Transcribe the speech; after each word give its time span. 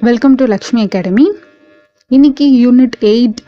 Welcome 0.00 0.36
to 0.38 0.44
Lakshmi 0.52 0.80
academy 0.84 1.24
இன்னைக்கு 2.10 2.46
unit 2.62 2.96
eight 3.10 3.40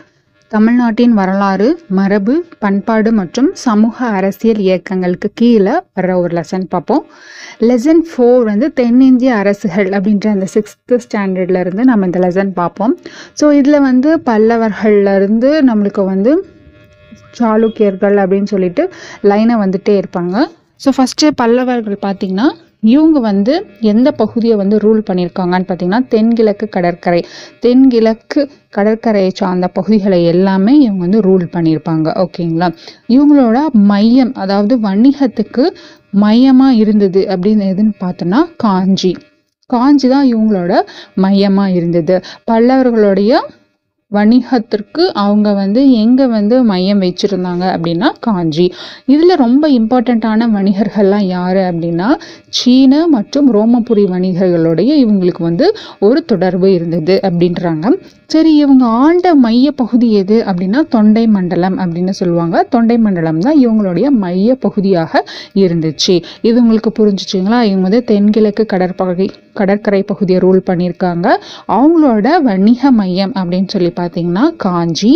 தமிழ்நாட்டின் 0.52 1.14
வரலாறு 1.18 1.68
மரபு 1.98 2.34
பண்பாடு 2.64 3.10
மற்றும் 3.18 3.48
சமூக 3.62 3.96
அரசியல் 4.18 4.60
இயக்கங்களுக்கு 4.66 5.28
கீழே 5.40 5.74
வர்ற 5.96 6.10
ஒரு 6.22 6.32
லெசன் 6.38 6.66
பார்ப்போம். 6.74 7.02
லெசன் 7.68 8.02
ஃபோர் 8.10 8.44
வந்து 8.50 8.66
தென்னிந்திய 8.80 9.30
அரசுகள் 9.42 9.88
அப்படின்ற 9.98 10.28
அந்த 10.34 10.48
சிக்ஸ்த்து 10.54 11.00
ஸ்டாண்டர்ட்லேருந்து 11.06 11.86
நம்ம 11.90 12.08
இந்த 12.10 12.20
லெசன் 12.26 12.52
பார்ப்போம். 12.60 12.94
ஸோ 13.40 13.50
இதில் 13.60 13.84
வந்து 13.88 14.12
பல்லவர்கள்லேருந்து 14.28 15.50
நம்மளுக்கு 15.70 16.04
வந்து 16.12 16.34
சாளுக்கியர்கள் 17.40 18.18
அப்படின்னு 18.24 18.52
சொல்லிட்டு 18.54 18.84
லைனை 19.32 19.56
வந்துட்டே 19.64 19.96
இருப்பாங்க. 20.02 20.36
ஸோ 20.84 20.90
ஃபஸ்ட்டு 20.98 21.32
பல்லவர்கள் 21.42 21.98
பார்த்திங்கன்னா 22.06 22.48
இவங்க 22.84 23.18
வந்து 23.20 23.54
எந்த 23.92 24.08
பகுதியை 24.12 24.56
வந்து 24.56 24.76
ரூல் 24.78 25.00
பண்ணியிருக்காங்கன்னு 25.08 25.68
பார்த்தீங்கன்னா 25.68 26.00
தென்கிழக்கு 26.08 26.68
கடற்கரை. 26.68 27.20
தென்கிழக்கு 27.60 28.40
கடற்கரையை 28.70 29.30
சார்ந்த 29.34 29.68
பகுதிகளை 29.68 30.24
எல்லாமே 30.24 30.74
இவங்க 30.78 31.00
வந்து 31.06 31.20
ரூல் 31.20 31.46
பண்ணியிருப்பாங்க. 31.52 32.08
ஓகேங்களா? 32.24 32.68
இவங்களோட 33.08 33.58
மையம் 33.72 34.32
அதாவது 34.34 34.76
வணிகத்துக்கு 34.78 35.66
மையமாக 36.10 36.74
இருந்தது 36.74 37.20
அப்படின்னு 37.28 37.64
எதுன்னு 37.72 37.94
பார்த்தோன்னா 38.00 38.40
காஞ்சி. 38.56 39.12
காஞ்சி 39.70 40.08
தான் 40.08 40.26
இவங்களோட 40.34 40.72
மையமாக 41.14 41.70
இருந்தது. 41.70 42.16
பல்லவர்களுடைய 42.50 43.32
வணிகத்திற்கு 44.12 45.02
அவங்க 45.14 45.48
வந்து 45.52 45.92
எங்கே 45.92 46.26
வந்து 46.26 46.64
மையம் 46.64 47.00
வச்சுருந்தாங்க 47.00 47.64
அப்படின்னா 47.74 48.08
காஞ்சி. 48.20 48.66
இதில் 49.06 49.34
ரொம்ப 49.36 49.68
இம்பார்ட்டண்ட்டான 49.68 50.48
வணிகர்கள்லாம் 50.56 51.26
யார் 51.26 51.60
அப்படின்னா 51.68 52.08
சீன 52.48 53.06
மற்றும் 53.06 53.48
ரோமபுரி 53.52 54.04
வணிகர்களுடைய 54.06 54.90
இவங்களுக்கு 55.04 55.42
வந்து 55.42 55.68
ஒரு 56.00 56.24
தொடர்பு 56.24 56.68
இருந்தது 56.74 57.20
அப்படின்றாங்க. 57.22 57.86
சரி 58.34 58.52
இவங்க 58.56 58.84
ஆண்ட 58.84 59.34
மைய 59.34 59.66
பகுதி 59.72 60.06
எது 60.12 60.36
அப்படின்னா 60.50 60.80
தொண்டை 60.94 61.26
மண்டலம் 61.26 61.76
அப்படின்னு 61.78 62.12
சொல்லுவாங்க. 62.20 62.62
தொண்டை 62.62 62.96
மண்டலம் 62.98 63.38
தான் 63.38 63.58
இவங்களுடைய 63.64 64.06
மைய 64.22 64.54
பகுதியாக 64.54 65.22
இருந்துச்சு. 65.62 66.14
இது 66.48 66.56
உங்களுக்கு 66.62 66.90
புரிஞ்சுச்சுங்களா? 66.98 67.58
இவங்க 67.68 67.84
வந்து 67.88 68.04
தென்கிழக்கு 68.04 68.64
கடற்பகுதி 68.72 69.26
கடற்கரை 69.52 70.02
பகுதியை 70.02 70.40
ரூல் 70.40 70.60
பண்ணியிருக்காங்க. 70.70 71.26
அவங்களோட 71.76 72.28
வணிக 72.48 72.90
மையம் 72.90 73.32
அப்படின்னு 73.32 73.68
சொல்லி 73.74 73.92
பார்த்தீங்கன்னா 74.00 74.44
காஞ்சி. 74.56 75.12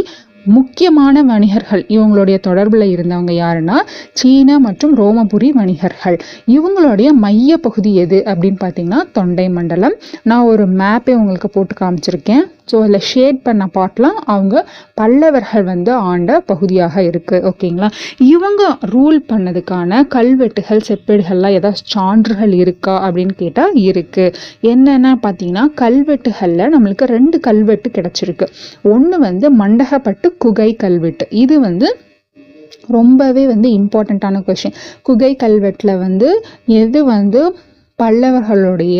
முக்கியமான 0.56 1.22
வணிகர்கள் 1.22 1.82
இவங்களுடைய 1.88 2.36
தொடர்பில் 2.46 2.84
இருந்தவங்க 2.94 3.32
யாருன்னா 3.44 3.78
சீன 4.12 4.58
மற்றும் 4.66 4.94
ரோமபுரி 4.96 5.50
வணிகர்கள். 5.60 6.18
இவங்களுடைய 6.56 7.08
மைய 7.24 7.56
பகுதி 7.66 7.94
எது 8.04 8.20
அப்படின்னு 8.26 8.60
பார்த்தீங்கன்னா 8.64 9.00
தொண்டை 9.12 9.48
மண்டலம். 9.48 9.96
நான் 10.22 10.48
ஒரு 10.52 10.66
மேப்பே 10.82 11.14
உங்களுக்கு 11.22 11.50
போட்டு 11.56 11.74
காமிச்சிருக்கேன். 11.82 12.46
ஸோ 12.70 12.76
அதில் 12.82 13.04
ஷேட் 13.10 13.40
பண்ண 13.42 13.64
பாட்டெலாம் 13.74 14.18
அவங்க 14.26 14.56
பல்லவர்கள் 14.94 15.64
வந்து 15.64 15.92
ஆண்ட 16.10 16.40
பகுதியாக 16.50 17.02
இருக்குது 17.02 17.44
ஓகேங்களா 17.50 17.88
இவங்க 18.26 18.62
ரூல் 18.94 19.18
பண்ணதுக்கான 19.30 20.00
கல்வெட்டுகள் 20.16 20.84
செப்பேடுகள்லாம் 20.88 21.56
ஏதாவது 21.58 21.84
சான்றுகள் 21.94 22.54
இருக்கா 22.62 22.96
அப்படின்னு 23.06 23.36
கேட்டால் 23.42 23.76
இருக்குது 23.88 24.34
என்னென்ன 24.72 25.14
பார்த்தீங்கன்னா 25.24 25.64
கல்வெட்டுகளில் 25.82 26.72
நம்மளுக்கு 26.74 27.06
ரெண்டு 27.16 27.36
கல்வெட்டு 27.40 27.88
கிடச்சிருக்கு. 27.96 28.46
ஒன்று 28.92 29.16
வந்து 29.18 29.46
மண்டகப்பட்டு 29.60 30.28
குகை 30.38 30.70
கல்வெட்டு. 30.84 31.26
இது 31.42 31.56
வந்து 31.60 31.88
ரொம்பவே 32.96 33.42
வந்து 33.46 33.68
இம்பார்ட்டண்ட்டான 33.78 34.42
கொஷின் 34.46 34.76
குகை 35.02 35.30
கல்வெட்டில் 35.42 35.94
வந்து 36.04 36.28
எது 36.82 37.00
வந்து 37.14 37.40
பல்லவர்களுடைய 38.02 38.98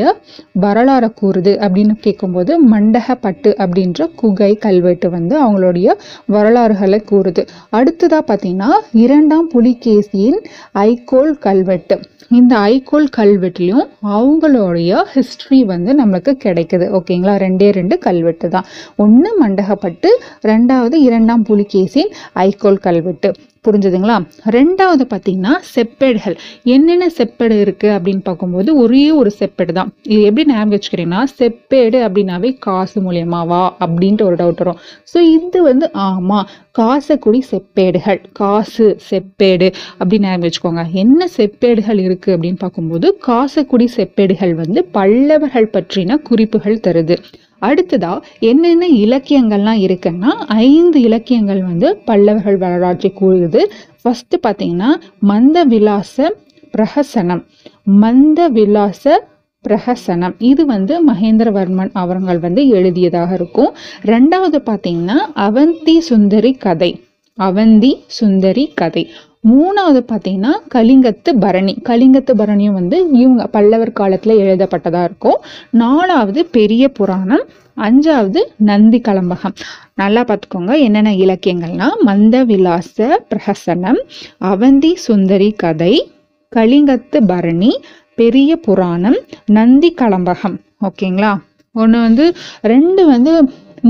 வரலாறை 0.60 1.08
கூறுது 1.20 1.52
அப்படின்னு 1.64 1.94
கேட்கும்போது 2.00 2.52
மண்டகப்பட்டு 2.72 3.50
அப்படின்ற 3.64 4.08
குகை 4.14 4.54
கல்வெட்டு 4.54 5.10
வந்து 5.10 5.34
அவங்களுடைய 5.42 5.88
வரலாறுகளை 6.26 7.00
கூறுது. 7.10 7.46
அடுத்ததாக 7.70 8.22
பார்த்தீங்கன்னா 8.28 8.70
இரண்டாம் 8.92 9.50
புலிகேசியின் 9.54 10.40
ஐகோல் 10.74 11.34
கல்வெட்டு. 11.46 11.98
இந்த 12.38 12.54
ஐகோல் 12.72 13.06
கல்வெட்டுலையும் 13.16 13.86
அவங்களுடைய 14.16 15.02
ஹிஸ்ட்ரி 15.12 15.64
வந்து 15.64 15.92
நம்மளுக்கு 16.00 16.32
கிடைக்குது. 16.44 16.86
ஓகேங்களா? 16.98 17.34
ரெண்டே 17.44 17.68
ரெண்டு 17.72 17.98
கல்வெட்டு 17.98 18.48
தான் 18.48 18.66
ஒன்று 18.96 19.30
மண்டகப்பட்டு 19.42 20.10
ரெண்டாவது 20.46 20.98
இரண்டாம் 21.08 21.42
புலிகேசின் 21.42 22.12
ஐகோல் 22.34 22.84
கல்வெட்டு. 22.88 23.30
புரிஞ்சுதுங்களா? 23.64 24.16
ரெண்டாவது 24.56 25.04
பார்த்தீங்கன்னா 25.12 25.54
செப்பேடுகள். 25.74 26.36
என்னென்ன 26.74 27.06
செப்பேடு 27.18 27.56
இருக்குது 27.64 27.94
அப்படின்னு 27.96 28.22
பார்க்கும்போது 28.28 28.70
ஒரே 28.82 29.04
ஒரு 29.20 29.30
செப்பேடு 29.40 29.72
தான். 29.78 29.90
இது 30.12 30.20
எப்படி 30.28 30.44
ஞாபகம் 30.50 30.74
வச்சுக்கிறீங்கன்னா 30.74 31.22
செப்பேடு 31.38 31.98
அப்படின்னாவே 32.06 32.50
காசு 32.66 32.98
மூலியமாவா 33.06 33.62
அப்படின்ட்டு 33.86 34.26
ஒரு 34.28 34.38
டவுட் 34.42 34.62
வரும். 34.64 34.80
ஸோ 35.12 35.20
இது 35.36 35.60
வந்து 35.70 35.88
ஆமாம் 36.06 36.48
காசக்குடி 36.80 37.40
செப்பேடுகள். 37.50 38.20
காசு 38.40 38.86
செப்பேடு 39.10 39.68
அப்படின்னு 40.00 40.28
ஞாபகம் 40.28 40.46
வச்சுக்கோங்க. 40.46 40.84
என்ன 41.04 41.28
செப்பேடுகள் 41.36 42.00
இருக்குது 42.06 42.34
அப்படின்னு 42.36 42.62
பார்க்கும்போது 42.64 43.10
காசக்குடி 43.28 43.88
செப்பேடுகள் 43.98 44.54
வந்து 44.62 44.82
பல்லவர்கள் 44.98 45.72
பற்றின 45.76 46.20
குறிப்புகள் 46.30 46.82
தருது. 46.88 47.18
அடுத்ததா 47.60 48.20
என்னென்ன 48.38 48.88
இலக்கியங்கள்லாம் 48.88 49.80
இருக்குன்னா 49.86 50.30
ஐந்து 50.46 51.00
இலக்கியங்கள் 51.00 51.62
வந்து 51.62 51.96
பல்லவர்கள் 51.96 52.56
வரலாற்றை 52.56 53.12
கூறுது. 53.20 53.64
ஃபர்ஸ்ட் 54.02 54.34
பார்த்தீங்கன்னா 54.46 54.90
மந்த 55.18 55.64
விலாச 55.64 56.34
பிரஹசனம். 56.76 57.44
மந்த 57.82 58.48
விலாச 58.48 59.28
பிரஹசனம். 59.68 60.34
இது 60.38 60.66
வந்து 60.66 61.06
மகேந்திரவர்மன் 61.06 61.90
அவர்கள் 61.92 62.38
வந்து 62.38 62.68
எழுதியதாக 62.68 63.34
இருக்கும். 63.34 63.72
ரெண்டாவது 64.02 64.58
பார்த்தீங்கன்னா 64.66 65.18
அவந்தி 65.36 65.98
சுந்தரி 65.98 66.52
கதை. 66.52 67.02
அவந்தி 67.38 67.92
சுந்தரி 68.06 68.72
கதை. 68.74 69.10
மூணாவது 69.46 70.00
பார்த்தீங்கன்னா 70.12 70.52
கலிங்கத்து 70.74 71.30
பரணி. 71.40 71.74
கலிங்கத்து 71.88 72.32
பரணியும் 72.38 72.76
வந்து 72.80 73.08
இவங்க 73.10 73.46
பல்லவர் 73.46 73.92
காலத்தில் 73.92 74.38
எழுதப்பட்டதாக 74.38 75.04
இருக்கும். 75.04 75.38
நாலாவது 75.70 76.46
பெரிய 76.46 76.88
புராணம். 76.88 77.44
அஞ்சாவது 77.76 78.40
நந்தி 78.56 79.00
கலம்பகம். 79.08 79.54
நல்லா 79.94 80.24
பார்த்துக்கோங்க 80.24 80.78
என்னென்ன 80.78 81.10
இலக்கியங்கள்னா 81.14 81.88
மந்த 82.00 82.44
விலாச 82.44 83.26
பிரஹசனம் 83.30 84.00
அவந்தி 84.40 84.94
சுந்தரி 84.94 85.50
கதை 85.50 86.10
கலிங்கத்து 86.56 87.18
பரணி 87.26 87.80
பெரிய 88.14 88.56
புராணம் 88.56 89.18
நந்தி 89.46 89.94
கலம்பகம். 89.98 90.56
ஓகேங்களா? 90.82 91.32
ஒன்று 91.72 92.00
வந்து 92.00 92.32
ரெண்டு 92.60 93.06
வந்து 93.06 93.32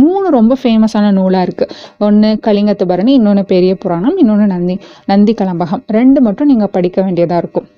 மூணு 0.02 0.26
ரொம்ப 0.38 0.56
ஃபேமஸான 0.62 1.12
நூலாக 1.18 1.46
இருக்குது 1.46 1.74
ஒன்று 2.06 2.30
கலிங்கத்து 2.46 2.86
பரணி 2.92 3.12
இன்னொன்று 3.18 3.44
பெரிய 3.54 3.74
புராணம் 3.74 4.16
இன்னொன்று 4.22 4.46
நந்தி 4.54 4.76
நந்தி 5.12 5.34
கலம்பகம். 5.40 5.82
ரெண்டு 5.98 6.20
மட்டும் 6.26 6.50
நீங்கள் 6.52 6.74
படிக்க 6.76 6.98
வேண்டியதாக 7.06 7.42
இருக்கும். 7.42 7.68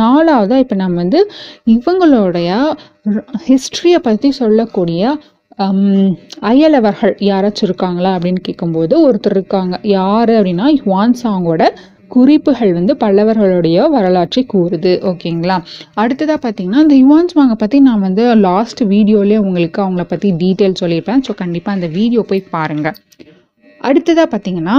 நாலாவதாக 0.00 0.62
இப்போ 0.64 0.76
நம்ம 0.82 0.98
வந்து 1.02 1.20
இவங்களுடைய 1.74 2.48
ஹிஸ்ட்ரியை 3.48 4.00
பற்றி 4.08 4.30
சொல்லக்கூடிய 4.42 5.12
அயலவர்கள் 6.50 7.14
யாராச்சும் 7.30 7.66
இருக்காங்களா 7.68 8.10
அப்படின்னு 8.16 8.40
கேட்கும்போது 8.46 8.94
ஒருத்தர் 9.06 9.34
இருக்காங்க. 9.36 9.74
யார் 9.96 10.30
அப்படின்னா 10.36 10.66
யுவான் 10.78 11.16
சாங்கோட 11.22 11.62
குறிப்புகள் 12.14 12.72
வந்து 12.78 12.92
பல்லவர்களுடைய 13.02 13.88
வரலாற்றை 13.94 14.42
கூறுது 14.54 14.92
ஓகேங்களா? 15.10 15.56
அடுத்ததாக 16.02 16.38
பார்த்தீங்கன்னா 16.44 16.82
இந்த 16.86 16.96
யுவான்ஸ் 17.04 17.36
வாங்க 17.40 17.54
பற்றி 17.62 17.80
நான் 17.88 18.04
வந்து 18.08 18.24
லாஸ்ட் 18.46 18.82
வீடியோலேயே 18.94 19.40
உங்களுக்கு 19.48 19.82
அவங்கள 19.84 20.04
பற்றி 20.12 20.30
டீட்டெயில் 20.42 20.80
சொல்லியிருப்பேன். 20.82 21.22
ஸோ 21.26 21.34
கண்டிப்பாக 21.42 21.78
அந்த 21.78 21.90
வீடியோ 21.98 22.22
போய் 22.30 22.42
பாருங்கள் 22.56 22.98
அடுத்ததாக 23.80 24.28
பார்த்தீங்கன்னா 24.32 24.76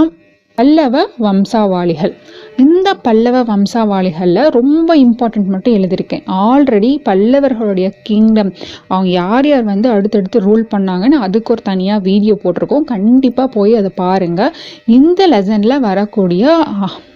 பல்லவ 0.57 0.95
வம்சாவாளிகள். 1.19 2.13
இந்த 2.57 2.93
பல்லவ 2.93 3.43
வம்சாவாளிகளில் 3.43 4.49
ரொம்ப 4.49 4.95
இம்பார்ட்டன்ட் 4.95 5.45
மட்டும் 5.45 5.73
எழுதியிருக்கேன். 5.73 6.23
ஆல்ரெடி 6.27 7.01
பல்லவர்களுடைய 7.09 7.91
கிங்டம் 8.03 8.51
அவங்க 8.87 9.09
யார் 9.09 9.47
யார் 9.47 9.63
வந்து 9.63 9.89
அடுத்தடுத்து 9.89 10.39
ரூல் 10.39 10.65
பண்ணாங்கன்னு 10.73 11.19
அதுக்கு 11.27 11.53
ஒரு 11.53 11.61
தனியாக 11.61 12.01
வீடியோ 12.01 12.39
போட்டிருக்கோம். 12.43 12.83
கண்டிப்பாக 12.83 13.49
போய் 13.53 13.75
அதை 13.75 13.91
பாருங்கள் 13.95 14.53
இந்த 14.85 15.27
லெசனில் 15.27 15.79
வரக்கூடிய 15.79 16.43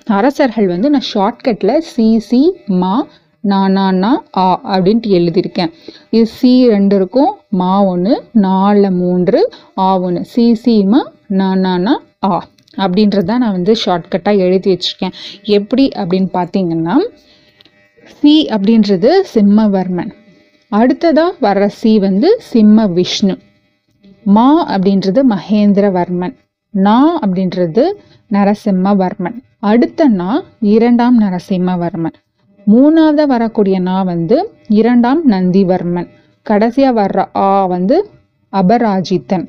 அரசர்கள் 0.06 0.68
வந்து 0.68 0.90
நான் 0.90 1.10
ஷார்ட்கட்டில் 1.14 1.84
சிசி 1.92 2.42
மா 2.66 3.08
நானா 3.42 4.24
ஆ 4.38 4.62
அப்படின்ட்டு 4.74 5.10
எழுதியிருக்கேன். 5.18 5.72
இது 6.10 6.26
சி 6.26 6.68
ரெண்டு 6.68 6.96
இருக்கும். 6.96 7.32
மா 7.50 7.84
ஒன்று 7.84 8.24
நாலு 8.32 8.92
மூன்று 8.92 9.52
ஆ 9.78 10.00
ஒன்று 10.00 10.22
சிசிமா 10.36 11.02
நானா 11.28 12.02
ஆ. 12.24 12.44
அப்படின்றது 12.84 13.28
தான் 13.32 13.40
நான் 13.40 13.52
வந்து 13.52 13.76
ஷார்ட்கட்டாக 13.86 14.44
எழுதி 14.46 14.70
வச்சுருக்கேன். 14.74 15.16
எப்படி 15.58 15.86
அப்படின்னு 15.96 16.30
பார்த்தீங்கன்னா 16.38 16.96
சி 18.18 18.34
அப்படின்றது 18.56 19.12
சிம்மவர்மன். 19.34 20.12
அடுத்ததாக 20.72 21.34
வர்ற 21.42 21.66
சி 21.80 22.00
வந்து 22.00 22.30
சிம்ம 22.52 22.88
விஷ்ணு 22.88 23.38
மா 24.24 24.50
அப்படின்றது 24.76 25.22
மகேந்திரவர்மன். 25.34 26.36
நா 26.70 27.20
அப்படின்றது 27.26 27.84
நரசிம்மவர்மன். 28.34 29.36
அடுத்த 29.60 30.08
நா 30.08 30.32
இரண்டாம் 30.60 31.18
நரசிம்மவர்மன். 31.22 32.16
மூணாவது 32.68 33.24
வரக்கூடிய 33.34 33.80
நா 33.80 33.98
வந்து 34.04 34.38
இரண்டாம் 34.68 35.22
நந்திவர்மன். 35.32 36.08
கடைசியாக 36.42 36.96
வர்ற 37.02 37.38
ஆ 37.38 37.66
வந்து 37.66 37.98
அபராஜித்தன். 38.54 39.46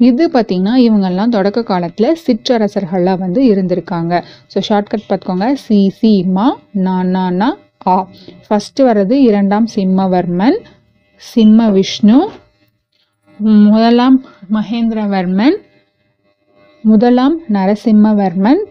இது 0.00 0.24
பார்த்திங்கன்னா 0.34 0.74
இவங்கெல்லாம் 0.86 1.34
தொடக்க 1.36 1.60
காலத்தில் 1.62 2.18
சிற்றரசர்களாக 2.26 3.18
வந்து 3.18 3.40
இருந்திருக்காங்க. 3.52 4.14
ஸோ 4.52 4.60
ஷார்ட்கட் 4.68 5.06
பார்த்துக்கோங்க 5.08 5.48
சி 5.64 5.78
சி 5.98 6.12
மா 6.36 6.46
நான் 6.86 7.40
ஆ 7.92 7.96
ஃபஸ்ட்டு 8.46 8.86
வர்றது 8.88 9.14
இரண்டாம் 9.28 9.66
சிம்மவர்மன் 9.74 10.58
சிம்ம 11.22 11.68
விஷ்ணு 11.70 12.18
முதலாம் 13.38 14.16
மகேந்திரவர்மன் 14.56 15.56
முதலாம் 16.84 17.36
நரசிம்மவர்மன் 17.56 18.62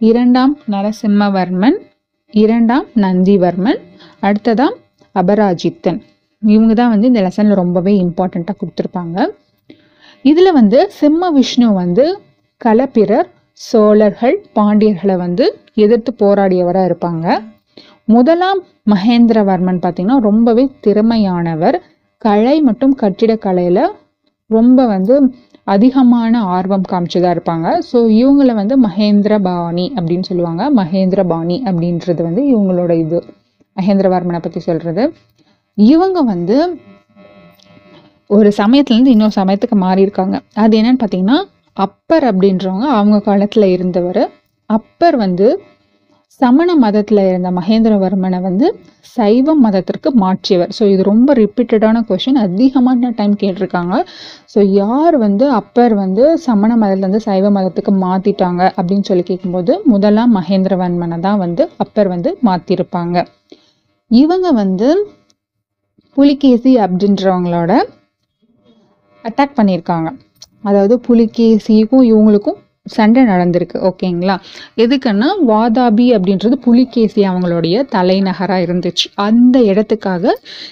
இரண்டாம் 0.00 0.54
நரசிம்மவர்மன் 0.74 1.76
இரண்டாம் 2.34 2.86
நந்திவர்மன் 3.04 3.80
அடுத்ததாம் 4.26 4.76
அபராஜித்தன். 5.14 5.98
இவங்க 6.42 6.72
தான் 6.74 6.92
வந்து 6.92 7.08
இந்த 7.10 7.20
லெசனில் 7.26 7.60
ரொம்பவே 7.62 7.92
இம்பார்ட்டண்ட்டாக 8.04 8.56
கொடுத்துருப்பாங்க. 8.60 9.26
இதில் 10.24 10.56
வந்து 10.58 10.78
சிம்ம 10.98 11.30
விஷ்ணு 11.36 11.68
வந்து 11.82 12.04
களப்பிரர் 12.60 13.28
சோழர்கள் 13.60 14.36
பாண்டியர்களை 14.58 15.16
வந்து 15.24 15.44
எதிர்த்து 15.84 16.10
போராடியவராக 16.22 16.88
இருப்பாங்க. 16.90 17.26
முதலாம் 18.14 18.60
மகேந்திரவர்மன் 18.92 19.80
பார்த்திங்கன்னா 19.82 20.18
ரொம்பவே 20.28 20.64
திறமையானவர். 20.86 21.76
கலை 22.22 22.56
மற்றும் 22.68 22.94
கட்டிடக்கலையில் 23.02 23.84
ரொம்ப 24.50 24.86
வந்து 24.94 25.14
அதிகமான 25.74 26.40
ஆர்வம் 26.56 26.88
காமிச்சதாக 26.92 27.34
இருப்பாங்க. 27.36 27.68
ஸோ 27.90 27.98
இவங்களை 28.20 28.54
வந்து 28.60 28.74
மகேந்திர 28.86 29.34
பாணி 29.48 29.86
அப்படின்னு 29.96 30.28
சொல்லுவாங்க. 30.30 30.62
மகேந்திரபாணி 30.80 31.56
அப்படின்றது 31.68 32.20
வந்து 32.28 32.42
இவங்களோட 32.52 32.92
இது. 33.04 33.20
மகேந்திரவர்மனை 33.76 34.40
பற்றி 34.46 34.60
சொல்கிறது 34.68 35.04
இவங்க 35.78 36.18
வந்து 36.32 36.56
ஒரு 38.36 38.50
சமயத்துலேருந்து 38.60 39.14
இன்னொரு 39.14 39.34
சமயத்துக்கு 39.40 39.76
மாறியிருக்காங்க. 39.86 40.36
அது 40.62 40.76
என்னன்னு 40.78 41.00
பார்த்தீங்கன்னா 41.02 41.38
அப்பர் 41.76 42.24
அப்படின்றவங்க 42.30 42.86
அவங்க 42.98 43.18
காலத்தில் 43.28 43.72
இருந்தவர். 43.76 44.22
அப்பர் 44.70 45.16
வந்து 45.24 45.46
சமண 46.40 46.68
மதத்தில் 46.84 47.22
இருந்த 47.30 47.48
மகேந்திரவர்மனை 47.58 48.38
வந்து 48.46 48.66
சைவ 49.16 49.54
மதத்திற்கு 49.64 50.08
மாற்றியவர். 50.22 50.70
ஸோ 50.76 50.82
இது 50.92 51.02
ரொம்ப 51.10 51.34
ரிப்பீட்டடான 51.40 52.00
கொஷின் 52.08 52.38
அதிகமான 52.44 53.10
டைம் 53.18 53.34
கேட்டிருக்காங்க. 53.42 53.96
ஸோ 54.52 54.60
யார் 54.80 55.16
வந்து 55.16 55.46
அப்பர் 55.60 55.94
வந்து 55.94 56.24
சமண 56.46 56.70
மதத்துலேருந்து 56.82 57.22
சைவ 57.28 57.50
மதத்துக்கு 57.58 57.94
மாற்றிட்டாங்க 58.04 58.62
அப்படின்னு 58.78 59.08
சொல்லி 59.10 59.24
கேட்கும்போது 59.30 59.74
முதலாம் 59.92 60.34
மகேந்திரவர்மனை 60.38 61.18
தான் 61.28 61.42
வந்து 61.44 61.64
அப்பர் 61.84 62.10
வந்து 62.14 62.32
மாற்றிருப்பாங்க 62.48 63.18
இவங்க 64.10 64.48
வந்து 64.62 64.88
புலிகேசி 66.16 66.72
அப்படின்றவங்களோட 66.84 67.72
அட்டாக் 69.28 69.56
பண்ணியிருக்காங்க. 69.56 70.10
அதாவது 70.60 71.00
புலிகேசிக்கும் 71.08 72.04
இவங்களுக்கும் 72.12 72.58
சண்டை 72.84 73.22
நடந்திருக்கு 73.22 73.76
ஓகேங்களா? 73.88 74.36
எதுக்குன்னா 74.76 75.28
வாதாபி 75.48 76.06
அப்படின்றது 76.16 76.52
புலிகேசி 76.52 77.22
அவங்களுடைய 77.22 77.84
தலைநகராக 77.88 78.64
இருந்துச்சு. 78.66 79.06
அந்த 79.14 79.58
இடத்துக்காக 79.58 80.24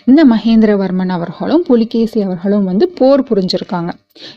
இந்த 0.04 0.24
மகேந்திரவர்மன் 0.24 1.08
அவர்களும் 1.08 1.62
புலிகேசி 1.62 2.22
அவர்களும் 2.22 2.64
வந்து 2.64 2.88
போர் 2.88 3.22
புரிஞ்சிருக்காங்க. 3.22 3.90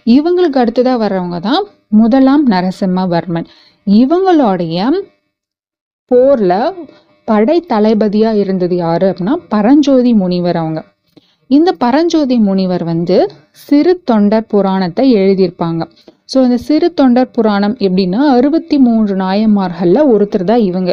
இவங்களுக்கு 0.06 0.62
அடுத்ததாக 0.64 1.08
வர்றவங்க 1.08 1.40
தான் 1.40 1.64
முதலாம் 1.88 2.46
நரசிம்மவர்மன். 2.50 3.46
இவங்களுடைய 3.88 4.88
போரில் 6.12 6.88
படை 7.26 7.60
தளபதியாக 7.68 8.38
இருந்தது 8.38 8.76
யார் 8.76 9.04
அப்படின்னா 9.04 9.36
பரஞ்சோதி 9.50 10.14
முனிவர் 10.14 10.56
அவங்க. 10.56 10.80
இந்த 11.56 11.70
பரஞ்சோதி 11.84 12.38
முனிவர் 12.48 12.84
வந்து 12.92 13.18
சிறு 13.66 13.94
தொண்டர் 14.10 14.50
புராணத்தை 14.54 15.06
எழுதியிருப்பாங்க. 15.22 15.82
ஸோ 16.32 16.38
இந்த 16.48 16.58
சிறு 16.68 16.88
தொண்டர் 17.00 17.34
புராணம் 17.36 17.76
எப்படின்னா 17.88 18.22
அறுபத்தி 18.36 18.78
மூன்று 18.86 19.14
நாயன்மார்களில் 19.24 20.10
ஒருத்தர் 20.14 20.50
தான் 20.52 20.64
இவங்க. 20.70 20.92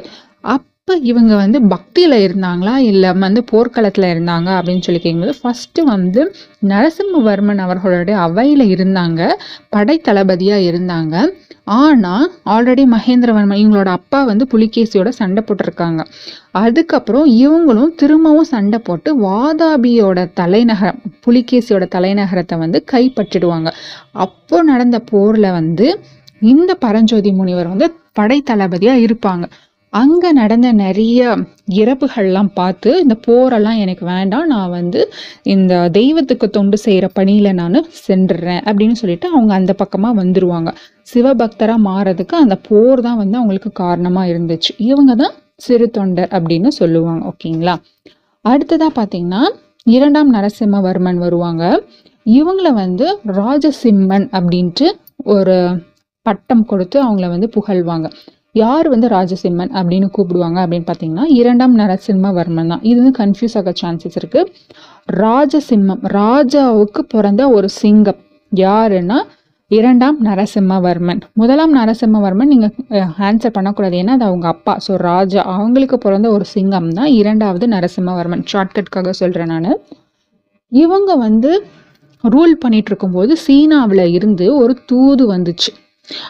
அப்போ 0.90 1.02
இவங்க 1.10 1.34
வந்து 1.40 1.58
பக்தியில் 1.72 2.14
இருந்தாங்களா? 2.24 2.72
இல்லை 2.90 3.10
வந்து 3.24 3.40
போர்க்களத்தில் 3.50 4.06
இருந்தாங்க 4.12 4.48
அப்படின்னு 4.56 4.84
சொல்லி 4.86 5.00
கேட்கும்போது 5.02 5.34
ஃபஸ்ட்டு 5.40 5.82
வந்து 5.90 6.22
நரசிம்மவர்மன் 6.70 7.60
அவர்களுடைய 7.66 8.16
அவையில் 8.24 8.64
இருந்தாங்க 8.74 9.28
படை 9.74 9.96
தளபதியாக 10.08 10.66
இருந்தாங்க. 10.70 11.14
ஆனால் 11.76 12.26
ஆல்ரெடி 12.54 12.86
மகேந்திரவர்மன் 12.96 13.60
இவங்களோட 13.62 13.92
அப்பா 13.98 14.22
வந்து 14.32 14.46
புலிகேசியோட 14.54 15.12
சண்டை 15.20 15.44
போட்டிருக்காங்க. 15.46 16.00
அதுக்கப்புறம் 16.64 17.28
இவங்களும் 17.44 17.94
திரும்பவும் 18.02 18.50
சண்டை 18.54 18.82
போட்டு 18.90 19.12
வாதாபியோட 19.28 20.26
தலைநகரம் 20.42 21.00
புலிகேசியோட 21.28 21.86
தலைநகரத்தை 21.96 22.58
வந்து 22.64 22.80
கைப்பற்றிடுவாங்க. 22.94 23.70
அப்போ 24.26 24.58
நடந்த 24.72 24.98
போரில் 25.12 25.56
வந்து 25.60 25.88
இந்த 26.54 26.72
பரஞ்சோதி 26.86 27.32
முனிவர் 27.40 27.72
வந்து 27.74 27.88
படை 28.12 28.40
தளபதியாக 28.52 29.04
இருப்பாங்க. 29.06 29.44
அங்கே 29.92 30.30
நடந்த 30.32 30.68
நிறைய 30.80 31.20
இறப்புகள்லாம் 31.80 32.50
பார்த்து 32.54 32.90
இந்த 33.04 33.14
போரெல்லாம் 33.26 33.80
எனக்கு 33.84 34.04
வேண்டாம் 34.06 34.46
நான் 34.46 34.74
வந்து 34.76 35.00
இந்த 35.54 35.72
தெய்வத்துக்கு 35.98 36.46
தொண்டு 36.50 36.76
செய்கிற 36.84 37.06
பணியில் 37.18 37.58
நான் 37.60 37.78
சென்றுறேன் 38.08 38.62
அப்படின்னு 38.68 38.98
சொல்லிட்டு 39.00 39.28
அவங்க 39.34 39.52
அந்த 39.54 39.72
பக்கமாக 39.82 40.18
வந்துடுவாங்க 40.22 40.72
சிவபக்தராக 41.12 41.84
மாறதுக்கு 41.88 42.36
அந்த 42.42 42.56
போர் 42.68 43.00
தான் 43.00 43.20
வந்து 43.22 43.38
அவங்களுக்கு 43.38 43.72
காரணமாக 43.82 44.30
இருந்துச்சு. 44.32 44.72
இவங்க 44.90 45.14
தான் 45.14 45.34
சிறு 45.56 45.86
தொண்டர் 45.90 46.30
அப்படின்னு 46.36 46.70
சொல்லுவாங்க 46.80 47.22
ஓகேங்களா? 47.32 47.74
அடுத்ததாக 48.44 48.92
பார்த்தீங்கன்னா 48.98 49.42
இரண்டாம் 49.86 50.30
நரசிம்மவர்மன் 50.34 51.18
வருவாங்க. 51.26 51.64
இவங்கள 52.26 52.68
வந்து 52.82 53.06
ராஜசிம்மன் 53.40 54.26
அப்படின்ட்டு 54.38 54.86
ஒரு 55.34 55.56
பட்டம் 56.26 56.64
கொடுத்து 56.64 56.96
அவங்கள 57.04 57.26
வந்து 57.28 57.48
புகழ்வாங்க. 57.56 58.08
யார் 58.54 58.86
வந்து 58.92 59.06
ராஜசிம்மன் 59.16 59.72
அப்படின்னு 59.78 60.08
கூப்பிடுவாங்க 60.16 60.58
அப்படின்னு 60.62 60.86
பார்த்தீங்கன்னா 60.88 61.26
இரண்டாம் 61.40 61.74
நரசிம்மவர்மன் 61.80 62.70
தான். 62.72 62.82
இது 62.90 62.96
வந்து 63.00 63.16
கன்ஃபியூஸ் 63.22 63.56
ஆக 63.60 63.72
சான்சஸ் 63.82 64.16
இருக்கு. 64.20 64.40
ராஜசிம்மம் 65.24 66.02
ராஜாவுக்கு 66.20 67.02
பிறந்த 67.14 67.42
ஒரு 67.56 67.68
சிங்கம் 67.80 68.20
யாருன்னா 68.52 69.18
இரண்டாம் 69.70 70.16
நரசிம்மவர்மன். 70.26 71.20
முதலாம் 71.40 71.74
நரசிம்மவர்மன் 71.78 72.50
நீங்கள் 72.52 73.04
ஆன்சர் 73.26 73.54
பண்ணக்கூடாது. 73.56 73.96
ஏன்னா 74.02 74.14
அது 74.18 74.26
அவங்க 74.30 74.46
அப்பா. 74.54 74.74
ஸோ 74.86 74.92
ராஜா 75.10 75.40
அவங்களுக்கு 75.54 75.98
பிறந்த 76.06 76.28
ஒரு 76.36 76.46
சிங்கம் 76.54 76.88
தான் 76.98 77.10
இரண்டாவது 77.20 77.66
நரசிம்மவர்மன். 77.74 78.42
ஷார்ட்கட்காக 78.52 79.12
சொல்கிறேன் 79.20 79.52
நான். 79.54 79.70
இவங்க 80.72 81.10
வந்து 81.26 81.52
ரூல் 82.24 82.56
பண்ணிட்டு 82.64 82.90
இருக்கும்போது 82.92 83.32
சீனாவில் 83.44 84.04
இருந்து 84.16 84.46
ஒரு 84.62 84.74
தூது 84.90 85.24
வந்துச்சு. 85.34 85.70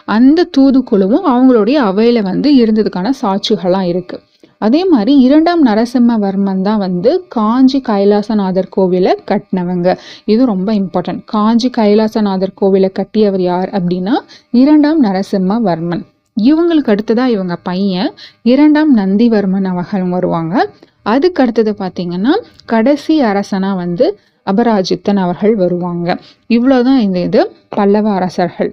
அந்த 0.05 0.49
தூதுக்குழுவும் 0.57 1.25
அவங்களுடைய 1.33 1.79
அவையில் 1.91 2.21
வந்து 2.23 2.49
இருந்ததுக்கான 2.63 3.13
சாட்சிகள்லாம் 3.21 3.87
இருக்குது 3.93 4.29
அதே 4.57 4.85
மாதிரி 4.85 5.19
இரண்டாம் 5.19 5.65
நரசிம்மவர்மன் 5.65 6.61
தான் 6.61 6.77
வந்து 6.77 7.11
காஞ்சி 7.27 7.79
கைலாசநாதர் 7.81 8.67
கோவிலை 8.75 9.13
கட்டினவங்க. 9.29 9.97
இது 10.25 10.41
ரொம்ப 10.45 10.73
இம்பார்ட்டன்ட் 10.73 11.23
காஞ்சி 11.25 11.69
கைலாசநாதர் 11.69 12.53
கோவிலை 12.61 12.89
கட்டியவர் 12.99 13.41
யார் 13.41 13.69
அப்படின்னா 13.69 14.15
இரண்டாம் 14.51 14.99
நரசிம்மவர்மன். 15.03 16.03
இவங்களுக்கு 16.37 16.91
அடுத்ததாக 16.93 17.29
இவங்க 17.29 17.55
பையன் 17.69 18.11
இரண்டாம் 18.41 18.91
நந்திவர்மன் 18.97 19.67
அவர்கள் 19.71 20.05
வருவாங்க. 20.15 20.55
அதுக்கு 21.03 21.41
அடுத்தது 21.43 21.75
பார்த்தீங்கன்னா 21.79 22.33
கடைசி 22.65 23.21
அரசனாக 23.21 23.75
வந்து 23.75 24.19
அபராஜித்தன் 24.47 25.23
அவர்கள் 25.23 25.55
வருவாங்க. 25.55 26.19
இவ்வளோதான் 26.49 27.01
இந்த 27.07 27.19
இது 27.19 27.41
பல்லவ 27.69 28.09
அரசர்கள். 28.11 28.71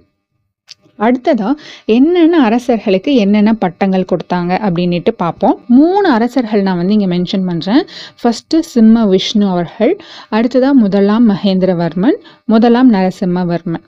அடுத்ததா 1.07 1.51
என்னென்ன 1.97 2.41
அரசர்களுக்கு 2.49 3.11
என்னென்ன 3.25 3.53
பட்டங்கள் 3.65 4.09
கொடுத்தாங்க 4.13 4.53
அப்படின்ட்டு 4.67 5.13
பார்ப்போம். 5.23 5.57
மூணு 5.79 6.07
அரசர்கள் 6.17 6.65
நான் 6.69 6.81
வந்து 6.81 6.97
இங்கே 6.97 7.11
மென்ஷன் 7.15 7.47
பண்ணுறேன் 7.51 7.83
ஃபஸ்ட்டு 8.23 8.63
சிம்ம 8.73 9.05
விஷ்ணு 9.13 9.47
அவர்கள் 9.55 9.93
அடுத்ததா 10.39 10.73
முதலாம் 10.83 11.29
மகேந்திரவர்மன் 11.33 12.19
முதலாம் 12.53 12.91
நரசிம்மவர்மன். 12.97 13.85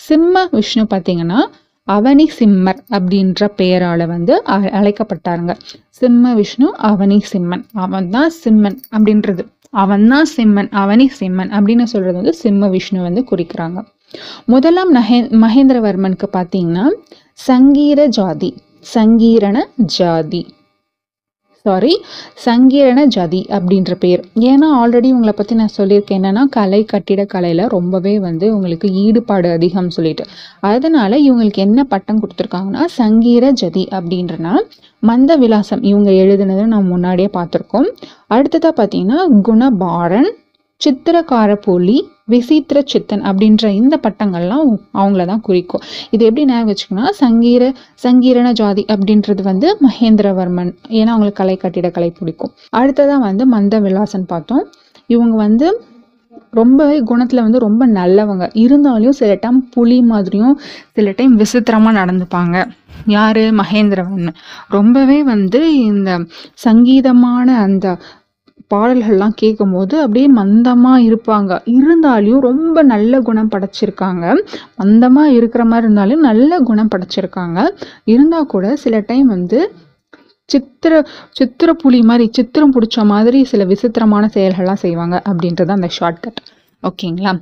சிம்ம 0.00 0.44
விஷ்ணு 0.56 0.84
பார்த்தீங்கன்னா 0.94 1.40
அவனி 1.88 2.24
சிம்மர் 2.36 2.78
அப்படின்ற 2.96 3.48
பெயரால் 3.58 4.04
வந்து 4.12 4.34
அழைக்கப்பட்டாருங்க. 4.78 5.54
சிம்ம 5.98 6.32
விஷ்ணு 6.38 6.68
அவனி 6.90 7.18
சிம்மன் 7.32 7.64
அவன் 7.84 8.08
தான் 8.14 8.32
சிம்மன் 8.42 8.78
அப்படின்றது. 8.94 9.42
அவன் 9.82 10.06
தான் 10.12 10.28
சிம்மன் 10.36 10.70
அவனி 10.82 11.06
சிம்மன் 11.18 11.52
அப்படின்னு 11.56 11.86
சொல்றது 11.92 12.16
வந்து 12.20 12.34
சிம்ம 12.42 12.68
விஷ்ணு 12.74 13.00
வந்து 13.08 13.22
குறிக்கிறாங்க. 13.30 13.78
முதலாம் 14.52 14.90
நகே 14.96 15.18
மகேந்திரவர்மனுக்கு 15.44 16.26
பார்த்தீங்கன்னா 16.36 16.84
சங்கீர 17.48 18.00
ஜாதி 18.18 18.50
சங்கீரண 18.94 19.56
ஜாதி. 19.96 20.40
சாரி 21.66 21.92
சங்கீரண 22.46 23.00
ஜதி 23.14 23.40
அப்படின்ற 23.56 23.92
பேர். 24.02 24.22
ஏன்னா 24.50 24.66
ஆல்ரெடி 24.80 25.08
உங்களை 25.16 25.32
பற்றி 25.36 25.54
நான் 25.60 25.74
சொல்லியிருக்கேன் 25.76 26.18
என்னன்னா 26.20 26.42
கலை 26.56 26.80
கட்டிடக்கலையில் 26.92 27.62
ரொம்பவே 27.76 28.12
வந்து 28.26 28.46
உங்களுக்கு 28.56 28.88
ஈடுபாடு 29.04 29.48
அதிகம் 29.56 29.90
சொல்லிட்டு. 29.96 30.24
அதனால 30.72 31.12
இவங்களுக்கு 31.26 31.62
என்ன 31.66 31.84
பட்டம் 31.94 32.20
கொடுத்துருக்காங்கன்னா 32.22 32.84
சங்கீர 33.00 33.52
ஜதி 33.62 33.84
அப்படின்றனா 33.98 34.54
மந்த 35.10 35.32
விலாசம் 35.44 35.82
இவங்க 35.90 36.10
எழுதுனதை 36.22 36.66
நம்ம 36.74 36.88
முன்னாடியே 36.94 37.30
பார்த்துருக்கோம். 37.38 37.88
அடுத்ததாக 38.36 38.74
பார்த்தீங்கன்னா 38.80 39.20
குணபாரன் 39.48 40.30
சித்திரக்காரப்போலி 40.80 41.96
விசித்திர 42.32 42.78
சித்தன் 42.92 43.22
அப்படின்ற 43.28 43.64
இந்த 43.80 43.94
பட்டங்கள்லாம் 44.02 44.68
அவங்கள 44.94 45.24
தான் 45.26 45.40
குறிக்கும். 45.40 45.82
இது 46.10 46.22
எப்படி 46.24 46.44
ஞாபகம் 46.44 46.68
வச்சுக்கோன்னா 46.70 47.10
சங்கீர 47.22 47.72
சங்கீரண 48.02 48.52
ஜாதி 48.52 48.84
அப்படின்றது 48.94 49.42
வந்து 49.42 49.78
மகேந்திரவர்மன். 49.86 50.70
ஏன்னா 50.98 51.12
அவங்களுக்கு 51.14 51.40
கலை 51.40 51.56
கட்டிடக்கலை 51.56 52.10
பிடிக்கும். 52.18 52.52
அடுத்ததான் 52.76 53.26
வந்து 53.28 53.46
மந்த 53.46 53.80
விலாசன் 53.80 54.26
பார்த்தோம். 54.26 54.64
இவங்க 55.06 55.36
வந்து 55.36 55.66
ரொம்பவே 56.50 56.96
குணத்தில் 57.00 57.44
வந்து 57.46 57.58
ரொம்ப 57.58 57.86
நல்லவங்க. 57.88 58.44
இருந்தாலும் 58.54 59.16
சில 59.20 59.34
டைம் 59.40 59.68
புலி 59.70 59.98
மாதிரியும் 60.02 60.56
சில 60.92 61.12
டைம் 61.16 61.34
விசித்திரமாக 61.36 61.98
நடந்துப்பாங்க. 62.00 62.56
யார்? 63.06 63.42
மகேந்திரவன் 63.60 64.28
ரொம்பவே 64.68 65.22
வந்து 65.22 65.60
இந்த 65.84 66.10
சங்கீதமான 66.66 67.46
அந்த 67.66 67.86
பாடல்கள்லாம் 68.72 69.34
கேட்கும்போது 69.42 69.94
அப்படியே 70.02 70.28
மந்தமாக 70.40 71.04
இருப்பாங்க. 71.08 71.52
இருந்தாலும் 71.76 72.40
ரொம்ப 72.40 72.76
நல்ல 72.92 73.20
குணம் 73.20 73.50
படைச்சிருக்காங்க. 73.54 74.24
மந்தமாக 74.82 75.34
இருக்கிற 75.38 75.64
மாதிரி 75.64 75.86
இருந்தாலும் 75.88 76.22
நல்ல 76.28 76.60
குணம் 76.68 76.92
படைச்சிருக்காங்க. 76.94 77.58
இருந்தால் 78.14 78.50
கூட 78.54 78.76
சில 78.84 79.00
டைம் 79.10 79.28
வந்து 79.36 79.60
சித்திர 80.48 80.94
சித்திர 81.38 81.70
புலி 81.82 82.00
மாதிரி 82.02 82.24
சித்திரம் 82.32 82.72
பிடிச்ச 82.74 83.04
மாதிரி 83.12 83.38
சில 83.50 83.64
விசித்திரமான 83.64 84.24
செயல்கள்லாம் 84.34 84.82
செய்வாங்க 84.84 85.16
அப்படின்றது 85.30 85.70
அந்த 85.76 85.88
ஷார்ட்கட் 85.98 86.40
ஓகேங்களா? 86.82 87.32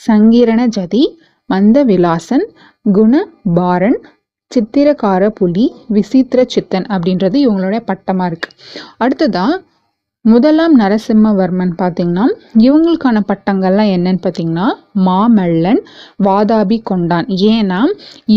சங்கீரண 0.00 0.60
ஜதி 0.76 1.02
மந்த 1.50 1.78
விலாசன் 1.90 2.46
குண 2.96 3.20
பாரன் 3.54 3.98
சித்திரக்கார 4.50 5.22
புலி 5.38 5.64
விசித்திர 5.96 6.40
சித்தன் 6.54 6.86
அப்படின்றது 6.94 7.36
இவங்களுடைய 7.44 7.80
பட்டமாக 7.90 8.30
இருக்குது 8.30 8.54
அடுத்ததான் 9.04 9.54
முதலாம் 10.24 10.74
நரசிம்மவர்மன் 10.80 11.72
பார்த்தீங்கன்னா 11.80 12.24
இவங்களுக்கான 12.64 13.18
பட்டங்கள்லாம் 13.28 13.90
என்னன்னு 13.94 14.20
பார்த்தீங்கன்னா 14.24 14.66
மாமல்லன் 15.06 15.80
வாதாபி 16.26 16.78
கொண்டான். 16.90 17.26
ஏன்னா 17.52 17.80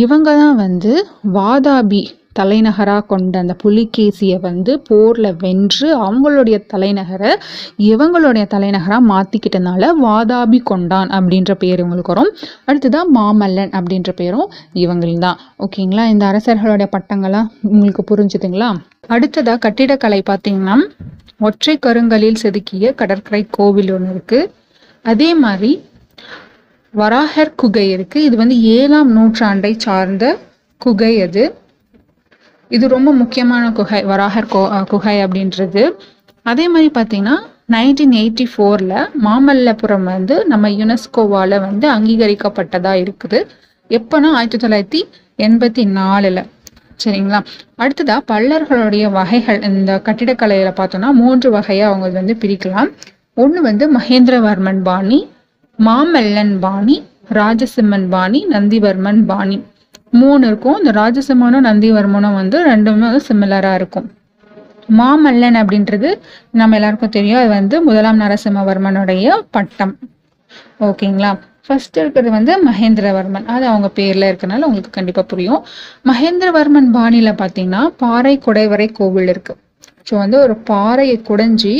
இவங்க 0.01 0.29
தான் 0.41 0.57
வந்து 0.63 0.91
வாதாபி 1.37 2.01
தலைநகராக 2.39 3.03
கொண்ட 3.11 3.39
அந்த 3.43 3.53
புலிகேசியை 3.63 4.37
வந்து 4.45 4.71
போரில் 4.89 5.29
வென்று 5.41 5.87
அவங்களுடைய 6.05 6.57
தலைநகரை 6.73 7.31
இவங்களுடைய 7.89 8.43
தலைநகராக 8.53 9.01
மாற்றிக்கிட்டனால 9.11 9.89
வாதாபி 10.05 10.59
கொண்டான் 10.71 11.11
அப்படின்ற 11.17 11.53
பேர் 11.63 11.81
இவங்களுக்கு 11.83 12.13
வரும். 12.13 12.31
அடுத்ததான் 12.69 13.11
மாமல்லன் 13.17 13.73
அப்படின்ற 13.79 14.13
பேரும் 14.21 14.47
இவங்களும் 14.83 15.25
தான் 15.27 15.41
ஓகேங்களா? 15.65 16.05
இந்த 16.13 16.25
அரசர்களுடைய 16.31 16.89
பட்டங்கள்லாம் 16.95 17.49
உங்களுக்கு 17.73 18.05
புரிஞ்சுதுங்களா? 18.13 18.69
அடுத்ததாக 19.15 19.61
கட்டிடக்கலை 19.67 20.21
பார்த்தீங்கன்னா 20.31 20.77
ஒற்றை 21.47 21.75
கருங்கலில் 21.85 22.41
செதுக்கிய 22.43 22.93
கடற்கரை 23.01 23.41
கோவில் 23.57 23.91
ஒன்று 23.95 24.13
இருக்குது 24.15 24.49
அதே 25.11 25.29
மாதிரி 25.43 25.71
வராகர் 26.93 27.51
குகை 27.61 27.85
இருக்குது 27.95 28.25
இது 28.27 28.35
வந்து 28.41 28.55
ஏழாம் 28.77 29.11
நூற்றாண்டை 29.17 29.71
சார்ந்த 29.85 30.25
குகை 30.85 31.13
அது. 31.25 31.43
இது 32.75 32.85
ரொம்ப 32.95 33.09
முக்கியமான 33.21 33.63
குகை 33.77 34.01
வராகர் 34.11 34.51
கோ 34.53 34.61
குகை 34.91 35.15
அப்படின்றது. 35.25 35.83
அதே 36.51 36.65
மாதிரி 36.73 36.89
பார்த்தீங்கன்னா 36.97 37.35
நைன்டீன் 37.75 38.15
எயிட்டி 38.21 38.45
ஃபோரில் 38.51 38.95
மாமல்லபுரம் 39.25 40.07
வந்து 40.13 40.35
நம்ம 40.51 40.69
யுனெஸ்கோவால் 40.79 41.57
வந்து 41.67 41.87
அங்கீகரிக்கப்பட்டதாக 41.95 43.01
இருக்குது. 43.03 43.39
எப்போனா 43.97 44.29
ஆயிரத்தி 44.39 44.59
தொள்ளாயிரத்தி 44.63 45.01
எண்பத்தி 45.47 45.83
நாலில். 45.99 46.41
சரிங்களா? 47.03 47.39
அடுத்ததா 47.77 48.17
பல்லர்களுடைய 48.31 49.11
வகைகள். 49.11 49.61
இந்த 49.61 50.01
கட்டிடக்கலையில 50.05 50.71
பார்த்தோம்னா 50.79 51.11
மூன்று 51.11 51.51
வகையா 51.57 51.81
அவங்க 51.81 52.09
வந்து 52.09 52.37
பிரிக்கலாம். 52.39 52.91
ஒன்று 53.33 53.61
வந்து 53.61 53.93
மகேந்திரவர்மன் 53.93 54.81
பாணி 54.83 55.29
மாமல்லன் 55.85 56.59
பாணி 56.59 57.03
ராஜசிம்மன் 57.33 58.09
பாணி 58.09 58.47
நந்திவர்மன் 58.51 59.25
பாணி. 59.25 59.63
மூணு 60.11 60.47
இருக்கும். 60.47 60.77
இந்த 60.77 60.91
ராஜசிம்மனும் 61.01 61.67
நந்திவர்மனும் 61.69 62.33
வந்து 62.33 62.69
ரெண்டுமே 62.69 63.19
சிமிலரா 63.27 63.73
இருக்கும். 63.73 64.11
மாமல்லன் 64.97 65.57
அப்படின்றது 65.61 66.09
நம்ம 66.51 66.75
எல்லாருக்கும் 66.75 67.09
தெரியும். 67.09 67.39
அது 67.39 67.47
வந்து 67.47 67.81
முதலாம் 67.81 68.19
நரசிம்மவர்மனுடைய 68.19 69.39
பட்டம். 69.51 69.97
ஓகேங்களா? 70.79 71.39
ஃபர்ஸ்ட் 71.71 71.97
இருக்கிறது 71.97 72.31
வந்து 72.31 72.53
மகேந்திரவர்மன். 72.69 73.45
அது 73.55 73.65
அவங்க 73.67 73.89
பேர்ல 73.97 74.29
இருக்கனால 74.31 74.67
உங்களுக்கு 74.69 74.89
கண்டிப்பா 74.89 75.21
புரியும். 75.21 75.61
மகேந்திரவர்மன் 76.09 76.89
பாணியில 76.95 77.29
பாத்தீங்கன்னா 77.41 77.83
பாறை 78.03 78.33
குடைவரை 78.45 78.87
கோவில் 78.91 79.27
இருக்கு. 79.27 79.53
ஸோ 80.09 80.13
வந்து 80.17 80.37
ஒரு 80.39 80.55
பாறையை 80.71 81.17
குடைஞ்சி 81.29 81.73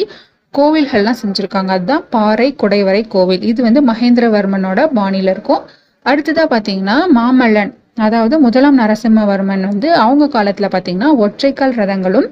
கோவில்கள்லாம் 0.53 1.19
செஞ்சுருக்காங்க. 1.23 1.71
அதுதான் 1.77 2.05
பாறை 2.09 2.55
குடைவரை 2.63 3.07
கோவில். 3.07 3.41
இது 3.41 3.59
வந்து 3.63 3.81
மகேந்திரவர்மனோட 3.91 4.79
பாணியில 4.99 5.33
இருக்கும். 5.35 5.61
அடுத்ததா 6.05 6.45
பாத்தீங்கன்னா 6.55 6.97
மாமல்லன். 7.17 7.73
அதாவது 7.97 8.35
முதலாம் 8.45 8.79
நரசிம்மவர்மன் 8.81 9.63
வந்து 9.71 9.87
அவங்க 10.03 10.25
காலத்துல 10.35 10.67
பாத்தீங்கன்னா 10.75 11.09
ஒற்றைக்கால் 11.23 11.77
ரதங்களும் 11.81 12.27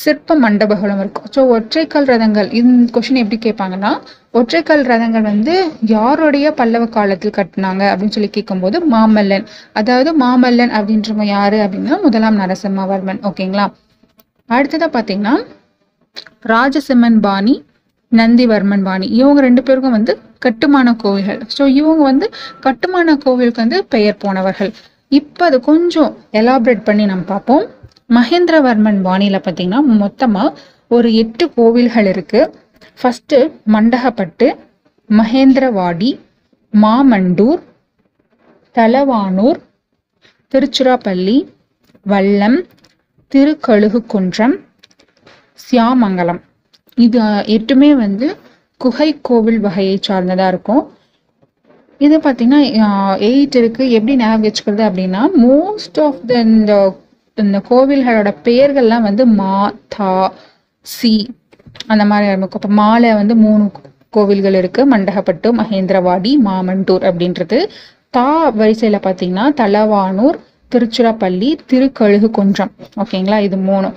சிற்ப 0.00 0.34
மண்டபங்களும் 0.44 1.00
இருக்கும். 1.02 1.26
ஸோ 1.34 1.40
ஒற்றைக்கால் 1.56 2.08
ரதங்கள் 2.12 2.48
இந்த 2.58 2.86
கொஷின் 2.94 3.20
எப்படி 3.22 3.38
கேட்பாங்கன்னா 3.44 3.90
ஒற்றைக்கால் 4.38 4.82
ரதங்கள் 4.90 5.26
வந்து 5.32 5.54
யாருடைய 5.92 6.46
பல்லவ 6.60 6.84
காலத்தில் 6.96 7.34
கட்டினாங்க 7.36 7.82
அப்படின்னு 7.90 8.14
சொல்லி 8.16 8.30
கேட்கும்போது 8.36 8.76
மாமல்லன். 8.94 9.44
அதாவது 9.80 10.12
மாமல்லன் 10.22 10.72
அப்படின்றவங்க 10.78 11.26
யாரு 11.36 11.58
அப்படின்னா 11.66 11.98
முதலாம் 12.06 12.40
நரசிம்மவர்மன். 12.42 13.20
ஓகேங்களா 13.30 13.66
அடுத்ததா 14.48 14.88
பாத்தீங்கன்னா 14.96 15.34
ராஜசிம்மன் 16.52 17.20
பாணி 17.26 17.54
நந்திவர்மன் 18.12 18.84
பாணி. 18.88 19.06
இவங்க 19.20 19.40
ரெண்டு 19.46 19.62
பேருக்கும் 19.68 19.96
வந்து 19.98 20.12
கட்டுமான 20.46 20.88
கோவில்கள். 21.04 21.40
ஸோ 21.56 21.62
இவங்க 21.80 22.02
வந்து 22.10 22.26
கட்டுமான 22.66 23.16
கோவிலுக்கு 23.24 23.62
வந்து 23.64 23.78
பெயர் 23.94 24.20
போனவர்கள். 24.24 24.72
இப்போ 25.18 25.42
அது 25.48 25.58
கொஞ்சம் 25.70 26.12
எலாபரேட் 26.40 26.86
பண்ணி 26.88 27.04
நம்ம 27.10 27.24
பார்ப்போம். 27.32 27.64
மகேந்திரவர்மன் 28.16 29.00
பாணியில 29.06 29.36
பார்த்தீங்கன்னா 29.44 29.80
மொத்தமாக 30.02 30.54
ஒரு 30.96 31.08
எட்டு 31.22 31.44
கோவில்கள் 31.56 32.08
இருக்குது 32.12 32.50
ஃபஸ்ட்டு 33.00 33.38
மண்டகப்பட்டு 33.74 34.46
மகேந்திரவாடி 35.10 36.10
மாமண்டூர் 36.72 37.62
தலவானூர் 38.76 39.60
திருச்சிராப்பள்ளி 40.52 41.36
வல்லம் 42.12 42.58
திருக்கழுகுக்குன்றம் 43.32 44.56
சியாமங்கலம். 45.66 46.40
இது 47.04 47.20
எட்டுமே 47.56 47.90
வந்து 48.04 48.26
குகை 48.80 49.08
கோவில் 49.28 49.60
வகையை 49.66 49.96
சார்ந்ததாக 50.08 50.52
இருக்கும். 50.52 50.82
இது 52.06 52.16
பார்த்தீங்கன்னா 52.26 52.60
எயிட் 53.28 53.56
இருக்குது 53.60 53.94
எப்படி 53.98 54.14
ஞாபகம் 54.20 54.46
வச்சுக்கிறது 54.46 54.84
அப்படின்னா 54.88 55.22
மோஸ்ட் 55.46 55.98
ஆஃப் 56.06 56.20
த 56.30 56.40
இந்த 56.48 56.74
இந்த 57.38 57.58
கோவில்களோட 57.68 58.30
பெயர்கள்லாம் 58.46 59.06
வந்து 59.08 59.24
மா 59.40 59.54
தா 59.94 60.10
சி 60.86 61.12
அந்த 61.92 62.04
மாதிரி 62.10 62.26
இருக்கும். 62.30 62.60
இப்போ 62.60 62.70
மாலை 62.82 63.10
வந்து 63.20 63.34
மூணு 63.46 63.64
கோவில்கள் 64.16 64.58
இருக்குது 64.60 64.90
மண்டகப்பட்டு 64.92 65.48
மகேந்திரவாடி 65.60 66.32
மாமண்டூர் 66.48 67.06
அப்படின்றது. 67.08 67.58
தா 68.16 68.28
வரிசையில் 68.60 69.04
பார்த்தீங்கன்னா 69.06 69.46
தலவானூர் 69.60 70.38
திருச்சிராப்பள்ளி 70.72 71.48
திருக்கழுகு 71.70 72.28
குன்றம் 72.38 72.72
ஓகேங்களா? 73.02 73.38
இது 73.46 73.56
மூணு 73.70 73.88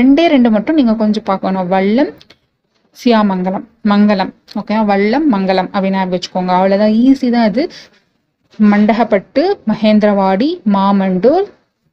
ரெண்டே 0.00 0.26
ரெண்டு 0.34 0.48
மட்டும் 0.56 0.78
நீங்கள் 0.80 1.00
கொஞ்சம் 1.02 1.28
பார்க்கணும். 1.30 1.68
வல்லம் 1.74 2.12
சியாமங்கலம் 2.96 3.66
மங்கலம் 3.92 4.30
ஓகே 4.60 4.76
வல்லம் 4.90 5.26
மங்கலம் 5.34 5.68
அப்படின்னு 5.74 5.98
ஞாபகம் 6.00 6.14
வச்சுக்கோங்க. 6.14 6.52
அவ்வளவுதான். 6.58 6.94
ஈஸி 7.04 7.28
தான் 7.36 7.48
இது. 7.50 7.64
மண்டகப்பட்டு 8.58 9.42
மகேந்திரவாடி 9.70 10.48
மாமண்டூர் 10.76 11.46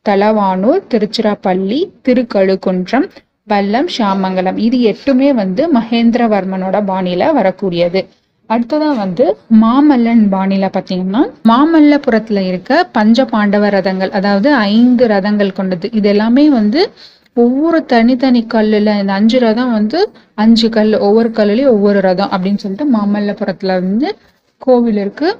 தலவானூர் 0.06 0.82
திருச்சிராப்பள்ளி 0.92 1.80
திருக்கழுகுன்றம் 2.08 3.08
வல்லம் 3.52 3.90
ஷாமங்கலம் 3.98 4.58
இது 4.66 4.78
எட்டுமே 4.92 5.30
வந்து 5.42 5.64
மகேந்திரவர்மனோட 5.78 6.78
பாணியில 6.90 7.30
வரக்கூடியது. 7.38 8.02
அடுத்ததா 8.50 8.90
வந்து 9.04 9.26
மாமல்லன் 9.64 10.24
பாணியில 10.34 10.66
பாத்தீங்கன்னா 10.76 11.22
மாமல்லபுரத்துல 11.52 12.40
இருக்க 12.50 12.80
பஞ்ச 12.98 13.26
பாண்டவ 13.34 13.70
ரதங்கள் 13.78 14.12
அதாவது 14.20 14.50
ஐந்து 14.74 15.04
ரதங்கள் 15.14 15.58
கொண்டது. 15.60 15.90
இது 16.00 16.10
எல்லாமே 16.14 16.46
வந்து 16.60 16.82
ஒவ்வொரு 17.38 17.86
தனித்தனி 17.86 18.42
கல்லுல 18.54 19.00
இந்த 19.00 19.14
அஞ்சு 19.14 19.40
ரதம் 19.40 19.72
வந்து 19.72 20.00
அஞ்சு 20.36 20.70
கல் 20.70 21.00
ஒவ்வொரு 21.00 21.30
கல்லுலயும் 21.30 21.74
ஒவ்வொரு 21.76 22.00
ரதம் 22.02 22.30
அப்படின்னு 22.30 22.62
சொல்லிட்டு 22.64 22.88
மாமல்லபுரத்துல 22.96 23.68
வந்து 23.68 24.18
கோவில் 24.58 24.98
இருக்கு. 24.98 25.38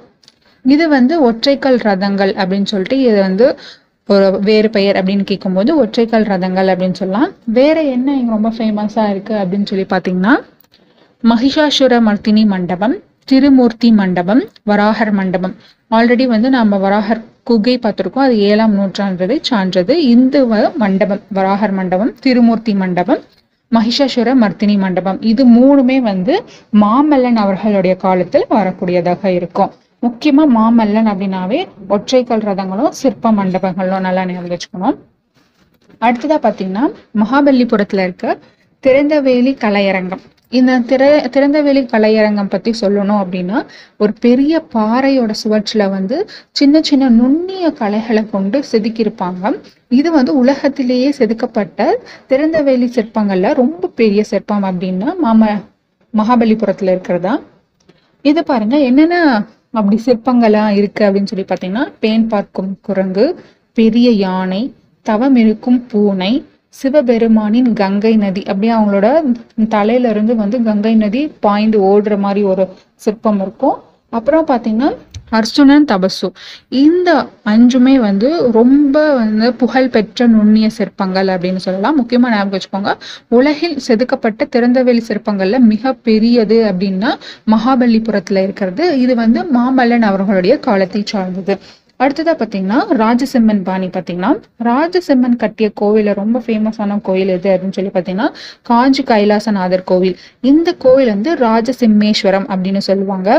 இது 0.64 0.88
வந்து 0.88 1.14
ஒற்றைக்கல் 1.30 1.78
ரதங்கள் 1.88 2.32
அப்படின்னு 2.42 2.68
சொல்லிட்டு 2.72 2.98
இது 3.00 3.20
வந்து 3.20 3.58
ஒரு 4.08 4.38
வேறு 4.40 4.70
பெயர் 4.70 5.04
அப்படின்னு 5.04 5.24
கேட்கும்போது 5.24 5.84
ஒற்றைக்கல் 5.84 6.26
ரதங்கள் 6.32 6.70
அப்படின்னு 6.72 6.92
சொல்லலாம். 6.92 7.30
வேற 7.58 7.82
என்ன 7.82 8.16
இங்க 8.16 8.32
ரொம்ப 8.32 8.50
ஃபேமஸா 8.56 9.10
இருக்கு 9.10 9.34
அப்படின்னு 9.34 9.66
சொல்லி 9.66 9.86
பாத்தீங்கன்னா 9.94 10.34
மகிஷாசுர 11.24 11.98
மர்த்தினி 12.08 12.46
மண்டபம் 12.46 12.96
திருமூர்த்தி 13.30 13.92
மண்டபம் 13.92 14.42
வராகர் 14.70 15.12
மண்டபம். 15.12 15.54
ஆல்ரெடி 15.92 16.26
வந்து 16.26 16.50
நம்ம 16.50 16.76
வராகர் 16.76 17.24
குகை 17.44 17.78
பார்த்துருக்கோம். 17.78 18.18
அது 18.18 18.38
ஏழாம் 18.38 18.78
நூற்றாண்டதை 18.78 19.42
சான்றது. 19.50 19.88
இந்து 19.88 20.54
வ- 20.54 20.74
மண்டபம் 20.74 21.20
வராகர் 21.34 21.72
மண்டபம் 21.72 22.14
திருமூர்த்தி 22.26 22.74
மண்டபம் 22.74 23.18
மகிஷாசுர 23.74 24.34
மர்த்தினி 24.40 24.78
மண்டபம். 24.78 25.22
இது 25.22 25.46
மூணுமே 25.46 25.98
வந்து 25.98 26.44
மாமல்லன் 26.72 27.36
அவர்களுடைய 27.36 27.96
காலத்தில் 27.96 28.46
வரக்கூடியதாக 28.50 29.26
இருக்கும். 29.26 29.72
முக்கியமா 30.02 30.46
மாமல்லன் 30.56 31.06
அப்படின்னாவே 31.06 31.68
ஒற்றைக்கல் 31.88 32.40
ரதங்களும் 32.40 32.88
சிற்ப 32.88 33.32
மண்டபங்களும் 33.32 34.00
நல்லா 34.00 34.24
ஞாபகம் 34.24 34.56
வச்சுக்கணும். 34.56 34.96
அடுத்ததா 36.00 36.42
பாத்தீங்கன்னா 36.42 36.92
மகாபலிபுரத்துல 37.22 38.02
இருக்க 38.02 38.38
திறந்தவேலி 38.86 39.56
கலையரங்கம். 39.56 40.20
இந்த 40.58 40.72
திற 40.90 41.02
திறந்தவெளி 41.34 41.82
கலையரங்கம் 41.92 42.50
பற்றி 42.54 42.70
சொல்லணும் 42.80 43.20
அப்படின்னா 43.22 43.58
ஒரு 44.02 44.12
பெரிய 44.24 44.54
பாறையோட 44.74 45.32
சுவற்றில் 45.42 45.84
வந்து 45.94 46.16
சின்ன 46.60 46.82
சின்ன 46.88 47.08
நுண்ணிய 47.20 47.66
கலைகளை 47.80 48.22
கொண்டு 48.34 48.58
செதுக்கியிருப்பாங்க. 48.72 49.52
இது 50.00 50.10
வந்து 50.18 50.32
உலகத்திலேயே 50.42 51.08
செதுக்கப்பட்ட 51.18 51.88
திறந்தவெளி 52.32 52.88
சிற்பங்களில் 52.96 53.58
ரொம்ப 53.62 53.90
பெரிய 54.00 54.22
சிற்பம் 54.32 54.66
அப்படின்னா 54.70 55.08
மாம 55.24 55.50
மகாபலிபுரத்தில் 56.14 56.92
இருக்கிறதா? 56.94 57.34
இது 58.24 58.40
பாருங்க 58.50 58.76
என்னென்ன 58.90 59.16
அப்படி 59.78 59.96
சிற்பங்களாக 60.06 60.76
இருக்குது 60.78 61.06
அப்படின்னு 61.08 61.30
சொல்லி 61.30 61.46
பார்த்தீங்கன்னா 61.50 61.84
பேன் 62.02 62.26
பார்க்கும் 62.32 62.72
குரங்கு 62.86 63.26
பெரிய 63.78 64.08
யானை 64.24 64.62
தவம் 65.06 65.36
இருக்கும் 65.42 65.78
பூனை 65.90 66.32
சிவபெருமானின் 66.74 67.70
கங்கை 67.72 68.14
நதி. 68.16 68.42
அப்படியே 68.50 68.72
அவங்களோட 68.78 69.08
தலையில 69.76 70.12
இருந்து 70.14 70.36
வந்து 70.42 70.62
கங்கை 70.62 70.94
நதி 70.94 71.22
பாய்ந்து 71.46 71.78
ஓடுற 71.92 72.18
மாதிரி 72.18 72.42
ஒரு 72.52 72.66
சிற்பம் 73.04 73.40
இருக்கும். 73.44 73.78
அப்புறம் 74.18 74.46
பார்த்தீங்கன்னா 74.46 74.90
அர்ஜுனன் 75.38 75.86
தபசு. 75.90 76.28
இந்த 76.84 77.10
அஞ்சுமே 77.52 77.94
வந்து 77.98 78.28
ரொம்ப 78.52 78.96
வந்து 79.14 79.46
புகழ் 79.54 79.88
பெற்ற 79.88 80.26
நுண்ணிய 80.26 80.66
சிற்பங்கள் 80.78 81.28
அப்படின்னு 81.34 81.62
சொல்லலாம். 81.66 81.96
முக்கியமா 82.00 82.30
ஞாபகம் 82.32 82.54
வச்சுக்கோங்க 82.54 82.92
உலகில் 83.38 83.76
செதுக்கப்பட்ட 83.86 84.48
திறந்தவெளி 84.56 85.02
சிற்பங்கள்ல 85.08 85.60
மிக 85.72 85.92
பெரியது 86.08 86.58
அப்படின்னா 86.72 87.12
மகாபலிபுரத்துல 87.54 88.42
இருக்கிறது. 88.46 88.86
இது 89.04 89.14
வந்து 89.14 89.42
மாமல்லன் 89.58 90.08
அவர்களுடைய 90.10 90.56
காலத்தை 90.68 91.02
சார்ந்தது. 91.12 91.56
அடுத்ததா 92.02 92.34
பார்த்தீங்கன்னா 92.40 92.78
ராஜசிம்மன் 93.02 93.62
பாணி 93.68 93.86
பார்த்தீங்கன்னா 93.86 94.30
ராஜசிம்மன் 94.68 95.36
கட்டிய 95.42 95.68
கோவில 95.80 96.14
ரொம்ப 96.20 96.42
ஃபேமஸான 96.46 96.98
கோயில் 97.08 97.32
எது 97.36 97.48
அப்படின்னு 97.54 97.76
சொல்லி 97.78 97.92
பார்த்தீங்கன்னா 97.94 98.28
காஞ்சி 98.62 99.02
கைலாசநாதர் 99.02 99.84
கோவில். 99.90 100.16
இந்த 100.52 100.68
கோவில் 100.84 101.12
வந்து 101.14 101.32
ராஜசிம்மேஸ்வரம் 101.46 102.46
அப்படின்னு 102.52 102.82
சொல்லுவாங்க. 102.88 103.30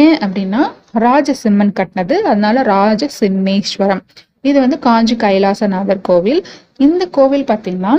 ஏன் 0.00 0.16
அப்படின்னா 0.26 0.62
ராஜசிம்மன் 1.06 1.74
கட்டினது 1.80 2.16
அதனால 2.30 2.62
ராஜசிம்மேஸ்வரம். 2.76 4.02
இது 4.50 4.58
வந்து 4.60 4.78
காஞ்சி 4.88 5.16
கைலாசநாதர் 5.26 6.06
கோவில். 6.10 6.42
இந்த 6.86 7.02
கோவில் 7.18 7.48
பார்த்தீங்கன்னா 7.50 7.94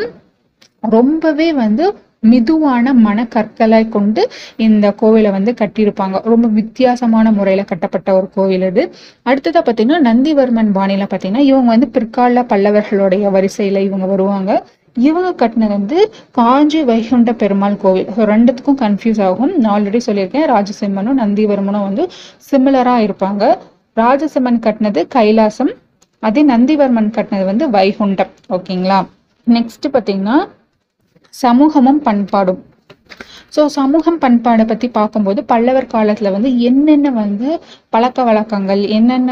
ரொம்பவே 0.97 1.49
வந்து 1.63 1.85
மிதுவான 2.23 2.93
மணக்கற்களை 3.05 3.79
கொண்டு 3.95 4.21
இந்த 4.65 4.85
கோவிலை 4.99 5.29
வந்து 5.35 5.51
கட்டியிருப்பாங்க. 5.61 6.17
ரொம்ப 6.31 6.47
வித்தியாசமான 6.57 7.31
முறையில் 7.37 7.69
கட்டப்பட்ட 7.71 8.09
ஒரு 8.17 8.27
கோவில் 8.35 8.65
இது 8.67 8.83
அடுத்ததாக 9.29 9.63
பார்த்தீங்கன்னா 9.67 9.99
நந்திவர்மன் 10.09 10.69
பாணியில் 10.77 11.07
பார்த்தீங்கன்னா 11.13 11.45
இவங்க 11.51 11.69
வந்து 11.75 11.89
பிற்கால 11.95 12.43
பல்லவர்களுடைய 12.51 13.31
வரிசையில் 13.37 13.81
இவங்க 13.87 14.07
வருவாங்க. 14.13 14.51
இவங்க 15.07 15.29
கட்டினது 15.41 15.73
வந்து 15.77 15.97
காஞ்சி 16.39 16.79
வைகுண்ட 16.91 17.31
பெருமாள் 17.41 17.81
கோவில். 17.83 18.07
ஸோ 18.15 18.21
ரெண்டுத்துக்கும் 18.33 18.79
கன்ஃபியூஸ் 18.85 19.21
ஆகும். 19.27 19.53
நான் 19.61 19.71
ஆல்ரெடி 19.75 20.01
சொல்லியிருக்கேன் 20.07 20.47
ராஜசிம்மனும் 20.53 21.19
நந்திவர்மனும் 21.23 21.85
வந்து 21.89 22.05
சிமிலராக 22.49 23.05
இருப்பாங்க. 23.07 23.43
ராஜசிம்மன் 23.97 24.63
கட்டினது 24.65 25.01
கைலாசம். 25.17 25.71
அதே 26.23 26.41
நந்திவர்மன் 26.53 27.13
கட்டினது 27.17 27.45
வந்து 27.51 27.67
வைகுண்டம். 27.75 28.33
ஓகேங்களா? 28.57 28.99
நெக்ஸ்ட் 29.47 29.87
பார்த்தீங்கன்னா 29.93 30.37
சமூகமும் 31.33 32.01
பண்பாடும். 32.07 32.61
ஸோ 33.55 33.61
சமூகம் 33.77 34.19
பண்பாடை 34.19 34.65
பற்றி 34.67 34.87
பார்க்கும்போது 34.97 35.39
பல்லவர் 35.51 35.91
காலத்தில் 35.93 36.33
வந்து 36.35 36.49
என்னென்ன 36.69 37.11
வந்து 37.11 37.49
பழக்க 37.89 38.23
வழக்கங்கள் 38.23 38.81
என்னென்ன 38.97 39.31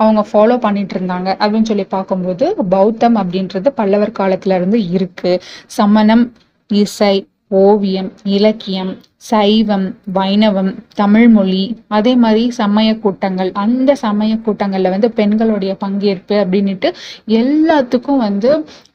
அவங்க 0.00 0.22
ஃபாலோ 0.30 0.56
பண்ணிட்டு 0.64 0.94
இருந்தாங்க 0.96 1.28
அப்படின்னு 1.42 1.70
சொல்லி 1.70 1.86
பார்க்கும்போது 1.94 2.46
பௌத்தம் 2.74 3.16
அப்படின்றது 3.16 3.68
பல்லவர் 3.80 4.18
காலத்துல 4.18 4.58
இருந்து 4.58 4.80
இருக்கு. 4.96 5.32
சமணம் 5.78 6.24
இசை 6.70 7.14
ஓவியம் 7.50 8.08
இலக்கியம் 8.36 8.90
சைவம் 9.28 9.86
வைணவம் 10.16 10.70
தமிழ்மொழி 10.94 11.62
அதே 11.96 12.12
மாதிரி 12.22 12.42
சமய 12.58 12.90
கூட்டங்கள் 13.04 13.50
அந்த 13.62 13.94
சமய 14.02 14.32
கூட்டங்களில் 14.46 14.92
வந்து 14.94 15.08
பெண்களுடைய 15.10 15.72
பங்கேற்பு 15.84 16.34
அப்படின்னுட்டு 16.42 16.88
எல்லாத்துக்கும் 17.40 18.22
வந்து 18.26 18.50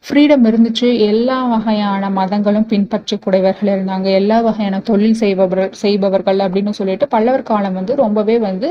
ஃப்ரீடம் 0.08 0.46
இருந்துச்சு. 0.50 0.88
எல்லா 1.10 1.40
வகையான 1.54 2.10
மதங்களும் 2.20 2.70
பின்பற்றக்கூடியவர்கள் 2.72 3.72
இருந்தாங்க. 3.74 4.08
எல்லா 4.20 4.38
வகையான 4.48 4.80
தொழில் 4.90 5.20
செய்பவர்கள் 5.24 5.72
செய்பவர்கள் 5.84 6.40
அப்படின்னு 6.46 6.74
சொல்லிட்டு 6.80 7.08
பல்லவர் 7.08 7.50
காலம் 7.52 7.78
வந்து 7.80 7.96
ரொம்பவே 8.04 8.38
வந்து 8.48 8.70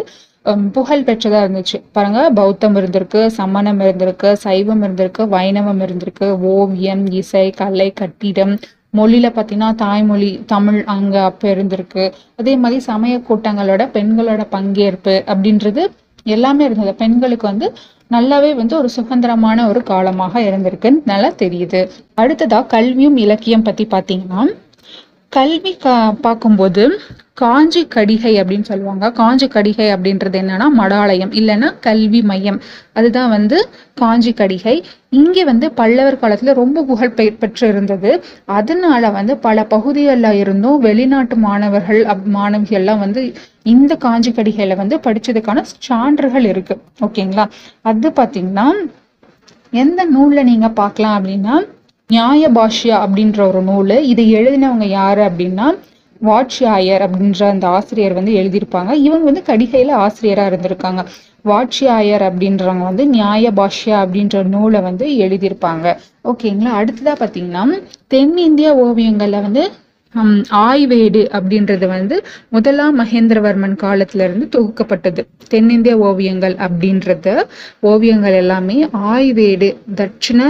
புகழ் 0.76 1.06
பெற்றதா 1.08 1.40
இருந்துச்சு. 1.44 1.78
பாருங்க 1.96 2.20
பௌத்தம் 2.38 2.76
இருந்திருக்கு 2.80 3.20
சமணம் 3.38 3.80
இருந்திருக்கு 3.80 4.30
சைவம் 4.46 4.82
இருந்திருக்கு 4.82 5.24
வைணவம் 5.36 5.82
இருந்திருக்கு 5.86 6.28
ஓவியம் 6.54 7.04
இசை 7.20 7.46
கலை 7.60 7.88
கட்டிடம் 8.00 8.54
மொழியில 8.98 9.26
பார்த்தீங்கன்னா 9.36 9.70
தாய்மொழி 9.82 10.30
தமிழ் 10.52 10.80
அங்க 10.94 11.14
அப்போ 11.30 11.46
இருந்திருக்கு. 11.54 12.04
அதே 12.40 12.54
மாதிரி 12.62 12.80
சமய 12.88 13.14
கூட்டங்களோட 13.28 13.82
பெண்களோட 13.96 14.42
பங்கேற்பு 14.56 15.14
அப்படின்றது 15.32 15.84
எல்லாமே 16.34 16.64
இருந்தது. 16.64 16.94
பெண்களுக்கு 17.02 17.46
வந்து 17.50 17.68
நல்லாவே 18.14 18.50
வந்து 18.60 18.74
ஒரு 18.78 18.88
சுதந்திரமான 18.96 19.58
ஒரு 19.68 19.80
காலமாக 19.90 20.40
இருந்திருக்குன்னு 20.48 21.00
நல்லா 21.12 21.30
தெரியுது. 21.42 21.80
அடுத்ததா 22.22 22.58
கல்வியும் 22.74 23.16
இலக்கியம் 23.24 23.66
பத்தி 23.68 23.86
பாத்தீங்கன்னா 23.94 24.42
கல்வி 25.32 25.72
கா 25.84 25.94
பார்க்கும்போது 26.26 26.82
காஞ்சி 27.34 27.86
கடிகை 27.86 28.40
அப்படின்னு 28.40 28.62
சொல்லுவாங்க. 28.62 29.10
காஞ்சி 29.10 29.46
கடிகை 29.46 29.92
அப்படின்றது 29.92 30.38
என்னன்னா 30.40 30.64
மடாலயம் 30.78 31.32
இல்லைன்னா 31.32 31.78
கல்வி 31.80 32.22
மையம். 32.22 32.60
அதுதான் 32.92 33.28
வந்து 33.28 33.68
காஞ்சி 33.94 34.32
கடிகை. 34.32 34.82
இங்கே 35.08 35.44
வந்து 35.44 35.72
பல்லவர் 35.72 36.18
காலத்துல 36.20 36.54
ரொம்ப 36.54 36.82
புகழ் 36.82 37.12
பெ- 37.16 37.36
பெற்று 37.38 37.68
இருந்தது 37.68 38.24
அதனால 38.44 39.10
வந்து 39.10 39.36
பல 39.36 39.64
பகுதிகளில் 39.64 40.32
இருந்தும் 40.32 40.78
வெளிநாட்டு 40.78 41.36
மாணவர்கள் 41.36 42.04
அப்- 42.04 42.28
மாணவிகள்லாம் 42.34 42.98
வந்து 42.98 43.32
இந்த 43.62 43.94
காஞ்சி 43.94 44.30
கடிகையில 44.30 44.76
வந்து 44.76 44.96
படிச்சதுக்கான 44.96 45.64
சான்றுகள் 45.78 46.44
இருக்கு. 46.44 46.80
ஓகேங்களா? 47.00 47.50
அது 47.80 48.10
பார்த்தீங்கன்னா 48.10 48.66
எந்த 49.70 50.04
நூலில் 50.04 50.44
நீங்க 50.44 50.68
பார்க்கலாம் 50.68 51.24
அப்படின்னா 51.24 51.68
நியாய 52.08 52.50
பாஷ்யா 52.50 53.06
அப்படின்ற 53.06 53.46
ஒரு 53.46 53.62
நூல். 53.62 54.02
இதை 54.02 54.34
எழுதினவங்க 54.34 54.84
யாரு 54.84 55.22
அப்படின்னா 55.22 55.78
வாட்சியாயர் 56.22 57.02
அப்படின்ற 57.06 57.42
அந்த 57.48 57.68
ஆசிரியர் 57.68 58.12
வந்து 58.12 58.32
எழுதியிருப்பாங்க. 58.32 58.92
இவங்க 58.92 59.24
வந்து 59.24 59.42
கடிகையில 59.46 59.92
ஆசிரியரா 60.04 60.44
இருந்திருக்காங்க. 60.50 61.02
வாட்சியாயர் 61.42 62.22
அப்படின்றவங்க 62.22 62.84
வந்து 62.84 63.06
நியாய 63.06 63.50
பாஷ்யா 63.50 63.96
அப்படின்ற 64.04 64.42
நூலை 64.46 64.80
வந்து 64.80 65.06
எழுதியிருப்பாங்க. 65.24 65.86
ஓகேங்களா? 66.24 66.72
அடுத்ததா 66.80 67.14
பாத்தீங்கன்னா 67.14 67.64
தென்னிந்திய 68.06 68.74
ஓவியங்களில் 68.76 69.40
வந்து 69.40 69.62
ஆய்வேடு 70.50 71.20
அப்படின்றது 71.38 71.86
வந்து 71.86 72.24
முதலாம் 72.48 72.98
மகேந்திரவர்மன் 73.00 73.76
காலத்துல 73.82 74.22
இருந்து 74.24 74.48
தொகுக்கப்பட்டது. 74.56 75.22
தென்னிந்திய 75.48 75.98
ஓவியங்கள் 75.98 76.54
அப்படின்றத. 76.54 77.42
ஓவியங்கள் 77.80 78.32
எல்லாமே 78.32 78.84
ஆய்வேடு 78.84 79.76
தட்சிண 79.94 80.40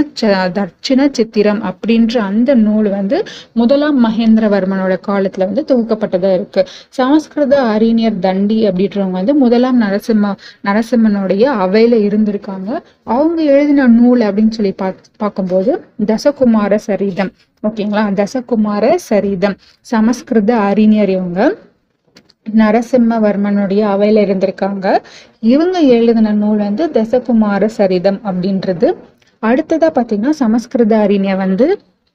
தட்சிண 0.58 1.08
சித்திரம் 1.10 1.62
அப்படின்ற 1.62 2.18
அந்த 2.18 2.54
நூல் 2.54 2.88
வந்து 2.88 3.24
முதலாம் 3.52 4.04
மகேந்திரவர்மனோட 4.04 4.96
காலத்துல 5.08 5.38
வந்து 5.38 5.64
தொகுக்கப்பட்டதா 5.68 6.32
இருக்கு. 6.34 6.66
சமஸ்கிருத 6.88 7.60
அறிஞர் 7.62 8.18
தண்டி 8.18 8.58
அப்படின்றவங்க 8.68 9.10
வந்து 9.10 9.34
முதலாம் 9.34 9.80
நரசிம்ம 9.80 10.34
நரசிம்மனுடைய 10.64 11.44
அவையில 11.64 11.94
இருந்திருக்காங்க. 12.08 12.70
அவங்க 13.04 13.42
எழுதின 13.42 13.86
நூல் 13.86 14.20
அப்படின்னு 14.20 14.48
சொல்லி 14.48 14.74
பார்க்கும்போது 15.16 15.84
தசகுமார 16.06 16.74
சரிதம். 16.74 17.32
ஓகேங்களா? 17.62 18.04
தசகுமார 18.20 18.84
சரிதம். 19.10 19.56
சமஸ்கிருத 19.86 20.56
அறிஞர் 20.60 21.08
இவங்க. 21.08 21.40
நரசிம்மவர்மனுடைய 22.60 23.82
அவையில 23.94 24.22
இருந்திருக்காங்க. 24.26 24.86
இவங்க 25.40 25.78
எழுதின 25.96 26.32
நூல் 26.32 26.56
வந்து 26.58 26.86
தசகுமார 26.88 27.64
சரிதம் 27.78 28.20
அப்படின்றது. 28.24 28.88
அடுத்ததா 29.42 29.88
பாத்தீங்கன்னா 29.98 30.30
சமஸ்கிருத 30.42 30.94
அறிஞர் 30.98 31.36
வந்து 31.36 31.66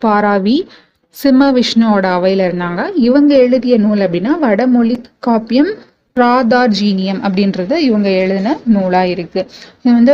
பாராவி 0.01 0.57
சிம்ம 1.15 1.51
விஷ்ணுவோட 1.51 2.05
அவையில 2.17 2.45
இருந்தாங்க. 2.49 2.81
இவங்க 3.07 3.31
எழுதிய 3.45 3.77
நூல் 3.77 3.99
அப்படின்னா 3.99 4.39
வடமொழி 4.39 4.95
காப்பியம் 5.27 5.71
பிராதார்ஜீனியம் 6.15 7.21
அப்படின்றது 7.27 7.75
இவங்க 7.89 8.09
எழுதின 8.23 8.57
நூலா 8.75 9.03
இருக்கு. 9.13 9.41
இது 9.83 9.93
வந்து 9.93 10.13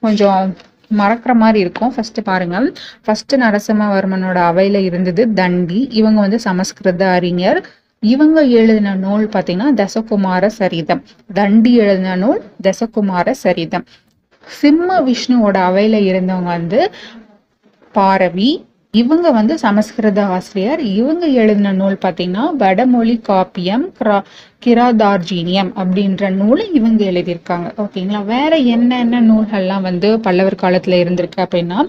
கொஞ்சம் 0.00 0.42
மறக்கிற 0.90 1.32
மாதிரி 1.34 1.58
இருக்கும். 1.60 1.92
ஃபர்ஸ்ட் 1.94 2.22
பாருங்க 2.22 2.72
ஃபர்ஸ்ட் 3.04 3.34
நரசிம்மவர்மனோட 3.34 4.38
அவையில 4.50 4.74
இருந்தது 4.74 5.26
தண்டி. 5.26 5.86
இவங்க 5.90 6.20
வந்து 6.20 6.40
சமஸ்கிருத 6.40 7.08
அறிஞர். 7.08 7.66
இவங்க 8.00 8.42
எழுதின 8.42 8.94
நூல் 8.94 9.28
பார்த்தீங்கன்னா 9.28 9.68
தசகுமார 9.74 10.46
சரிதம். 10.46 11.02
தண்டி 11.34 11.74
எழுதின 11.74 12.16
நூல் 12.16 12.42
தசகுமார 12.62 13.30
சரிதம். 13.30 13.84
சிம்ம 14.46 15.00
விஷ்ணுவோட 15.00 15.56
அவையில 15.68 15.96
இருந்தவங்க 16.10 16.42
வந்து 16.42 16.92
பாரவி 17.92 18.64
இவங்க 18.94 19.28
வந்து 19.30 19.54
சமஸ்கிருத 19.58 20.20
ஆசிரியர். 20.34 20.80
இவங்க 20.98 21.24
எழுதின 21.40 21.72
நூல் 21.72 21.96
பார்த்தீங்கன்னா 22.04 22.44
வடமொழி 22.56 23.14
காப்பியம் 23.28 23.86
கிரா 23.98 24.18
கிராதார்ஜீனியம் 24.66 25.70
அப்படின்ற 25.80 26.28
நூலை 26.30 26.64
இவங்க 26.72 27.00
எழுதியிருக்காங்க. 27.04 27.68
ஓகேங்களா? 27.84 28.20
வேற 28.24 28.52
என்னென்ன 28.74 29.20
நூல்கள்லாம் 29.20 29.86
வந்து 29.88 30.08
பல்லவர் 30.20 30.62
காலத்துல 30.62 30.98
இருந்திருக்கு 31.02 31.40
அப்படின்னா 31.46 31.80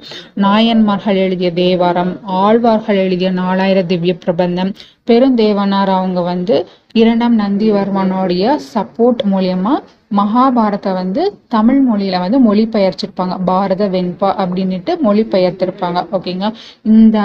நாயன்மார்கள் 0.46 1.22
எழுதிய 1.26 1.52
தேவாரம் 1.54 2.14
ஆழ்வார்கள் 2.42 3.02
எழுதிய 3.06 3.32
நாலாயிர 3.32 3.86
திவ்ய 3.86 4.16
பிரபந்தம் 4.26 4.74
பெருந்தேவனார் 5.10 5.94
அவங்க 6.00 6.22
வந்து 6.32 6.58
இரண்டாம் 6.94 7.38
நந்திவர்மனுடைய 7.40 8.44
சப்போர்ட் 8.74 9.24
மூலியமா 9.32 9.74
மகாபாரத்தை 10.20 10.92
வந்து 11.02 11.22
தமிழ் 11.56 11.82
மொழியில 11.90 12.20
வந்து 12.24 12.40
மொழிபெயர்ச்சிருப்பாங்க. 12.48 13.36
பாரத 13.52 13.84
வெண்பா 13.96 14.30
அப்படின்னுட்டு 14.44 14.94
மொழிபெயர்த்திருப்பாங்க. 15.08 16.02
ஓகேங்களா 16.18 16.52
இந்த 16.94 17.18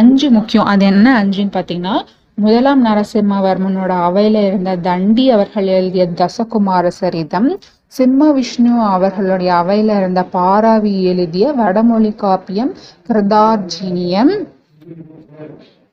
அஞ்சு 0.00 0.28
முக்கியம். 0.36 0.68
அது 0.72 0.84
என்ன 0.92 1.06
அஞ்சுன்னு 1.22 1.56
பார்த்தீங்கன்னா 1.56 1.96
முதலாம் 2.38 2.80
நரசிம்மவர்மனோட 2.86 3.92
அவையில 4.06 4.36
இருந்த 4.48 4.70
தண்டி 4.86 5.24
அவர்கள் 5.34 5.68
எழுதிய 5.76 6.04
தசகுமார 6.20 6.86
சரிதம் 7.00 7.48
சிம்ம 7.92 8.30
விஷ்ணு 8.38 8.72
அவர்களுடைய 8.94 9.50
அவையில 9.60 9.96
இருந்த 10.00 10.22
பாராவி 10.32 10.94
எழுதிய 11.12 11.52
வடமொழி 11.60 12.12
காப்பியம் 12.22 12.72
கிருதார்ஜினியம் 13.08 14.32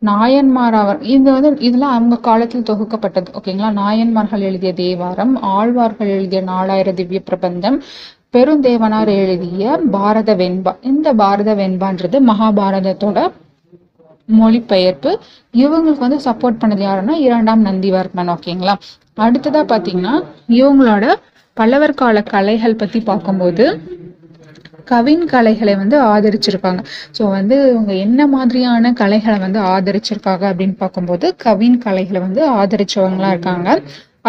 நாயன்மார் 0.01 0.75
அவர் 0.83 0.99
இது 1.15 1.27
வந்து 1.35 1.49
இதெல்லாம் 1.67 1.95
அவங்க 1.97 2.15
காலத்தில் 2.27 2.67
தொகுக்கப்பட்டது 2.69 3.29
ஓகேங்களா? 3.39 3.69
நாயன்மார்கள் 3.81 4.45
எழுதிய 4.49 4.71
தேவாரம் 4.73 5.33
ஆழ்வார்கள் 5.55 6.13
எழுதிய 6.15 6.41
நாலாயிர 6.43 6.93
திவ்ய 6.93 7.19
பிரபந்தம் 7.19 7.77
பெருந்தேவனார் 8.35 9.11
எழுதிய 9.23 9.63
பாரத 9.95 10.33
வெண்பா. 10.35 10.71
இந்த 10.81 11.07
பாரத 11.13 11.53
வெண்பான்றது 11.53 12.19
மகாபாரதத்தோட 12.31 13.19
மொழிபெயர்ப்பு. 14.39 15.11
இவங்களுக்கு 15.63 16.05
வந்து 16.07 16.19
சப்போர்ட் 16.27 16.61
பண்ணது 16.61 16.83
யாருன்னா 16.87 17.15
இரண்டாம் 17.27 17.65
நந்திவர்மன் 17.65 18.31
ஓகேங்களா? 18.35 18.75
அடுத்ததா 19.17 19.63
பாத்தீங்கன்னா 19.73 20.15
இவங்களோட 20.59 21.05
பல்லவர் 21.57 21.99
கால 22.01 22.21
கலைகள் 22.33 22.79
பத்தி 22.81 22.99
பார்க்கும்போது 23.09 23.65
கவின் 24.91 25.25
கலைகளை 25.33 25.73
வந்து 25.81 25.97
ஆதரிச்சிருக்காங்க. 26.13 26.81
ஸோ 27.17 27.23
வந்து 27.37 27.57
இவங்க 27.71 27.93
என்ன 28.05 28.27
மாதிரியான 28.35 28.93
கலைகளை 29.01 29.37
வந்து 29.39 29.59
ஆதரிச்சிருக்காங்க 29.73 30.45
அப்படின்னு 30.51 30.75
பார்க்கும்போது 30.83 31.27
கவின் 31.45 31.77
கலைகளை 31.85 32.21
வந்து 32.27 32.43
ஆதரிச்சவங்களா 32.61 33.29
இருக்காங்க. 33.35 33.69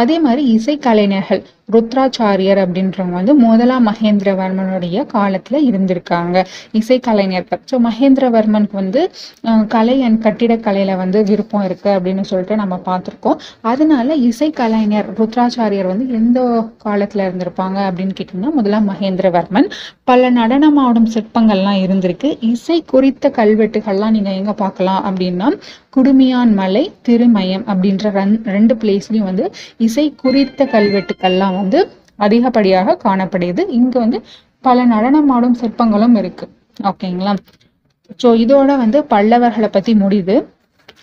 அதே 0.00 0.16
மாதிரி 0.26 0.42
இசைக்கலைஞர்கள். 0.56 1.42
ருத்ராச்சாரியர் 1.68 2.60
அப்படின்றவங்க 2.62 3.16
வந்து 3.18 3.34
முதலாம் 3.44 3.86
மகேந்திரவர்மனுடைய 3.88 5.04
காலத்துல 5.14 5.56
இருந்திருக்காங்க. 5.68 6.36
இசைக்கலைஞர்கள் 6.80 7.60
ஸோ 7.70 7.78
மகேந்திரவர்மனுக்கு 7.88 8.76
வந்து 8.80 9.02
கலை 9.74 9.96
அண்ட் 10.06 10.20
கட்டிடக்கலையில 10.26 10.96
வந்து 11.02 11.18
விருப்பம் 11.30 11.64
இருக்கு 11.68 11.90
அப்படின்னு 11.96 12.24
சொல்லிட்டு 12.30 12.56
நம்ம 12.62 12.78
பார்த்துருக்கோம். 12.88 13.38
அதனால 13.72 14.16
இசைக்கலைஞர் 14.30 15.08
ருத்ராச்சாரியர் 15.20 15.90
வந்து 15.92 16.06
எந்த 16.20 16.40
காலத்துல 16.86 17.26
இருந்திருப்பாங்க 17.28 17.78
அப்படின்னு 17.88 18.16
கேட்டிங்கன்னா 18.18 18.52
முதலாம் 18.58 18.90
மகேந்திரவர்மன். 18.92 19.68
பல 20.10 20.30
நடனமாடும் 20.40 21.08
சிற்பங்கள்லாம் 21.14 21.80
இருந்திருக்கு. 21.86 22.30
இசை 22.52 22.78
குறித்த 22.94 23.32
கல்வெட்டுகள்லாம் 23.40 24.16
நீங்க 24.18 24.32
எங்க 24.40 24.54
பார்க்கலாம் 24.64 25.02
அப்படின்னா 25.08 25.48
குடுமியான் 25.96 26.52
மலை 26.58 26.82
திருமயம் 27.06 27.64
அப்படின்ற 27.70 28.10
ரெண்டு 28.54 28.74
பிளேஸ்லயும் 28.82 29.28
வந்து 29.30 29.46
இசை 29.86 30.04
குறித்த 30.22 30.64
கல்வெட்டுக்கள்லாம் 30.74 31.51
வந்து 31.60 31.80
அதிகப்படியாக 32.18 32.98
காணப்படுது. 33.06 33.62
இங்க 33.78 33.94
வந்து 33.98 34.18
பல 34.64 34.84
நடனமாடும் 34.94 35.58
சிற்பங்களும் 35.60 36.16
இருக்கு. 36.20 36.46
ஓகேங்களா? 36.90 37.32
ஸோ 38.22 38.28
இதோட 38.44 38.70
வந்து 38.84 38.98
பல்லவர்களை 39.12 39.68
பத்தி 39.72 39.92
முடியுது. 39.94 40.36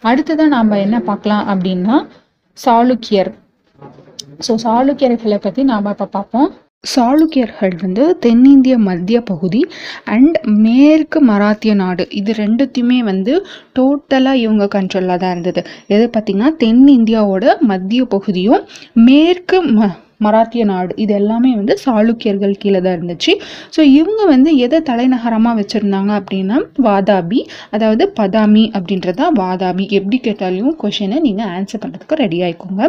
அடுத்ததான் 0.09 0.55
நாம 0.55 0.77
என்ன 0.85 0.97
பார்க்கலாம் 1.09 1.45
அப்படின்னா 1.53 1.95
சாளுக்கியர். 2.57 3.31
ஸோ 4.47 4.53
சாளுக்கியர்களை 4.65 5.37
பத்தி 5.41 5.61
நாம 5.63 5.89
இப்ப 5.95 6.09
பார்ப்போம். 6.15 6.49
சாளுக்கியர்கள் 6.83 7.73
வந்து 7.81 8.03
தென்னிந்திய 8.25 8.75
மத்திய 8.87 9.17
பகுதி 9.21 9.61
அண்ட் 10.15 10.37
மேற்கு 10.65 11.19
மராத்திய 11.29 11.73
நாடு. 11.73 12.03
இது 12.19 12.31
ரெண்டுத்தையுமே 12.33 12.99
வந்து 13.09 13.33
டோட்டலாக 13.79 14.41
இவங்க 14.43 14.65
கண்ட்ரோலில் 14.75 15.21
தான் 15.23 15.33
இருந்தது. 15.35 15.63
எது 15.95 16.05
பார்த்திங்கன்னா 16.13 16.51
தென்னிந்தியாவோட 16.63 17.55
மத்திய 17.71 18.03
பகுதியும் 18.15 18.63
மேற்கு 19.07 19.59
ம 19.77 19.89
மராத்திய 20.25 20.63
நாடு. 20.71 20.91
இது 21.03 21.13
எல்லாமே 21.21 21.51
வந்து 21.59 21.75
சாளுக்கியர்கள் 21.85 22.55
கீழே 22.63 22.79
தான் 22.85 22.95
இருந்துச்சு. 22.97 23.33
ஸோ 23.75 23.81
இவங்க 23.99 24.21
வந்து 24.33 24.51
எதை 24.65 24.79
தலைநகரமாக 24.89 25.59
வச்சுருந்தாங்க 25.61 26.13
அப்படின்னா 26.21 26.57
வாதாபி 26.87 27.41
அதாவது 27.77 28.05
பதாமி 28.19 28.65
அப்படின்றதா 28.79 29.27
வாதாபி. 29.43 29.85
எப்படி 29.99 30.19
கேட்டாலும் 30.27 30.75
கொஷினை 30.83 31.19
நீங்கள் 31.27 31.51
ஆன்சர் 31.57 31.83
பண்ணுறதுக்கு 31.85 32.21
ரெடி 32.23 32.39
ஆயிக்கோங்க. 32.47 32.83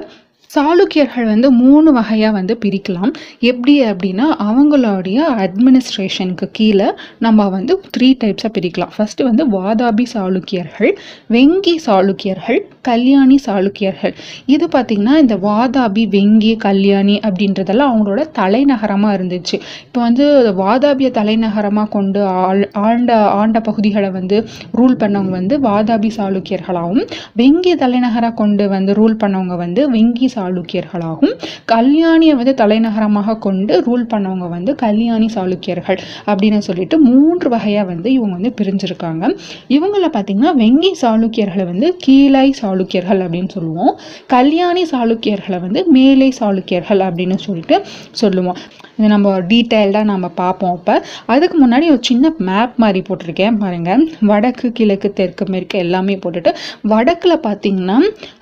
சாளுக்கியர்கள் 0.55 1.27
வந்து 1.33 1.49
மூணு 1.63 1.89
வகையாக 1.97 2.35
வந்து 2.37 2.55
பிரிக்கலாம். 2.63 3.11
எப்படி 3.51 3.75
அப்படின்னா 3.91 4.27
அவங்களுடைய 4.47 5.19
அட்மினிஸ்ட்ரேஷனுக்கு 5.45 6.47
கீழே 6.59 6.89
நம்ம 7.27 7.47
வந்து 7.57 7.75
த்ரீ 7.97 8.09
டைப்ஸாக 8.23 8.51
பிரிக்கலாம். 8.57 8.93
ஃபஸ்ட்டு 8.97 9.27
வந்து 9.29 9.45
வாதாபி 9.57 10.07
சாளுக்கியர்கள் 10.15 10.93
வெங்கி 11.35 11.75
சாளுக்கியர்கள் 11.87 12.59
கல்யாணி 12.89 13.37
சாளுக்கியர்கள். 13.47 14.15
இது 14.55 14.67
பார்த்திங்கன்னா 14.75 15.15
இந்த 15.25 15.37
வாதாபி 15.47 16.05
வெங்கி 16.17 16.53
கல்யாணி 16.67 17.17
அப்படின்றதெல்லாம் 17.29 17.93
அவங்களோட 17.93 18.25
தலைநகரமாக 18.41 19.17
இருந்துச்சு. 19.19 19.57
இப்போ 19.87 20.01
வந்து 20.07 20.27
வாதாபியை 20.63 21.13
தலைநகரமாக 21.21 21.91
கொண்டு 21.97 22.21
ஆள் 22.49 22.65
ஆண்ட 22.87 23.11
ஆண்ட 23.41 23.59
பகுதிகளை 23.69 24.11
வந்து 24.19 24.37
ரூல் 24.81 24.99
பண்ணவங்க 25.05 25.35
வந்து 25.39 25.55
வாதாபி 25.69 26.13
சாளுக்கியர்களாகவும் 26.19 27.07
வெங்கி 27.43 27.75
தலைநகராக 27.85 28.35
கொண்டு 28.43 28.67
வந்து 28.77 28.93
ரூல் 29.03 29.19
பண்ணவங்க 29.25 29.57
வந்து 29.65 29.83
வெங்கி 29.97 30.29
சாளுக்கியர்களாகும். 30.41 31.35
கல்யாணியை 31.73 32.35
வந்து 32.35 32.55
தலைநகரமாக 32.55 33.37
கொண்டு 33.37 33.75
ரூல் 33.87 34.05
பண்ணவங்க 34.13 34.49
வந்து 34.49 34.75
கல்யாணி 34.75 35.29
சாளுக்கியர்கள் 35.35 35.99
அப்படின்னு 36.27 36.59
சொல்லிட்டு 36.59 36.99
மூன்று 36.99 37.49
வகையாக 37.49 37.87
வந்து 37.87 38.13
இவங்க 38.13 38.35
வந்து 38.39 38.55
பிரிஞ்சிருக்காங்க. 38.61 39.25
இவங்கள 39.69 40.09
பார்த்திங்கன்னா 40.17 40.53
வெங்கி 40.63 40.93
சாளுக்கியர்களை 41.03 41.65
வந்து 41.65 41.97
கீழை 42.07 42.47
சாளுக்கியர்கள் 42.63 43.23
அப்படின்னு 43.25 43.49
சொல்லுவோம். 43.49 43.99
கல்யாணி 44.27 44.83
சாளுக்கியர்களை 44.93 45.61
வந்து 45.61 45.83
மேலை 45.87 46.33
சாளுக்கியர்கள் 46.41 47.03
அப்படின்னு 47.09 47.37
சொல்லிட்டு 47.37 47.83
சொல்லுவோம். 48.11 48.59
இது 48.99 49.09
நம்ம 49.09 49.29
டீட்டெயில்டாக 49.41 50.05
நம்ம 50.05 50.29
பார்ப்போம் 50.29 50.75
இப்போ. 50.75 50.95
அதுக்கு 51.27 51.57
முன்னாடி 51.61 51.87
ஒரு 51.93 51.99
சின்ன 52.01 52.33
மேப் 52.49 52.75
மாதிரி 52.77 53.01
போட்டிருக்கேன் 53.09 53.59
பாருங்க. 53.59 53.91
வடக்கு 54.31 54.73
கிழக்கு 54.73 55.13
தெற்கு 55.13 55.45
மேற்கு 55.47 55.79
எல்லாமே 55.79 56.15
போட்டுட்டு 56.17 56.51
வடக்கில் 56.83 57.43
பார்த்தீங்கன்னா 57.47 57.99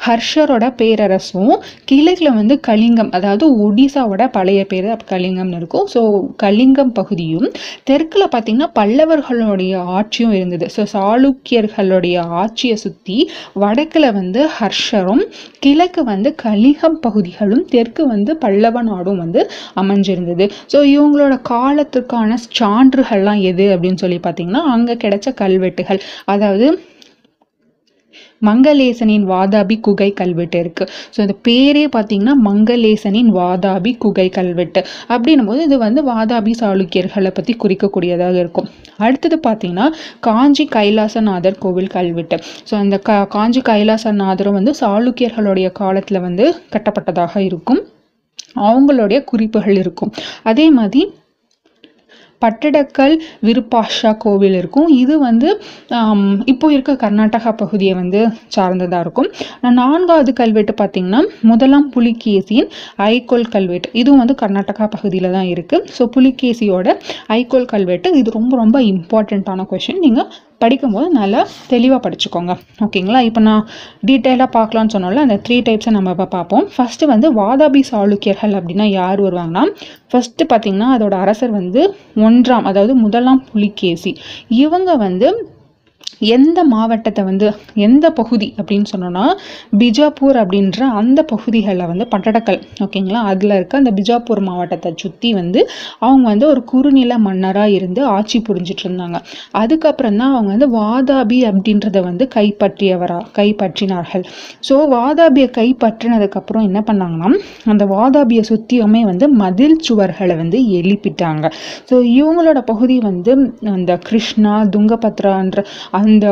ஹர்ஷரோட 0.07 0.67
பேரரசும் 0.81 1.55
கிழக்கில் 1.89 2.37
வந்து 2.39 2.55
கலிங்கம் 2.69 3.11
அதாவது 3.19 3.45
ஒடிசாவோட 3.65 4.23
பழைய 4.37 4.61
பேர் 4.73 4.89
கலிங்கம்னு 5.13 5.59
இருக்கும். 5.61 5.87
ஸோ 5.95 6.01
கலிங்கம் 6.43 6.93
பகுதியும் 6.99 7.47
தெற்கில் 7.91 8.25
பார்த்தீங்கன்னா 8.35 8.69
பல்லவர்களுடைய 8.79 9.73
ஆட்சியும் 9.97 10.35
இருந்தது. 10.39 10.67
ஸோ 10.77 10.83
சாளுக்கியர்களுடைய 10.95 12.17
ஆட்சியை 12.43 12.77
சுற்றி 12.85 13.19
வடக்கில் 13.65 14.09
வந்து 14.13 14.43
ஹர்ஷரும் 14.59 15.25
கிழக்கு 15.67 16.03
வந்து 16.13 16.33
கலிங்கம் 16.45 16.99
பகுதிகளும் 17.07 17.65
தெற்கு 17.75 18.03
வந்து 18.15 18.35
பல்லவ 18.45 18.83
நாடும் 18.83 19.23
வந்து 19.25 19.41
அமைஞ்சிருந்தது. 19.83 20.47
ஸோ 20.73 20.81
இவங்களோட 20.95 21.35
காலத்திற்கான 21.53 22.39
சான்றுகள்லாம் 22.61 23.43
எது 23.53 23.67
அப்படின்னு 23.75 24.03
சொல்லி 24.05 24.21
பார்த்தீங்கன்னா 24.27 24.63
அங்கே 24.75 24.97
கிடைச்ச 25.05 25.29
கல்வெட்டுகள். 25.43 26.01
அதாவது 26.35 26.69
மங்களேசனின் 28.43 29.25
வாதாபி 29.33 29.77
குகை 29.87 30.11
கல்வெட்டு 30.21 30.59
இருக்கு. 30.59 30.85
ஸோ 31.15 31.19
இந்த 31.25 31.35
பேரே 31.49 31.85
பார்த்தீங்கன்னா 31.97 32.35
மங்களேசனின் 32.49 33.31
வாதாபி 33.39 33.93
குகை 34.05 34.29
கல்வெட்டு. 34.39 34.83
அப்படின்னும் 35.15 35.49
போது 35.51 35.63
இது 35.69 35.79
வந்து 35.87 36.03
வாதாபி 36.11 36.55
சாளுக்கியர்களை 36.61 37.33
பற்றி 37.39 37.55
குறிக்கக்கூடியதாக 37.65 38.37
இருக்கும். 38.45 38.69
அடுத்தது 39.07 39.39
பார்த்தீங்கன்னா 39.47 39.87
காஞ்சி 40.29 40.67
கைலாசநாதர் 40.77 41.61
கோவில் 41.65 41.95
கல்வெட்டு. 41.97 42.39
ஸோ 42.71 42.75
அந்த 42.83 42.99
கா 43.11 43.19
காஞ்சி 43.37 43.63
கைலாசநாதரும் 43.71 44.59
வந்து 44.59 44.75
சாளுக்கியர்களுடைய 44.81 45.69
காலத்தில் 45.83 46.25
வந்து 46.27 46.47
கட்டப்பட்டதாக 46.75 47.37
இருக்கும். 47.51 47.81
அவங்களுடைய 48.69 49.19
குறிப்புகள் 49.25 49.79
இருக்கும். 49.83 50.13
அதே 50.51 50.67
மாதிரி 50.71 51.03
பட்டடக்கல் 52.45 53.15
விருப்பாஷா 53.47 54.11
கோவில் 54.25 54.57
இருக்கும். 54.61 54.89
இது 55.03 55.15
வந்து 55.27 55.49
இப்போ 56.53 56.67
இருக்க 56.75 56.93
கர்நாடகா 57.05 57.53
பகுதியை 57.63 57.95
வந்து 58.01 58.21
சார்ந்ததாக 58.57 59.05
இருக்கும். 59.07 59.29
நான்காவது 59.81 60.33
கல்வெட்டு 60.41 60.75
பார்த்திங்கன்னா 60.83 61.23
முதலாம் 61.53 61.89
புலிகேசியின் 61.97 62.69
ஐகோல் 63.13 63.47
கல்வெட்டு. 63.55 63.91
இதுவும் 64.03 64.23
வந்து 64.25 64.37
கர்நாடகா 64.43 64.87
பகுதியில் 64.97 65.35
தான் 65.39 65.49
இருக்குது 65.55 65.95
ஸோ 65.97 66.05
புலிகேசியோட 66.17 66.97
ஐகோல் 67.39 67.71
கல்வெட்டு. 67.75 68.11
இது 68.21 68.37
ரொம்ப 68.39 68.53
ரொம்ப 68.65 68.79
இம்பார்ட்டண்ட்டான 68.93 69.67
கொஷின் 69.73 70.05
நீங்கள் 70.07 70.31
படிக்கும்போது 70.61 71.09
நல்லா 71.19 71.41
தெளிவாக 71.73 72.01
படிச்சுக்கோங்க. 72.05 72.53
ஓகேங்களா? 72.85 73.21
இப்போ 73.29 73.41
நான் 73.41 73.65
டீட்டெயிலாக 74.09 74.51
பார்க்கலான்னு 74.57 74.95
சொன்னோம்ல 74.95 75.25
அந்த 75.27 75.37
த்ரீ 75.47 75.57
டைப்ஸை 75.69 75.93
நம்ம 75.97 76.15
இப்போ 76.17 76.27
பார்ப்போம். 76.37 76.65
ஃபஸ்ட்டு 76.77 77.11
வந்து 77.13 77.29
வாதாபி 77.41 77.83
சாளுக்கியர்கள் 77.91 78.57
அப்படின்னா 78.61 78.89
யார் 79.01 79.21
வருவாங்கன்னா 79.27 79.65
ஃபஸ்ட்டு 80.13 80.49
பார்த்தீங்கன்னா 80.53 80.89
அதோட 80.97 81.15
அரசர் 81.25 81.55
வந்து 81.61 81.83
ஒன்றாம் 82.29 82.69
அதாவது 82.73 82.95
முதலாம் 83.05 83.45
புலிகேசி. 83.53 84.13
இவங்க 84.65 84.97
வந்து 85.07 85.29
எந்த 86.35 86.59
மாவட்டத்தை 86.73 87.23
வந்து 87.29 87.47
எந்த 87.87 88.07
பகுதி 88.11 88.47
அப்படின்னு 88.59 88.89
சொன்னோன்னா 88.93 89.25
பிஜாப்பூர் 89.81 90.37
அப்படின்ற 90.43 90.79
அந்த 91.01 91.21
பகுதிகளில் 91.33 91.89
வந்து 91.91 92.05
பட்டடக்கல் 92.15 92.59
ஓகேங்களா? 92.85 93.21
அதில் 93.31 93.55
இருக்க 93.57 93.83
அந்த 93.83 93.93
பிஜாப்பூர் 93.99 94.41
மாவட்டத்தை 94.49 94.91
சுற்றி 95.03 95.31
வந்து 95.33 95.61
அவங்க 96.07 96.25
வந்து 96.33 96.47
ஒரு 96.53 96.63
குறுநில 96.65 97.19
மன்னராக 97.27 97.77
இருந்து 97.79 98.01
ஆட்சி 98.17 98.39
புரிஞ்சிட்டு 98.49 98.85
இருந்தாங்க. 98.87 99.19
அதுக்கப்புறம் 99.53 100.19
தான் 100.23 100.33
அவங்க 100.35 100.51
வந்து 100.57 100.69
வாதாபி 100.79 101.39
அப்படின்றத 101.51 102.03
வந்து 102.03 102.27
கைப்பற்றியவரா 102.37 103.21
கைப்பற்றினார்கள். 103.39 104.25
ஸோ 104.69 104.75
வாதாபியை 104.97 105.49
கைப்பற்றினதுக்கப்புறம் 105.61 106.67
என்ன 106.71 106.83
பண்ணாங்கன்னா 106.91 107.31
அந்த 107.75 107.87
வாதாபியை 107.95 108.45
சுற்றியுமே 108.51 109.05
வந்து 109.05 109.29
மதில் 109.45 109.79
சுவர்களை 109.89 110.37
வந்து 110.43 110.61
எழுப்பிட்டாங்க. 110.81 111.47
ஸோ 111.91 111.95
இவங்களோட 112.19 112.59
பகுதி 112.73 112.99
வந்து 113.09 113.33
அந்த 113.77 113.93
கிருஷ்ணா 114.09 114.55
துங்கபத்ரான்ற 114.77 115.57
அந்த 115.91 116.27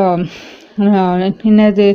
என்னது 1.43 1.87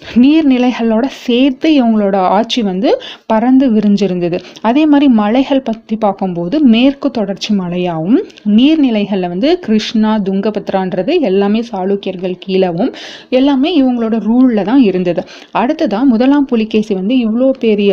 நீர்நிலைகளோட 0.00 1.06
சேர்த்து 1.24 1.68
இவங்களோட 1.70 2.16
ஆட்சி 2.36 2.60
வந்து 2.62 2.90
பறந்து 3.26 3.66
விரிஞ்சிருந்தது. 3.74 4.38
அதே 4.68 4.82
மாதிரி 4.86 5.06
மலைகள் 5.20 5.62
பற்றி 5.62 5.96
பார்க்கும்போது 5.96 6.56
மேற்கு 6.74 7.08
தொடர்ச்சி 7.10 7.50
மலையாகவும் 7.60 8.18
நீர்நிலைகளில் 8.56 9.28
வந்து 9.28 9.50
கிருஷ்ணா 9.66 10.12
துங்கபத்ரான்றது 10.28 11.14
எல்லாமே 11.30 11.60
சாளுக்கியர்கள் 11.70 12.36
கீழவும் 12.44 12.92
எல்லாமே 13.30 13.72
இவங்களோட 13.80 14.18
ரூலில் 14.28 14.68
தான் 14.70 14.82
இருந்தது. 14.90 15.24
அடுத்ததான் 15.62 16.10
முதலாம் 16.14 16.48
புலிகேசி 16.52 16.94
வந்து 16.94 17.16
இவ்வளோ 17.26 17.50
பெரிய 17.66 17.92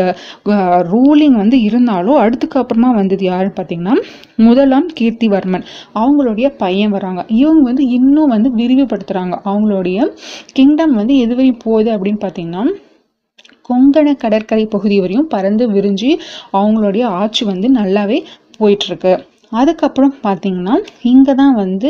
ரூலிங் 0.91 1.37
வந்து 1.43 1.59
இருந்தாலும் 1.69 2.19
அதுக்கு 2.25 2.59
அப்புறமா 2.63 2.91
வந்தது 2.99 3.25
யாருன்னு 3.31 3.57
பார்த்தீங்கன்னா 3.59 3.95
முதலாம் 4.47 4.87
கீர்த்திவர்மன். 4.99 5.65
அவங்களுடைய 6.01 6.47
பையன் 6.61 6.93
வராங்க. 6.95 7.21
இவங்க 7.41 7.63
வந்து 7.69 7.83
இன்னும் 7.97 8.31
வந்து 8.35 8.49
விரிவுபடுத்துகிறாங்க 8.59 9.35
அவங்களுடைய 9.49 9.97
கிங்டம் 10.57 10.95
வந்து 11.01 11.15
எதுவரை 11.25 11.51
போகுது 11.65 11.90
அப்படின்னு 11.93 12.21
பார்த்தீங்கன்னா 12.21 12.63
கொங்கண 13.65 14.09
கடற்கரை 14.15 14.65
பகுதி 14.65 14.95
வரையும் 14.99 15.27
பறந்து 15.27 15.65
விரிஞ்சு 15.67 16.09
அவங்களுடைய 16.53 17.03
ஆட்சி 17.19 17.43
வந்து 17.45 17.67
நல்லாவே 17.71 18.17
போயிட்டுருக்கு 18.59 19.13
அதுக்கப்புறம் 19.51 20.13
பார்த்தீங்கன்னா 20.23 20.75
இங்கே 21.03 21.33
தான் 21.33 21.55
வந்து 21.55 21.89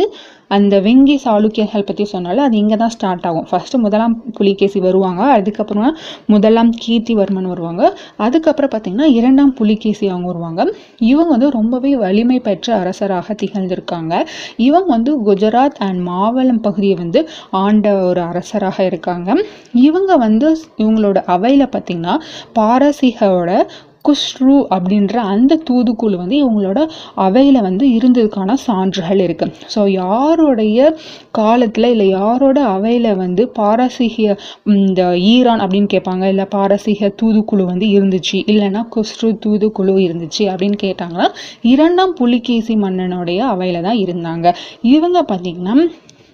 அந்த 0.58 0.76
வெங்கி 0.88 1.16
சாளுக்கியர்கள் 1.26 1.86
பற்றி 1.90 2.06
சொன்னாலும் 2.06 2.46
அது 2.46 2.56
இங்கே 2.58 2.78
தான் 2.82 2.94
ஸ்டார்ட் 2.96 3.26
ஆகும். 3.30 3.48
ஃபஸ்ட்டு 3.52 3.82
முதலாம் 3.84 4.16
புலிகேசி 4.34 4.80
வருவாங்க 4.80 5.22
அதுக்கப்புறமா 5.38 5.90
முதலாம் 6.26 6.72
கீர்த்திவர்மன் 6.84 7.50
வருவாங்க 7.54 7.84
அதுக்கப்புறம் 8.18 8.72
பார்த்திங்கன்னா 8.74 9.10
இரண்டாம் 9.20 9.54
புலிகேசி 9.54 10.06
அவங்க 10.08 10.28
வருவாங்க. 10.28 10.62
இவங்க 11.12 11.30
வந்து 11.36 11.50
ரொம்பவே 11.50 11.92
வலிமை 11.96 12.40
பெற்ற 12.40 12.68
அரசராக 12.84 13.36
திகழ்ந்திருக்காங்க. 13.42 14.14
இவங்க 14.68 14.90
வந்து 14.96 15.14
குஜராத் 15.28 15.80
அண்ட் 15.88 16.02
மாவளம் 16.02 16.62
பகுதியை 16.62 16.98
வந்து 17.04 17.22
ஆண்ட 17.64 17.94
ஒரு 18.10 18.22
அரசராக 18.22 18.80
இருக்காங்க. 18.86 19.30
இவங்க 19.88 20.12
வந்து 20.26 20.50
இவங்களோட 20.84 21.20
அவையில் 21.36 21.74
பார்த்தீங்கன்னா 21.76 22.16
பாரசீகோட 22.60 23.50
குஷ்ரு 24.06 24.56
அப்படின்ற 24.76 25.16
அந்த 25.34 25.60
தூதுக்குழு 25.70 26.16
வந்து 26.16 26.36
இவங்களோட 26.44 26.80
அவையில் 27.16 27.60
வந்து 27.62 27.86
இருந்ததுக்கான 27.98 28.56
சான்றுகள் 28.66 29.22
இருக்குது 29.26 29.54
ஸோ 29.76 29.82
யாருடைய 29.96 30.80
காலத்தில் 31.32 31.90
இல்லை 31.90 32.08
யாரோட 32.10 32.60
அவையில் 32.68 33.10
வந்து 33.16 33.46
பாரசீக 33.60 34.38
இந்த 34.76 35.02
ஈரான் 35.34 35.64
அப்படின்னு 35.66 35.92
கேட்பாங்க 35.96 36.26
இல்லை 36.28 36.48
பாரசீக 36.56 37.12
தூதுக்குழு 37.22 37.66
வந்து 37.66 37.88
இருந்துச்சு 37.98 38.38
இல்லைன்னா 38.54 38.84
குஷ்ரு 38.96 39.32
தூதுக்குழு 39.46 39.96
இருந்துச்சு 40.08 40.44
அப்படின்னு 40.54 40.80
கேட்டாங்கன்னா 40.86 41.28
இரண்டாம் 41.74 42.14
புலிகேசி 42.14 42.76
மன்னனுடைய 42.76 43.40
அவையில் 43.54 43.86
தான் 43.88 44.00
இருந்தாங்க. 44.06 44.48
இவங்க 44.96 45.20
பார்த்தீங்கன்னா 45.32 45.76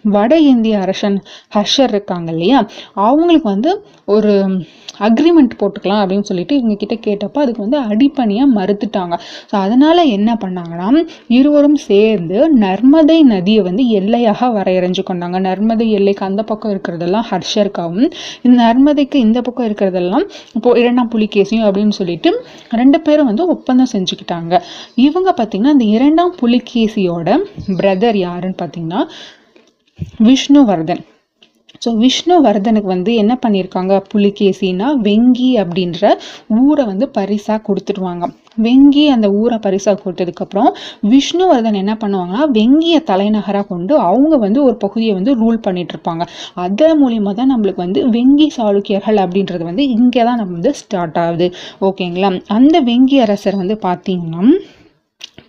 வட 0.05 0.33
இந்திய 0.51 0.75
அரசன் 0.79 1.15
ஹர்ஷர் 1.55 1.91
இருக்காங்க 1.91 2.29
இல்லையா? 2.31 2.59
அவங்களுக்கு 3.07 3.47
வந்து 3.49 3.71
ஒரு 4.05 4.33
அக்ரிமெண்ட் 5.07 5.53
போட்டுக்கலாம் 5.59 6.01
அப்படின்னு 6.03 6.27
சொல்லிட்டு 6.29 6.55
இவங்க 6.59 6.75
கிட்ட 6.83 6.95
கேட்டப்போ 7.07 7.39
அதுக்கு 7.43 7.63
வந்து 7.65 7.79
அடிப்பணியாக 7.89 8.49
மறுத்துட்டாங்க. 8.57 9.15
ஸோ 9.49 9.55
அதனால 9.65 10.03
என்ன 10.17 10.29
பண்ணாங்கன்னா 10.43 11.03
இருவரும் 11.37 11.79
சேர்ந்து 11.89 12.37
நர்மதை 12.65 13.19
நதியை 13.33 13.61
வந்து 13.69 13.85
எல்லையாக 13.99 14.49
வரையறைஞ்சு 14.57 15.03
கொண்டாங்க. 15.09 15.39
நர்மதை 15.47 15.87
எல்லைக்கு 15.99 16.25
அந்த 16.29 16.43
பக்கம் 16.51 16.73
இருக்கிறதெல்லாம் 16.75 17.27
ஹர்ஷர்காவும் 17.31 18.07
இந்த 18.45 18.55
நர்மதைக்கு 18.63 19.17
இந்த 19.27 19.41
பக்கம் 19.47 19.67
இருக்கிறதெல்லாம் 19.69 20.25
இப்போ 20.57 20.77
இரண்டாம் 20.83 21.11
புலிகேசியும் 21.15 21.67
அப்படின்னு 21.69 21.95
சொல்லிட்டு 21.99 22.31
ரெண்டு 22.81 22.99
பேரும் 23.07 23.29
வந்து 23.31 23.45
ஒப்பந்தம் 23.55 23.91
செஞ்சுக்கிட்டாங்க. 23.95 24.53
இவங்க 25.07 25.29
பார்த்தீங்கன்னா 25.37 25.75
இந்த 25.77 25.87
இரண்டாம் 25.97 26.33
புலிகேசியோட 26.41 27.29
பிரதர் 27.81 28.19
யாருன்னு 28.27 28.59
பார்த்தீங்கன்னா 28.63 29.01
விஷ்ணுவர்தன். 30.27 31.03
ஸோ 31.85 31.91
விஷ்ணுவர்தனுக்கு 31.97 32.87
வந்து 32.87 33.15
என்ன 33.15 33.39
பண்ணியிருக்காங்க 33.45 34.01
புலிகேசின்னா 34.13 34.89
வெங்கி 35.01 35.51
அப்படின்ற 35.61 36.03
ஊரை 36.59 36.85
வந்து 36.85 37.07
பரிசாக 37.09 37.59
கொடுத்துடுவாங்க 37.67 38.25
வெங்கி 38.61 39.03
அந்த 39.07 39.27
ஊரை 39.31 39.57
பரிசாக 39.59 39.97
கொடுத்ததுக்கப்புறம் 40.03 40.69
விஷ்ணுவர்தன் 41.09 41.73
என்ன 41.73 41.93
பண்ணுவாங்கன்னா 42.01 42.45
வெங்கியை 42.51 42.99
தலைநகராக 43.03 43.65
கொண்டு 43.67 43.93
அவங்க 43.99 44.37
வந்து 44.37 44.63
ஒரு 44.63 44.75
பகுதியை 44.75 45.13
வந்து 45.13 45.33
ரூல் 45.35 45.59
பண்ணிட்டு 45.59 45.93
இருப்பாங்க 45.95 46.23
அதன் 46.53 46.99
மூலியமாக 47.01 47.35
தான் 47.35 47.51
நம்மளுக்கு 47.51 47.75
வந்து 47.75 48.01
வெங்கி 48.09 48.47
சாளுக்கியர்கள் 48.57 49.17
அப்படின்றது 49.17 49.63
வந்து 49.63 49.85
இங்கே 49.89 50.23
தான் 50.23 50.37
நம்ம 50.37 50.53
வந்து 50.53 50.73
ஸ்டார்ட் 50.73 51.17
ஆகுது. 51.17 51.49
ஓகேங்களா 51.81 52.41
அந்த 52.47 52.81
வெங்கி 52.81 53.19
அரசர் 53.19 53.55
வந்து 53.55 53.77
பார்த்தீங்கன்னா 53.81 54.41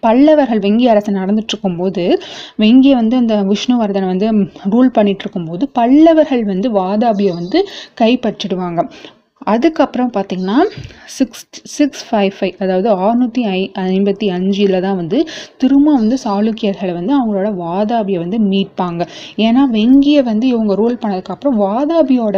பல்லவர்கள் 0.01 0.61
வெங்கி 0.61 0.87
அரசு 0.89 1.13
நடந்துட்டு 1.13 1.53
இருக்கும்போது 1.55 2.05
வெங்கிய 2.57 2.95
வந்து 2.95 3.17
அந்த 3.17 3.37
விஷ்ணுவர்தனை 3.51 4.07
வந்து 4.07 4.29
ரூல் 4.75 4.91
பண்ணிட்டு 4.91 5.25
இருக்கும்போது 5.25 5.67
பல்லவர்கள் 5.73 6.45
வந்து 6.45 6.71
வாதாபியை 6.71 7.35
வந்து 7.35 7.61
கைப்பற்றிடுவாங்க. 8.01 8.83
அதுக்கப்புறம் 9.47 10.11
பார்த்தீங்கன்னா 10.17 10.57
சிக்ஸ் 11.17 11.45
சிக்ஸ் 11.77 12.03
ஃபைவ் 12.09 12.33
ஃபைவ் 12.37 12.55
அதாவது 12.65 12.89
அறுநூற்றி 13.05 13.43
ஐ 13.57 13.71
ஐம்பத்தி 13.83 14.27
அஞ்சில் 14.37 14.77
தான் 14.87 14.97
வந்து 14.97 15.19
திரும்ப 15.63 15.93
வந்து 15.93 16.17
சாளுக்கியர்களை 16.25 16.93
வந்து 16.99 17.13
அவங்களோட 17.19 17.49
வாதாபியை 17.63 18.19
வந்து 18.25 18.39
மீட்பாங்க. 18.51 19.03
ஏன்னா 19.37 19.63
வெங்கியை 19.77 20.23
வந்து 20.23 20.47
இவங்க 20.47 20.75
ரூல் 20.81 20.99
பண்ணதுக்கப்புறம் 21.03 21.57
வாதாபியோட 21.65 22.37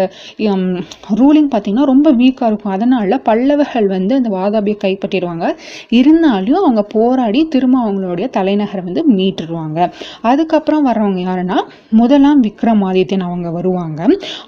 ரூலிங் 1.21 1.51
பார்த்தீங்கன்னா 1.55 1.87
ரொம்ப 1.93 2.13
வீக்காக 2.13 2.51
இருக்கும். 2.51 2.75
அதனால் 2.77 3.17
பல்லவர்கள் 3.29 3.87
வந்து 3.87 4.15
அந்த 4.15 4.31
வாதாபியை 4.39 4.77
கைப்பற்றிடுவாங்க. 4.85 5.47
இருந்தாலும் 5.89 6.61
அவங்க 6.63 6.83
போராடி 6.97 7.43
திரும்ப 7.49 7.79
அவங்களுடைய 7.85 8.29
தலைநகரை 8.39 8.85
வந்து 8.85 9.05
மீட்டுருவாங்க. 9.19 9.79
அதுக்கப்புறம் 10.23 10.87
வர்றவங்க 10.91 11.21
யாருன்னா 11.29 11.59
முதலாம் 12.03 12.43
விக்ரமாதித்யன் 12.49 13.27
அவங்க 13.31 13.51
வருவாங்க. 13.51 14.01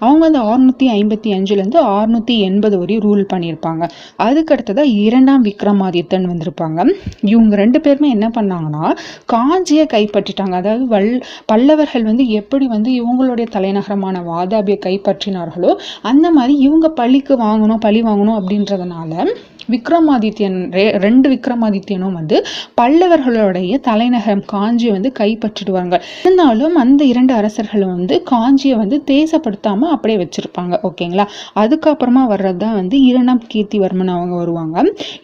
அவங்க 0.05 0.23
வந்து 0.29 0.43
அறுநூற்றி 0.51 0.89
ஐம்பத்தி 0.99 1.31
அஞ்சுலேருந்து 1.39 1.83
அறுநூற்றி 1.99 2.37
எண்பது 2.43 2.79
வரையும் 2.79 3.05
ரூல் 3.05 3.27
பண்ணியிருப்பாங்க 3.33 3.89
அதுக்கு 4.17 4.51
இரண்டாம் 4.93 5.45
விக்ரமாதித்தன் 5.45 6.29
வந்திருப்பாங்க. 6.29 6.93
இவங்க 7.21 7.57
ரெண்டு 7.57 7.81
பேருமே 7.81 8.11
என்ன 8.11 8.29
பண்ணாங்கன்னா 8.29 8.97
காஞ்சியை 9.33 9.87
கைப்பற்றிட்டாங்க. 9.87 10.53
அதாவது 10.53 10.87
வல் 10.87 11.25
பல்லவர்கள் 11.47 12.05
வந்து 12.05 12.29
எப்படி 12.29 12.67
வந்து 12.67 12.91
இவங்களுடைய 12.91 13.47
தலைநகரமான 13.47 14.23
வாதாபியை 14.31 14.79
கைப்பற்றினார்களோ 14.87 15.79
அந்த 16.03 16.31
மாதிரி 16.31 16.59
இவங்க 16.59 16.89
பழிக்கு 16.89 17.37
வாங்கணும் 17.37 17.77
பழி 17.77 18.03
வாங்கணும் 18.03 18.41
அப்படின்றதுனால 18.41 19.35
விக்ரமாதித்யன் 19.71 20.71
ரெ- 20.71 20.99
ரெண்டு 20.99 21.31
விக்ரமாதித்யனும் 21.31 22.13
வந்து 22.13 22.45
பல்லவர்களுடைய 22.81 23.81
தலைநகரம் 23.81 24.45
காஞ்சியை 24.53 24.91
வந்து 24.91 25.13
கைப்பற்றிடுவாங்க. 25.19 26.01
இருந்தாலும் 26.21 26.75
அந்த 26.75 27.05
இரண்டு 27.05 27.35
அரசர்களும் 27.35 27.89
வந்து 27.89 28.23
காஞ்சியை 28.31 28.77
வந்து 28.77 29.03
தேசப்படுத்தாம 29.07 29.79
அப்படியே 29.79 30.29
வச்சிருப்பாங்க. 30.29 30.79
ஓகேங்களா? 30.83 31.27
அதுக்கப்புறமா 31.57 32.27
வர்றது 32.33 32.59
தான் 32.59 32.77
வந்து 32.79 32.97
இரண்டாம் 33.09 33.43
கீர்த்திவர்மன் 33.51 34.13
அவங்க 34.13 34.35
வருவாங்க. 34.37 34.77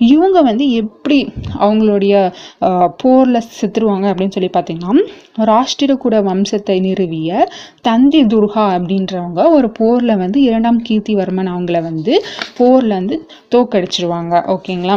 இவங்க 0.08 0.38
வந்து 0.48 0.64
எப்படி 0.80 1.18
அவங்களுடைய 1.62 2.14
ஆஹ், 2.66 2.88
போர்ல 3.00 3.26
செத்துருவாங்க 3.50 4.06
அப்படின்னு 4.10 4.36
சொல்லி 4.36 4.50
பார்த்தீங்கன்னா 4.52 4.94
ராஷ்டிரகூட 5.48 5.96
வம்சத்தை 6.28 6.76
நிறுவிய 6.84 7.32
தந்தி 7.82 8.20
துர்கா 8.32 8.46
அப்படின்றவங்க 8.74 9.16
ஒரு 9.56 9.70
போர்ல 9.78 9.86
வந்து 10.18 10.38
இரண்டாம் 10.42 10.80
கீர்த்திவர்மன் 10.84 11.52
அவங்கள 11.52 11.80
வந்து 11.84 12.14
போர்ல 12.58 12.92
வந்து 12.94 13.16
தோக்கடிச்சிருவாங்க 13.52 14.16
ஓகேங்களா? 14.54 14.96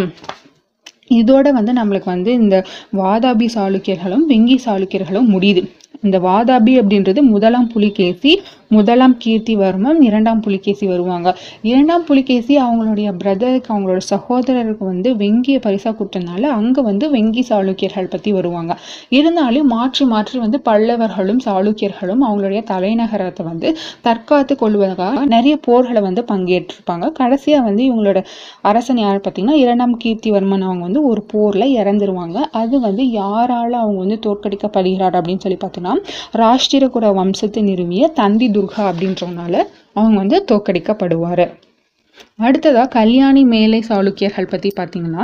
இதோட 1.12 1.48
வந்து 1.54 1.72
நம்மளுக்கு 1.74 2.10
வந்து 2.10 2.32
இந்த 2.42 2.58
வாதாபி 2.98 3.48
சாளுக்கியர்களும் 3.56 4.26
வெங்கி 4.30 4.58
சாளுக்கியர்களும் 4.66 5.32
முடியுது. 5.34 5.62
இந்த 6.04 6.18
வாதாபி 6.22 6.74
அப்படின்றது 6.80 7.22
முதலாம் 7.32 7.68
புலிகேசி 7.74 8.32
முதலாம் 8.76 9.14
கீர்த்திவர்மன் 9.24 9.98
இரண்டாம் 10.08 10.42
புலிகேசி 10.44 10.86
வருவாங்க. 10.88 11.30
இரண்டாம் 11.70 12.04
புலிகேசி 12.10 12.54
அவங்களுடைய 12.66 13.10
பிரதருக்கு 13.22 13.70
அவங்களோட 13.74 14.02
சகோதரருக்கு 14.10 14.84
வந்து 14.92 15.10
வெங்கிய 15.22 15.58
பரிசா 15.66 15.92
கொடுத்தனால 16.00 16.44
அங்கே 16.60 16.82
வந்து 16.82 17.06
வெங்கி 17.16 17.44
சாளுக்கியர்கள் 17.50 18.10
பத்தி 18.14 18.32
வருவாங்க. 18.32 18.76
இருந்தாலும் 19.18 19.68
மாற்றி 19.68 20.06
மாற்றி 20.06 20.38
வந்து 20.40 20.60
பல்லவர்களும் 20.70 21.42
சாளுக்கியர்களும் 21.48 22.24
அவங்களுடைய 22.28 22.62
தலைநகரத்தை 22.72 23.46
வந்து 23.46 23.72
தற்காத்து 24.08 24.56
கொள்வதற்காக 24.56 25.26
நிறைய 25.26 25.56
போர்களை 25.68 26.04
வந்து 26.08 26.24
பங்கேற்றிருப்பாங்க. 26.32 27.12
கடைசியா 27.20 27.60
வந்து 27.68 27.84
இவங்களோட 27.90 28.22
அரசன் 28.72 29.04
யார் 29.04 29.22
பார்த்தீங்கன்னா 29.26 29.58
இரண்டாம் 29.66 29.98
கீர்த்திவர்மன் 30.06 30.66
அவங்க 30.70 30.84
வந்து 30.90 31.04
ஒரு 31.12 31.24
போர்ல 31.34 31.70
இறந்துருவாங்க. 31.82 32.38
அது 32.62 32.76
வந்து 32.88 33.04
யாரால 33.20 33.74
அவங்க 33.84 34.00
வந்து 34.06 34.20
தோற்கடிக்கப்படுகிறார் 34.28 35.20
அப்படின்னு 35.20 35.46
சொல்லி 35.48 35.62
பார்த்தோன்னா 35.66 35.96
ராஷ்டிரகுட 36.44 37.14
வம்சத்தை 37.22 37.64
நிறுவிய 37.70 38.12
தந்தி 38.22 38.48
துர்கா 38.62 38.84
அப்படின்றவனால 38.88 39.56
அவங்க 39.94 40.18
வந்து 40.18 40.40
தோக்கடிக்கப்படுவார் 40.52 41.46
அடுத்ததாக 42.40 42.92
கல்யாணி 42.94 43.42
மேலை 43.52 43.80
சாளுக்கியர்கள் 43.90 44.52
பற்றி 44.52 44.70
பார்த்தீங்கன்னா 44.80 45.24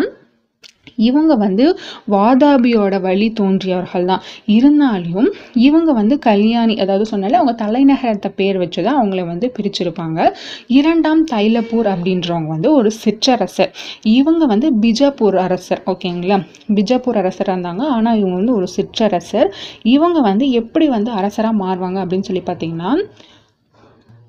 இவங்க 0.95 1.36
வந்து 1.36 1.65
வாதாபியோட 2.12 3.02
வழி 3.02 3.28
தோன்றியவர்கள் 3.39 4.06
தான் 4.06 4.23
இருந்தாலும் 4.45 5.30
இவங்க 5.67 5.89
வந்து 5.93 6.19
கல்யாணி 6.19 6.76
அதாவது 6.80 7.06
சொன்னால 7.12 7.39
அவங்க 7.41 7.56
தலைநகரத்தை 7.63 8.32
பேர் 8.36 8.58
வச்சு 8.58 8.80
தான் 8.84 9.00
அவங்கள 9.00 9.26
வந்து 9.26 9.54
பிரிச்சிருப்பாங்க. 9.58 10.19
இரண்டாம் 10.67 11.23
தைலப்பூர் 11.32 11.89
அப்படின்றவங்க 11.93 12.47
வந்து 12.47 12.71
ஒரு 12.73 12.91
சிற்றரசர். 13.04 13.71
இவங்க 14.04 14.45
வந்து 14.45 14.67
பிஜாப்பூர் 14.84 15.38
அரசர் 15.38 15.82
ஓகேங்களா? 15.86 16.38
பிஜாப்பூர் 16.69 17.21
அரசராக 17.23 17.56
இருந்தாங்க. 17.56 17.84
ஆனால் 17.97 18.17
இவங்க 18.17 18.36
வந்து 18.36 18.56
ஒரு 18.56 18.67
சிற்றரசர். 18.78 19.50
இவங்க 19.95 20.19
வந்து 20.21 20.52
எப்படி 20.52 20.88
வந்து 20.88 21.12
அரசராக 21.12 21.62
மாறுவாங்க 21.63 22.00
அப்படின்னு 22.04 22.30
சொல்லி 22.30 22.43
பார்த்தீங்கன்னா 22.45 22.91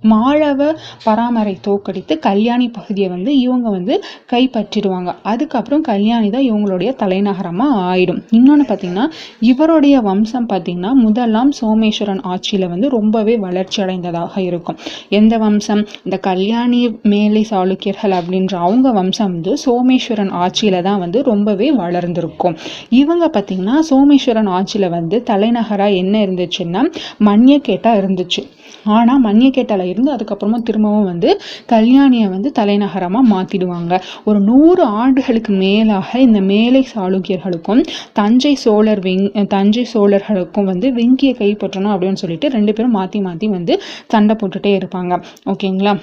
மாழவ 0.03 0.77
பராமரை 1.05 1.59
தோக்கடித்து 1.67 2.19
கல்யாணி 2.19 2.69
பகுதியை 2.69 3.09
வந்து 3.09 3.39
இவங்க 3.39 3.71
வந்து 3.71 4.05
கைப்பற்றிடுவாங்க. 4.33 5.15
அதுக்கப்புறம் 5.23 5.81
கல்யாணி 5.81 6.31
தான் 6.31 6.47
இவங்களுடைய 6.51 6.95
தலைநகரமாக 6.97 7.81
ஆயிடும். 7.93 8.21
இன்னொன்று 8.31 8.67
பார்த்தீங்கன்னா 8.69 9.07
இவருடைய 9.41 10.01
வம்சம் 10.01 10.49
பார்த்தீங்கன்னா 10.53 10.93
முதலாம் 10.93 11.51
சோமேஸ்வரன் 11.61 12.23
ஆட்சியில் 12.23 12.69
வந்து 12.69 12.89
ரொம்பவே 12.89 13.37
வளர்ச்சி 13.37 13.83
அடைந்ததாக 13.83 14.43
இருக்கும். 14.43 14.79
எந்த 15.09 15.39
வம்சம்? 15.39 15.87
இந்த 16.05 16.19
கல்யாணி 16.19 16.99
மேலை 17.03 17.47
சாளுக்கியர்கள் 17.51 18.15
அப்படின்ற 18.21 18.55
அவங்க 18.59 18.93
வம்சம் 18.93 19.33
வந்து 19.33 19.55
சோமேஸ்வரன் 19.65 20.31
ஆட்சியில் 20.31 20.83
தான் 20.83 20.99
வந்து 20.99 21.23
ரொம்பவே 21.23 21.71
வளர்ந்திருக்கும். 21.73 22.57
இவங்க 22.89 23.27
பார்த்தீங்கன்னா 23.27 23.79
சோமேஸ்வரன் 23.91 24.47
ஆட்சியில் 24.47 24.89
வந்து 24.89 25.23
தலைநகராக 25.23 26.01
என்ன 26.03 26.27
இருந்துச்சுன்னா 26.27 26.85
மன்யக்கேட்டா 27.21 27.93
இருந்துச்சு. 28.03 28.45
ஆனால் 28.85 29.23
மன்யக்கேட்டால 29.25 29.85
இருந்து 29.89 30.13
அதுக்கப்புறமா 30.17 30.59
திரும்பவும் 30.63 31.05
வந்து 31.05 31.31
கல்யாணியை 31.73 32.29
வந்து 32.31 32.53
தலைநகரமாக 32.53 33.27
மாற்றிடுவாங்க 33.35 33.95
ஒரு 34.25 34.41
நூறு 34.41 34.85
ஆண்டுகளுக்கு 35.01 35.53
மேலாக 35.53 36.21
இந்த 36.21 36.41
மேலை 36.53 36.83
சாளுக்கியர்களுக்கும் 36.95 37.83
தஞ்சை 38.13 38.55
சோழர் 38.55 39.01
வெங் 39.01 39.47
தஞ்சை 39.47 39.85
சோழர்களுக்கும் 39.95 40.71
வந்து 40.73 40.89
வெங்கியை 40.93 41.35
கைப்பற்றணும் 41.43 41.95
அப்படின்னு 41.95 42.23
சொல்லிட்டு 42.23 42.49
ரெண்டு 42.49 42.73
பேரும் 42.73 42.97
மாற்றி 42.99 43.21
மாற்றி 43.21 43.49
வந்து 43.49 43.75
சண்டை 44.07 44.37
போட்டுட்டே 44.41 44.73
இருப்பாங்க. 44.79 45.15
ஓகேங்களா? 45.47 45.95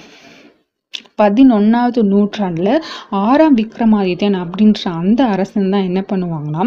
பதினொன்னாவது 1.21 2.02
நூற்றாண்டுல 2.12 2.69
ஆறாம் 3.10 3.58
விக்ரமாதித்யன் 3.58 4.38
அப்படின்ற 4.43 4.84
அந்த 5.02 5.21
அரசன் 5.34 5.69
தான் 5.69 5.88
என்ன 5.89 6.02
பண்ணுவாங்கன்னா 6.12 6.63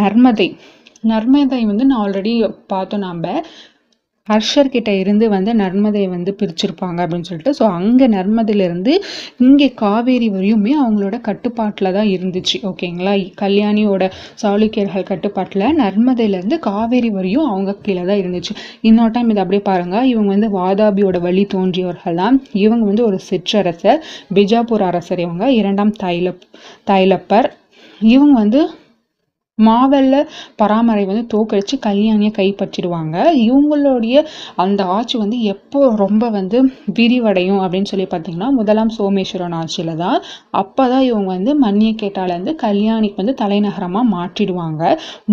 நர்மதை. 0.00 0.48
நர்மதை 1.08 1.60
வந்து 1.66 1.84
நான் 1.84 2.00
ஆல்ரெடி 2.04 2.32
பார்த்தோம் 2.66 3.04
நாம 3.06 3.42
ஹர்ஷர்கிட்ட 4.28 4.90
இருந்து 5.02 5.26
வந்து 5.34 5.52
நர்மதையை 5.60 6.08
வந்து 6.14 6.32
பிரிச்சிருப்பாங்க 6.40 6.98
அப்படின்னு 7.04 7.28
சொல்லிட்டு. 7.28 7.52
ஸோ 7.58 7.64
அங்கே 7.78 8.06
நர்மதையிலேருந்து 8.14 8.92
இங்கே 9.46 9.68
காவேரி 9.82 10.28
வரையுமே 10.36 10.72
அவங்களோட 10.82 11.16
கட்டுப்பாட்டில் 11.28 11.92
தான் 11.98 12.10
இருந்துச்சு. 12.16 12.56
ஓகேங்களா 12.70 13.12
கல்யாணியோட 13.42 14.04
சாளுக்கியர்கள் 14.42 15.08
கட்டுப்பாட்டில் 15.12 15.66
நர்மதையிலேருந்து 15.82 16.58
காவேரி 16.68 17.10
வரையும் 17.18 17.46
அவங்க 17.52 17.76
கீழே 17.86 18.04
தான் 18.10 18.20
இருந்துச்சு. 18.22 18.54
இன்னொரு 18.88 19.10
டைம் 19.10 19.30
இதை 19.34 19.42
அப்படியே 19.44 19.64
பாருங்கள் 19.70 20.08
இவங்க 20.12 20.30
வந்து 20.36 20.50
வாதாபியோட 20.58 21.20
வழி 21.26 21.44
தோன்றியவர்கள் 21.54 22.20
தான். 22.22 22.36
இவங்க 22.64 22.84
வந்து 22.90 23.04
ஒரு 23.10 23.20
சிற்றரசர் 23.28 24.00
பிஜாப்பூர் 24.38 24.86
அரசர் 24.90 25.22
இவங்க. 25.26 25.44
இரண்டாம் 25.60 25.94
தைலப் 26.02 26.42
தைலப்பர். 26.90 27.48
இவங்க 28.14 28.34
வந்து 28.42 28.60
மாவெல்ல 29.58 30.16
பராமரை 30.60 31.02
வந்து 31.10 31.22
தோக்கடிச்சு 31.34 31.76
கல்யாணியை 31.86 32.30
கைப்பற்றிடுவாங்க. 32.38 33.16
இவங்களுடைய 33.44 34.16
அந்த 34.64 34.80
ஆட்சி 34.96 35.16
வந்து 35.22 35.36
எப்போ 35.52 35.80
ரொம்ப 36.02 36.24
வந்து 36.36 36.58
விரிவடையும் 36.98 37.60
அப்படின்னு 37.62 37.90
சொல்லி 37.92 38.06
பார்த்தீங்கன்னா 38.10 38.48
முதலாம் 38.58 38.92
சோமேஸ்வரன் 38.98 39.56
ஆட்சியில் 39.60 39.92
தான். 40.02 40.18
அப்போ 40.62 40.84
தான் 40.92 41.04
இவங்க 41.08 41.28
வந்து 41.36 41.54
மன்னியக்கேட்டாலேருந்து 41.64 42.54
கல்யாணிக்கு 42.66 43.20
வந்து 43.22 43.36
தலைநகரமாக 43.42 44.06
மாற்றிடுவாங்க. 44.16 44.82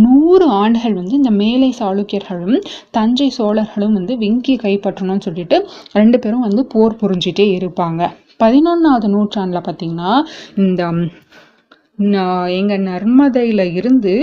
நூறு 0.05 0.47
ஆண்டுகள் 0.62 0.97
வந்து 1.01 1.15
இந்த 1.21 1.33
மேலை 1.43 1.69
சாளுக்கியர்களும் 1.81 2.65
தஞ்சை 2.99 3.29
சோழர்களும் 3.39 3.97
வந்து 3.99 4.15
வெங்கியை 4.23 4.57
கைப்பற்றணும்னு 4.65 5.27
சொல்லிட்டு 5.27 5.59
ரெண்டு 5.99 6.19
பேரும் 6.25 6.47
வந்து 6.49 6.63
போர் 6.75 6.99
புரிஞ்சிட்டே 7.03 7.47
இருப்பாங்க. 7.59 8.01
பதினொன்றாவது 8.43 9.07
நூற்றாண்டில் 9.15 9.65
பார்த்தீங்கன்னா 9.67 10.13
இந்த 10.63 10.81
நான் 11.99 12.45
எங்கள் 12.49 12.86
நர்மதையில் 12.88 13.65
இருந்து 13.79 14.13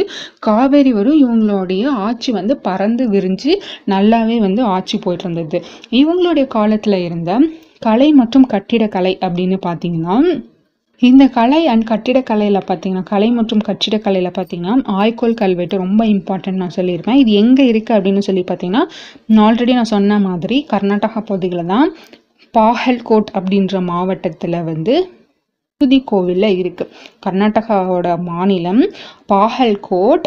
காவேரி 0.41 0.93
வரும் 0.93 1.19
இவங்களுடைய 1.21 1.83
ஆட்சி 2.07 2.31
வந்து 2.33 2.55
பறந்து 2.59 3.05
விரிஞ்சு 3.09 3.53
நல்லாவே 3.89 4.37
வந்து 4.39 4.63
ஆட்சி 4.69 4.97
போயிட்டு 4.99 5.27
இருந்தது. 5.27 5.59
இவங்களுடைய 5.93 6.47
காலத்தில் 6.49 7.05
இருந்த 7.05 7.33
கலை 7.81 8.09
மற்றும் 8.13 8.47
கட்டிடக்கலை 8.47 9.13
அப்படின்னு 9.23 9.59
பார்த்தீங்கன்னா 9.67 10.17
இந்த 11.03 11.25
கலை 11.29 11.61
அண்ட் 11.67 11.85
கட்டிடக்கலையில் 11.91 12.61
பார்த்தீங்கன்னா 12.61 13.05
கலை 13.05 13.29
மற்றும் 13.31 13.63
கட்டிடக்கலையில் 13.69 14.31
பார்த்தீங்கன்னா 14.31 14.75
ஆய்கோல் 14.97 15.39
கல்வெட்டு 15.39 15.77
ரொம்ப 15.77 16.03
இம்பார்ட்டன்ட் 16.07 16.61
நான் 16.63 16.77
சொல்லியிருப்பேன் 16.77 17.21
இது 17.21 17.31
எங்கே 17.43 17.65
இருக்குது 17.71 17.97
அப்படின்னு 17.97 18.23
சொல்லி 18.27 18.43
பார்த்தீங்கன்னா 18.45 18.83
ஆல்ரெடி 19.45 19.75
நான் 19.75 19.93
சொன்ன 19.93 20.19
மாதிரி 20.21 20.59
கர்நாடகா 20.73 21.23
பகுதியில் 21.23 21.65
தான் 21.67 21.89
பாகல்கோட் 22.55 23.31
அப்படின்ற 23.35 23.81
மாவட்டத்தில் 23.85 24.59
வந்து 24.63 24.95
மெஹுதி 25.83 25.99
கோவிலில் 26.11 26.57
இருக்குது 26.63 26.91
கர்நாடகாவோட 27.25 28.09
மாநிலம் 28.27 28.81
பாகல்கோட் 29.33 30.27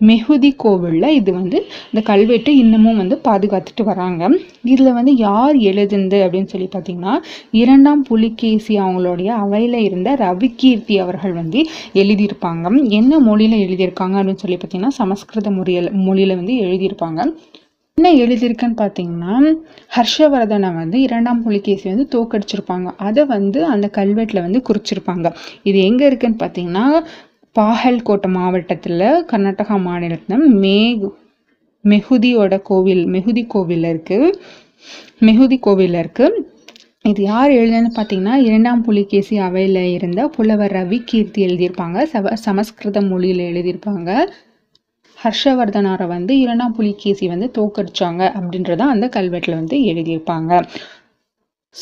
மெகுதி 0.00 0.50
கோவிலில் 0.62 1.14
இது 1.18 1.30
வந்து 1.38 1.58
இந்த 1.90 2.00
கல்வெட்டு 2.08 2.50
இன்னமும் 2.62 3.00
வந்து 3.02 3.16
பாதுகாத்துட்டு 3.28 3.84
வராங்க. 3.90 4.22
இதில் 4.72 4.96
வந்து 4.98 5.12
யார் 5.22 5.56
எழுதுந்து 5.70 6.18
அப்படின்னு 6.24 6.52
சொல்லி 6.52 6.68
பார்த்தீங்கன்னா 6.74 7.14
இரண்டாம் 7.62 8.02
புலிகேசி 8.10 8.76
அவங்களுடைய 8.84 9.30
அவையில் 9.44 9.78
இருந்த 9.88 10.16
ரவிகீர்த்தி 10.24 10.96
அவர்கள் 11.04 11.34
வந்து 11.40 11.62
எழுதியிருப்பாங்க. 12.02 12.76
என்ன 13.00 13.20
மொழியில் 13.30 13.58
எழுதியிருக்காங்க 13.64 14.18
அப்படின்னு 14.20 14.44
சொல்லி 14.44 14.60
பார்த்தீங்கன்னா 14.60 14.94
சமஸ்கிருத 15.02 15.50
மொழியில் 15.58 15.92
மொழியில் 16.08 16.38
வந்து 16.40 16.56
எழுதியிருப்பாங்க. 16.66 17.20
என்ன 17.98 18.10
எழுதியிருக்குன்னு 18.22 18.76
பார்த்தீங்கன்னா 18.80 19.34
ஹர்ஷவர்தனை 19.96 20.68
வந்து 20.78 20.96
இரண்டாம் 21.06 21.42
புலிகேசி 21.44 21.86
வந்து 21.90 22.06
தோக்கடிச்சிருப்பாங்க 22.14 22.88
அதை 23.08 23.22
வந்து 23.32 23.58
அந்த 23.72 23.86
கல்வெட்டில் 23.98 24.40
வந்து 24.46 24.60
குறிச்சிருப்பாங்க. 24.68 25.28
இது 25.68 25.78
எங்கே 25.88 26.04
இருக்குன்னு 26.10 26.38
பார்த்தீங்கன்னா 26.42 26.86
பாகல்கோட்டை 27.56 28.30
மாவட்டத்தில் 28.36 29.04
கர்நாடகா 29.30 29.76
மாநிலத்தில் 29.86 30.42
மேகு 30.64 31.10
மெகுதியோட 31.84 32.56
கோவில் 32.70 33.04
மெகுதி 33.14 33.44
கோவில் 33.54 33.86
இருக்குது 33.92 34.32
மெகுதி 35.28 35.58
கோவில் 35.66 35.96
இருக்குது 36.02 36.42
இது 37.12 37.22
யார் 37.32 37.52
எழுதுன்னு 37.60 37.92
பார்த்தீங்கன்னா 37.98 38.36
இரண்டாம் 38.48 38.82
புலிகேசி 38.88 39.38
அவையில் 39.48 39.82
இருந்த 39.96 40.20
புலவர் 40.36 40.74
ரவி 40.78 40.98
கீர்த்தி 41.12 41.40
எழுதியிருப்பாங்க. 41.46 41.98
சவ 42.14 42.34
சமஸ்கிருத 42.46 43.00
மொழியில் 43.12 43.44
எழுதியிருப்பாங்க. 43.50 44.10
ஹர்ஷவர்தனாரை 45.24 46.06
வந்து 46.06 46.32
இரண்டாம் 46.38 46.72
புலிகேசி 46.72 47.26
வந்து 47.28 47.50
தோக்கடிச்சாங்க 47.58 48.22
அப்படின்றத 48.34 48.82
அந்த 48.88 49.08
கல்வெட்டில் 49.08 49.54
வந்து 49.54 49.78
எழுதியிருப்பாங்க. 49.92 50.50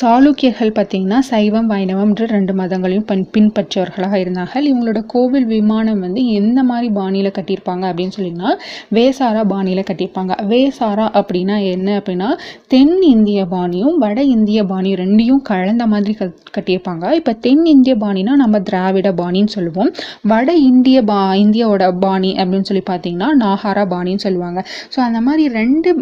சாளுக்கியர்கள் 0.00 0.70
பார்த்திங்கன்னா 0.76 1.18
சைவம் 1.28 1.66
வைணவம்ன்ற 1.72 2.26
ரெண்டு 2.34 2.52
மதங்களையும் 2.60 3.04
பின் 3.08 3.24
பின்பற்றவர்களாக 3.34 4.14
இருந்தார்கள். 4.22 4.64
இவங்களோட 4.68 5.00
கோவில் 5.12 5.46
விமானம் 5.52 6.00
வந்து 6.04 6.20
எந்த 6.38 6.60
மாதிரி 6.68 6.88
பாணியில் 6.98 7.34
கட்டியிருப்பாங்க 7.38 7.84
அப்படின்னு 7.90 8.14
சொல்லிங்கன்னா 8.16 8.52
வேசாரா 8.98 9.42
பாணியில் 9.52 9.86
கட்டியிருப்பாங்க. 9.88 10.34
வேசாரா 10.52 11.06
அப்படின்னா 11.20 11.56
என்ன 11.74 11.88
அப்படின்னா 12.00 12.28
தென் 12.74 12.94
இந்திய 13.12 13.42
பாணியும் 13.54 13.98
வட 14.04 14.22
இந்திய 14.36 14.62
பாணியும் 14.72 15.00
ரெண்டையும் 15.02 15.42
கலந்த 15.50 15.86
மாதிரி 15.94 16.14
கட் 16.20 16.38
கட்டியிருப்பாங்க. 16.56 17.04
இப்போ 17.20 17.34
தென் 17.46 17.64
இந்திய 17.74 17.96
பாணினா 18.04 18.34
நம்ம 18.44 18.60
திராவிட 18.70 19.12
பாணின்னு 19.20 19.54
சொல்லுவோம். 19.56 19.90
வட 20.32 20.54
இந்திய 20.70 21.02
பா 21.10 21.20
இந்தியாவோட 21.44 21.86
பாணி 22.06 22.32
அப்படின்னு 22.40 22.70
சொல்லி 22.70 22.84
பார்த்தீங்கன்னா 22.92 23.30
நாகாரா 23.44 23.84
பாணின்னு 23.94 24.24
சொல்லுவாங்க. 24.26 24.62
ஸோ 24.94 25.00
அந்த 25.08 25.20
மாதிரி 25.28 25.44
ரெண்டு 25.60 25.92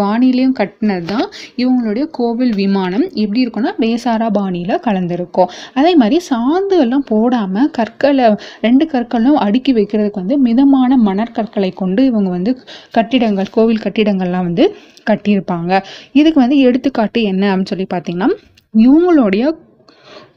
பாணிலையும் 0.00 0.54
கட்டினது 0.58 1.04
தான் 1.04 1.26
இவங்களுடைய 1.62 2.04
கோவில் 2.18 2.52
விமானம். 2.60 3.04
எப்படி 3.22 3.40
இருக்கும்னா 3.44 3.72
வேசாரா 3.84 4.28
பாணியில் 4.38 4.82
கலந்துருக்கும். 4.86 5.50
அதே 5.78 5.92
மாதிரி 6.02 6.18
சாந்து 6.28 6.76
எல்லாம் 6.84 7.06
போடாமல் 7.12 7.70
கற்களை 7.78 8.26
ரெண்டு 8.66 8.86
கற்களும் 8.92 9.38
அடுக்கி 9.46 9.74
வைக்கிறதுக்கு 9.78 10.22
வந்து 10.22 10.38
மிதமான 10.46 10.98
மணற்கற்களை 11.08 11.70
கொண்டு 11.82 12.04
இவங்க 12.10 12.30
வந்து 12.36 12.54
கட்டிடங்கள் 12.98 13.54
கோவில் 13.56 13.84
கட்டிடங்கள்லாம் 13.86 14.48
வந்து 14.50 14.66
கட்டியிருப்பாங்க. 15.10 15.72
இதுக்கு 16.12 16.40
வந்து 16.44 16.58
எடுத்துக்காட்டு 16.68 17.22
என்ன 17.32 17.44
அப்படின்னு 17.52 17.72
சொல்லி 17.74 17.88
பார்த்தீங்கன்னா 17.94 18.30
இவங்களுடைய 18.74 19.44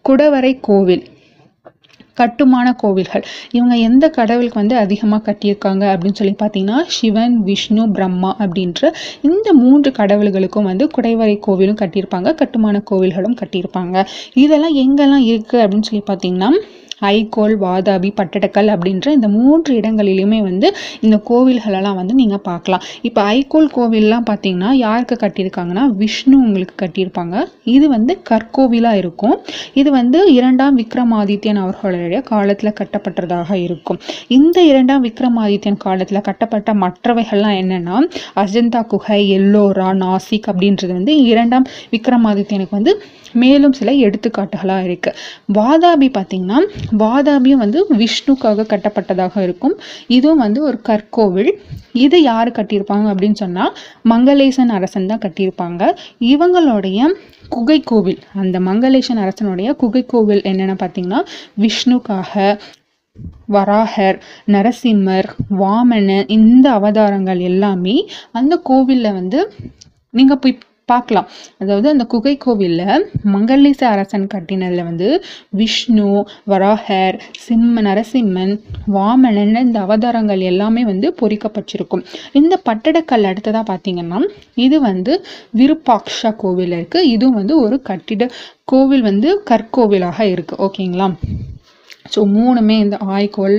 குடவரை 0.10 0.54
கோவில். 0.70 1.04
கட்டுமான 2.14 2.68
கோவில்கள். 2.74 3.24
இவங்க 3.52 3.76
எந்த 3.90 4.10
கடவுளுக்கு 4.10 4.60
வந்து 4.60 4.76
அதிகமாக 4.76 5.22
கட்டியிருக்காங்க 5.28 5.84
அப்படின்னு 5.94 6.20
சொல்லி 6.22 6.36
பார்த்தீங்கன்னா 6.44 6.80
சிவன் 6.98 7.36
விஷ்ணு 7.50 7.86
பிரம்மா 7.90 8.32
அப்படின்ற 8.40 8.92
இந்த 9.22 9.50
மூன்று 9.54 9.92
கடவுள்களுக்கும் 9.92 10.70
வந்து 10.72 10.88
குடைவரை 10.98 11.36
கோவிலும் 11.48 11.82
கட்டியிருப்பாங்க 11.82 12.36
கட்டுமான 12.36 12.84
கோவில்களும் 12.92 13.40
கட்டியிருப்பாங்க. 13.42 14.06
இதெல்லாம் 14.44 14.78
எங்கெல்லாம் 14.86 15.26
இருக்குது 15.32 15.64
அப்படின்னு 15.64 15.90
சொல்லி 15.90 16.04
பார்த்தீங்கன்னா 16.12 16.52
ஐகோல் 17.12 17.56
வாதாபி 17.66 18.10
பட்டடக்கல் 18.20 18.70
அப்படின்ற 18.76 19.08
இந்த 19.18 19.28
மூன்று 19.38 19.72
இடங்களிலுமே 19.80 20.40
வந்து 20.50 20.68
இந்த 21.06 21.18
கோவில்களெல்லாம் 21.30 21.98
வந்து 22.02 22.14
நீங்கள் 22.22 22.44
பார்க்கலாம். 22.50 22.84
இப்போ 23.10 23.22
ஐகோல் 23.36 23.70
கோவில்லாம் 23.78 24.28
பார்த்தீங்கன்னா 24.30 24.72
யாருக்கு 24.86 25.18
கட்டியிருக்காங்கன்னா 25.24 25.86
விஷ்ணு 26.02 26.36
உங்களுக்கு 26.46 26.76
கட்டியிருப்பாங்க. 26.84 27.36
இது 27.76 27.86
வந்து 27.96 28.16
கற்கோவிலாக 28.32 29.02
இருக்கும். 29.04 29.36
இது 29.82 29.90
வந்து 30.00 30.20
இரண்டாம் 30.38 30.78
விக்ரமாதித்யன் 30.82 31.62
அவர்களுடைய 31.64 32.22
காலத்தில் 32.32 32.78
கட்டப்பட்டதாக 32.80 33.52
இருக்கும். 33.68 34.00
இந்த 34.40 34.58
இரண்டாம் 34.72 35.04
விக்ரமாதித்யன் 35.08 35.82
காலத்தில் 35.86 36.26
கட்டப்பட்ட 36.30 36.72
மற்றவைகள்லாம் 36.84 37.58
என்னென்னா 37.64 37.98
அஜந்தா 38.44 38.82
குகை 38.94 39.22
எல்லோரா 39.40 39.90
நாசிக் 40.04 40.48
அப்படின்றது 40.52 40.94
வந்து 41.00 41.16
இரண்டாம் 41.32 41.68
விக்ரமாதித்யனுக்கு 41.96 42.78
வந்து 42.80 42.94
மேலும் 43.42 43.76
சில 43.78 43.92
எடுத்துக்காட்டுகளாக 44.06 44.88
இருக்குது 44.88 45.20
வாதாபி 45.58 46.08
பார்த்திங்கன்னா 46.18 46.60
வாதாபியும் 47.02 47.62
வந்து 47.64 47.80
விஷ்ணுக்காக 48.02 48.66
கட்டப்பட்டதாக 48.74 49.44
இருக்கும். 49.44 49.76
இதுவும் 50.18 50.44
வந்து 50.46 50.60
ஒரு 50.70 50.78
கற்கோவில். 50.90 51.52
இது 52.06 52.18
யார் 52.22 52.50
கட்டியிருப்பாங்க 52.58 53.08
அப்படின்னு 53.14 53.40
சொன்னால் 53.42 53.74
மங்களேசன் 54.12 54.76
அரசன் 54.78 55.10
தான் 55.12 55.24
கட்டியிருப்பாங்க. 55.26 55.82
இவங்களுடைய 56.34 57.00
குகை 57.50 57.80
கோவில் 57.92 58.22
அந்த 58.44 58.60
மங்களேசன் 58.70 59.22
அரசனுடைய 59.24 59.70
குகை 59.84 60.04
கோவில் 60.14 60.44
என்னென்னு 60.52 60.78
பார்த்தீங்கன்னா 60.84 61.22
விஷ்ணுக்காக 61.66 62.58
வராகர் 63.56 64.18
நரசிம்மர் 64.54 65.28
வாமனன் 65.60 66.30
இந்த 66.38 66.66
அவதாரங்கள் 66.72 67.42
எல்லாமே 67.50 67.96
அந்த 68.32 68.54
கோவிலில் 68.70 69.18
வந்து 69.20 69.40
நீங்கள் 70.14 70.40
போய் 70.44 70.58
பார்க்கலாம். 70.92 71.28
அதாவது 71.62 71.88
அந்த 71.92 72.04
குகை 72.14 72.34
கோவிலில் 72.46 73.04
மங்களேச 73.34 73.82
அரசன் 73.94 74.26
கட்டினதில் 74.34 74.88
வந்து 74.90 75.08
விஷ்ணு 75.60 76.08
வராகர் 76.52 77.18
சிம்ம 77.46 77.82
நரசிம்மன் 77.88 78.54
வாமனன் 78.96 79.62
இந்த 79.68 79.80
அவதாரங்கள் 79.86 80.44
எல்லாமே 80.52 80.84
வந்து 80.92 81.10
பொறிக்கப்பட்டிருக்கும். 81.22 82.04
இந்த 82.42 82.54
பட்டடக்கல் 82.70 83.30
அடுத்ததாக 83.32 83.66
பார்த்தீங்கன்னா 83.72 84.22
இது 84.66 84.80
வந்து 84.90 85.16
விருப்பாக்ஷா 85.62 86.32
கோவில் 86.44 86.76
இருக்குது 86.80 87.10
இதுவும் 87.16 87.40
வந்து 87.42 87.56
ஒரு 87.66 87.80
கட்டிட 87.92 88.30
கோவில் 88.74 89.08
வந்து 89.10 89.32
கற்கோவிலாக 89.52 90.20
இருக்குது 90.36 90.62
ஓகேங்களா? 90.68 91.10
ஸோ 92.14 92.22
மூணுமே 92.36 92.76
இந்த 92.86 92.98
ஆய்கோல் 93.16 93.58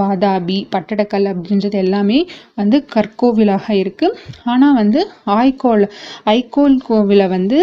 வாதாபி 0.00 0.58
பட்டடக்கல் 0.74 1.26
அப்படின்றது 1.32 1.78
எல்லாமே 1.84 2.18
வந்து 2.60 2.78
கற்கோவிலாக 2.94 3.66
இருக்குது 3.82 4.18
ஆனால் 4.52 4.78
வந்து 4.80 5.00
ஆய்கோல் 5.38 5.86
ஐகோல் 6.36 6.76
கோவிலை 6.88 7.26
வந்து 7.36 7.58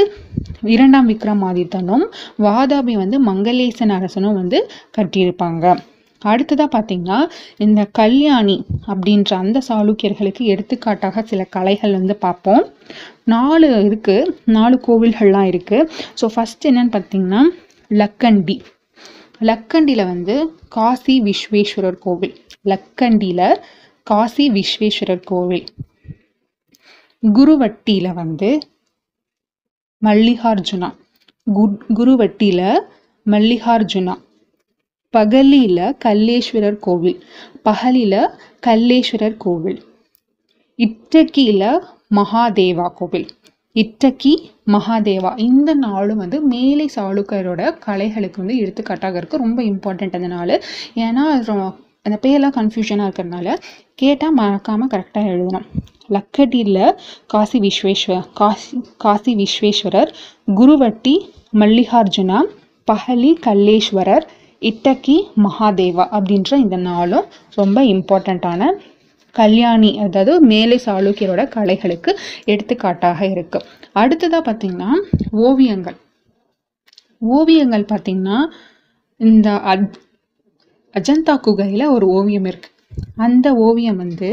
இரண்டாம் 0.76 1.10
விக்ரமாதித்தனும் 1.14 2.06
வாதாபி 2.48 2.96
வந்து 3.04 3.20
மங்களேசன் 3.30 3.96
அரசனும் 4.00 4.40
வந்து 4.42 4.60
கட்டியிருப்பாங்க. 4.98 5.66
அடுத்ததாக 6.22 6.70
பார்த்தீங்கன்னா 6.74 7.20
இந்த 7.66 7.82
கல்யாணி 8.00 8.56
அப்படின்ற 8.92 9.32
அந்த 9.44 9.58
சாளுக்கியர்களுக்கு 9.68 10.44
எடுத்துக்காட்டாக 10.54 11.24
சில 11.30 11.42
கலைகள் 11.56 11.98
வந்து 12.00 12.16
பார்ப்போம். 12.26 12.64
நாலு 13.34 13.68
இருக்குது 13.88 14.34
நாலு 14.58 14.78
கோவில்கள்லாம் 14.88 15.50
இருக்குது 15.52 15.88
ஸோ 16.22 16.28
ஃபஸ்ட் 16.36 16.68
என்னன்னு 16.72 16.94
பார்த்தீங்கன்னா 16.96 17.44
லக்கண்டி. 17.92 18.58
லக்கண்டியில் 19.42 20.06
வந்து 20.06 20.60
காசி 20.70 21.22
விஸ்வேஸ்வரர் 21.22 21.98
கோவில். 21.98 22.36
லக்கண்டியில் 22.66 23.62
காசி 24.04 24.50
விஸ்வேஸ்வரர் 24.50 25.24
கோவில். 25.24 25.66
குருவட்டியில் 27.34 28.14
வந்து 28.14 28.60
மல்லிகார்ஜுனா. 30.06 30.96
குட் 31.54 31.86
குருவட்டியில் 31.94 32.80
மல்லிகார்ஜுனா. 33.26 34.16
பகலியில் 35.18 35.96
கல்லேஸ்வரர் 36.06 36.78
கோவில். 36.78 37.24
பகலில் 37.64 38.30
கல்லேஸ்வரர் 38.68 39.38
கோவில். 39.38 39.84
இட்டக்கியில் 40.78 41.80
மகாதேவா 42.16 42.90
கோவில். 42.96 43.30
இட்டக்கி 43.76 44.34
மகாதேவா. 44.74 45.32
இந்த 45.48 45.74
நாளும் 45.84 46.22
வந்து 46.24 46.38
மேலை 46.54 46.88
சாளுக்கரோட 46.96 47.62
கலைகளுக்கு 47.86 48.42
வந்து 48.44 48.58
எடுத்துக்காட்டாக 48.62 49.20
இருக்குது 49.22 49.44
ரொம்ப 49.46 49.60
இம்பார்ட்டண்ட் 49.72 50.18
அந்த 50.20 50.30
நாள். 50.36 50.56
ஏன்னா 51.06 51.26
அந்த 52.06 52.18
பேரெல்லாம் 52.24 52.58
கன்ஃபியூஷனாக 52.58 53.08
இருக்கிறதுனால 53.08 53.54
கேட்டால் 54.02 54.36
மறக்காமல் 54.40 54.92
கரெக்டாக 54.94 55.32
எழுதணும். 55.34 55.68
லக்கடியில் 56.16 56.84
காசி 57.34 57.58
விஸ்வேஸ்வர் 57.66 58.26
காசி 58.40 58.78
காசி 58.98 59.32
விஸ்வேஸ்வரர் 59.42 60.12
குருவட்டி 60.60 61.16
மல்லிகார்ஜுனா 61.62 62.40
பஹலி 62.88 63.32
கல்லேஸ்வரர் 63.48 64.26
இட்டக்கி 64.62 65.18
மகாதேவா 65.46 66.06
அப்படின்ற 66.18 66.54
இந்த 66.64 66.78
நாளும் 66.88 67.28
ரொம்ப 67.60 67.84
இம்பார்ட்டண்ட்டான 67.94 68.72
கல்யாணி 69.36 70.00
அதாவது 70.00 70.42
மேலை 70.42 70.78
சாளுக்கியரோட 70.86 71.42
கலைகளுக்கு 71.56 72.12
எடுத்துக்காட்டாக 72.46 73.30
இருக்கு. 73.30 73.60
அடுத்ததாக 73.94 74.42
பார்த்தீங்கன்னா 74.48 74.92
ஓவியங்கள். 75.32 75.98
ஓவியங்கள் 77.22 77.86
பார்த்தீங்கன்னா 77.94 78.40
இந்த 79.20 79.50
அஜ் 79.74 79.98
அஜந்தா 80.96 81.40
குகையில் 81.40 81.86
ஒரு 81.86 82.06
ஓவியம் 82.08 82.46
இருக்கு. 82.46 82.70
அந்த 83.26 83.48
ஓவியம் 83.68 83.98
வந்து 83.98 84.30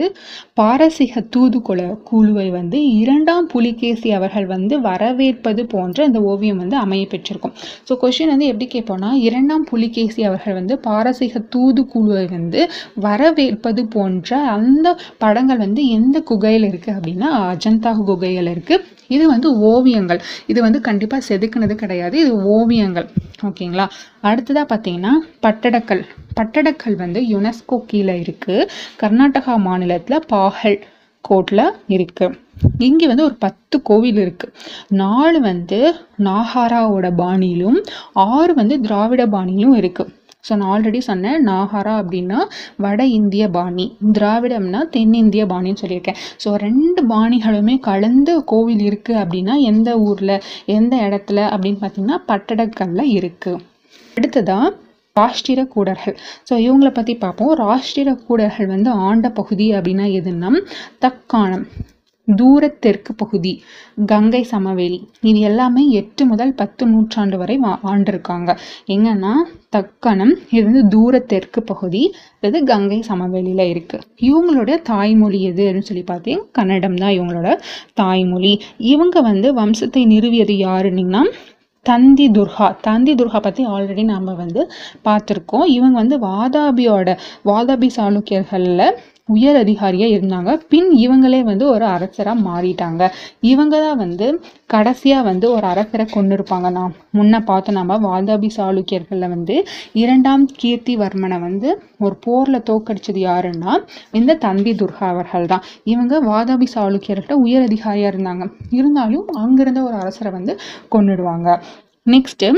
பாரசீக 0.54 1.22
தூதுக்குல 1.36 1.80
குழுவை 2.10 2.46
வந்து 2.50 2.78
இரண்டாம் 3.02 3.46
புலிகேசி 3.46 4.10
அவர்கள் 4.10 4.46
வந்து 4.46 4.74
வரவேற்பது 4.80 5.64
போன்ற 5.66 6.04
அந்த 6.04 6.20
ஓவியம் 6.32 6.60
வந்து 6.62 6.76
அமைய 6.76 7.06
பெற்றிருக்கும். 7.06 7.54
ஸோ 7.88 7.94
கொஷின் 8.02 8.32
வந்து 8.34 8.50
எப்படி 8.52 8.68
கேட்போம்னா 8.74 9.10
இரண்டாம் 9.28 9.64
புலிகேசி 9.64 10.22
அவர்கள் 10.24 10.58
வந்து 10.60 10.76
பாரசீக 10.88 11.44
தூது 11.54 11.84
குழுவை 11.86 12.26
வந்து 12.26 12.62
வரவேற்பது 13.06 13.84
போன்ற 13.88 14.38
அந்த 14.56 14.86
படங்கள் 15.18 15.64
வந்து 15.66 15.84
எந்த 15.98 16.16
குகையில் 16.22 16.68
இருக்குது 16.70 16.96
அப்படின்னா 16.98 17.30
அஜந்தா 17.52 17.92
குகையில் 18.02 18.52
இருக்குது 18.54 18.84
இது 19.08 19.24
வந்து 19.34 19.48
ஓவியங்கள். 19.70 20.20
இது 20.46 20.58
வந்து 20.62 20.80
கண்டிப்பாக 20.80 21.22
செதுக்குனது 21.28 21.74
கிடையாது. 21.74 22.16
இது 22.24 22.32
ஓவியங்கள். 22.56 23.08
ஓகேங்களா? 23.48 23.86
அடுத்ததாக 24.30 24.66
பார்த்தீங்கன்னா 24.72 25.12
பட்டடக்கல். 25.46 26.02
பட்டடக்கல் 26.38 26.96
வந்து 26.96 27.20
யுனெஸ்கோ 27.32 27.76
கீழே 27.92 28.16
இருக்குது 28.24 28.68
கர்நாடகா 29.02 29.54
மாநிலத்தில் 29.68 30.26
பாகல் 30.34 30.78
கோட்டில் 31.24 31.66
இருக்குது 31.94 32.36
இங்கே 32.78 33.06
வந்து 33.06 33.24
ஒரு 33.24 33.36
பத்து 33.44 33.76
கோவில் 33.82 34.20
இருக்குது 34.24 34.52
நாலு 35.00 35.38
வந்து 35.40 35.78
நாகாராவோட 36.26 37.06
பாணியிலும் 37.14 37.78
ஆறு 38.28 38.52
வந்து 38.54 38.76
திராவிட 38.80 39.22
பாணியிலும் 39.26 39.76
இருக்குது 39.80 40.12
ஸோ 40.46 40.52
நான் 40.58 40.70
ஆல்ரெடி 40.74 41.00
சொன்னேன் 41.08 41.44
நாகாரா 41.48 41.94
அப்படின்னா 42.02 42.40
வட 42.84 43.00
இந்திய 43.18 43.44
பாணி 43.56 43.86
திராவிடம்னா 44.16 44.80
தென்னிந்திய 44.96 45.44
பாணின்னு 45.52 45.82
சொல்லியிருக்கேன். 45.82 46.18
ஸோ 46.44 46.50
ரெண்டு 46.66 47.02
பாணிகளுமே 47.12 47.76
கலந்து 47.88 48.34
கோவில் 48.52 48.84
இருக்குது 48.88 49.20
அப்படின்னா 49.22 49.56
எந்த 49.72 49.90
ஊரில் 50.08 50.36
எந்த 50.78 50.96
இடத்துல 51.08 51.38
அப்படின்னு 51.54 51.80
பார்த்தீங்கன்னா 51.84 52.18
பட்டடக்கல்ல 52.32 53.04
இருக்குது 53.18 53.62
அடுத்ததாக 54.18 54.72
ராஷ்டிர 55.16 55.60
கூடர்கள். 55.74 56.16
ஸோ 56.48 56.54
இவங்களை 56.64 56.90
பற்றி 56.96 57.12
பார்ப்போம். 57.22 57.52
ராஷ்டிர 57.64 58.08
கூடர்கள் 58.28 58.72
வந்து 58.72 58.90
ஆண்ட 59.08 59.26
பகுதி 59.38 59.66
அப்படின்னா 59.76 60.06
எதுன்னா 60.18 60.50
தக்காணம். 61.04 61.66
தூர 62.28 62.68
தெற்கு 62.68 63.14
பகுதி 63.14 63.52
கங்கை 64.06 64.42
சமவெளி. 64.42 64.98
இது 65.20 65.40
எல்லாமே 65.40 65.88
எட்டு 65.90 66.26
முதல் 66.26 66.54
பத்து 66.54 66.86
நூற்றாண்டு 66.86 67.38
வரை 67.38 67.58
வா- 67.58 67.78
ஆண்டிருக்காங்க 67.82 68.58
எங்கன்னா 68.86 69.32
தக்கணம் 69.68 70.34
இது 70.50 70.64
வந்து 70.64 70.88
தூர 70.88 71.18
தெற்கு 71.18 71.62
பகுதி 71.62 72.14
இது 72.40 72.64
கங்கை 72.64 73.02
சமவெளியில் 73.02 73.64
இருக்குது 73.72 74.02
இவங்களோட 74.20 74.82
தாய்மொழி 74.82 75.42
எது 75.42 75.64
அப்படின்னு 75.64 75.90
சொல்லி 75.90 76.04
பார்த்தீங்கன்னா 76.06 76.50
கன்னடம் 76.52 76.94
தான் 76.94 77.10
இவங்களோட 77.10 77.58
தாய்மொழி. 77.94 78.52
இவங்க 78.78 79.20
வந்து 79.20 79.54
வம்சத்தை 79.54 80.06
நிறுவியது 80.06 80.54
யாருன்னீங்கன்னா 80.66 81.22
தந்தி 81.86 82.30
துர்கா. 82.30 82.76
தந்தி 82.80 83.14
துர்கா 83.14 83.40
பற்றி 83.40 83.66
ஆல்ரெடி 83.66 84.04
நாம் 84.04 84.24
வந்து 84.24 84.70
பார்த்துருக்கோம். 85.04 85.66
இவங்க 85.66 85.98
வந்து 85.98 86.18
வாதாபியோட 86.18 87.18
வாதாபி 87.44 87.88
சாளுக்கியர்களில் 87.96 88.86
உயர் 89.28 89.58
அதிகாரியாக 89.62 90.14
இருந்தாங்க. 90.16 90.50
பின் 90.68 90.90
இவங்களே 91.04 91.40
வந்து 91.44 91.64
ஒரு 91.68 91.84
அரசராக 91.86 92.44
மாறிட்டாங்க. 92.48 93.02
இவங்க 93.52 93.74
தான் 93.80 94.00
வந்து 94.02 94.26
கடைசியாக 94.66 95.26
வந்து 95.30 95.46
ஒரு 95.56 95.66
அரசரை 95.66 96.06
கொண்டு 96.06 96.34
இருப்பாங்க 96.36 96.68
நாம் 96.70 96.94
முன்ன 97.18 97.40
பார்த்து 97.44 97.76
நம்ம 97.78 97.98
வாதாபி 98.06 98.50
சாளுக்கியர்களில் 98.56 99.32
வந்து 99.34 99.56
இரண்டாம் 100.02 100.44
கீர்த்திவர்மனை 100.62 101.38
வந்து 101.40 101.68
ஒரு 101.98 102.16
போரில் 102.26 102.66
தோக்கடிச்சது 102.70 103.20
யாருன்னா 103.22 103.74
இந்த 104.12 104.38
தந்தி 104.46 104.74
துர்கா 104.82 105.06
அவர்கள் 105.08 105.46
தான் 105.46 105.66
இவங்க 105.84 106.14
வாதாபி 106.30 106.68
சாளுக்கியர்கிட்ட 106.74 107.36
உயர் 107.46 107.66
அதிகாரியாக 107.68 108.12
இருந்தாங்க. 108.12 108.46
இருந்தாலும் 108.70 109.28
அங்கிருந்த 109.42 109.82
ஒரு 109.82 109.96
அரசரை 109.96 110.32
வந்து 110.32 110.54
கொண்டுடுவாங்க 110.94 111.48
நெக்ஸ்ட்டு 112.06 112.48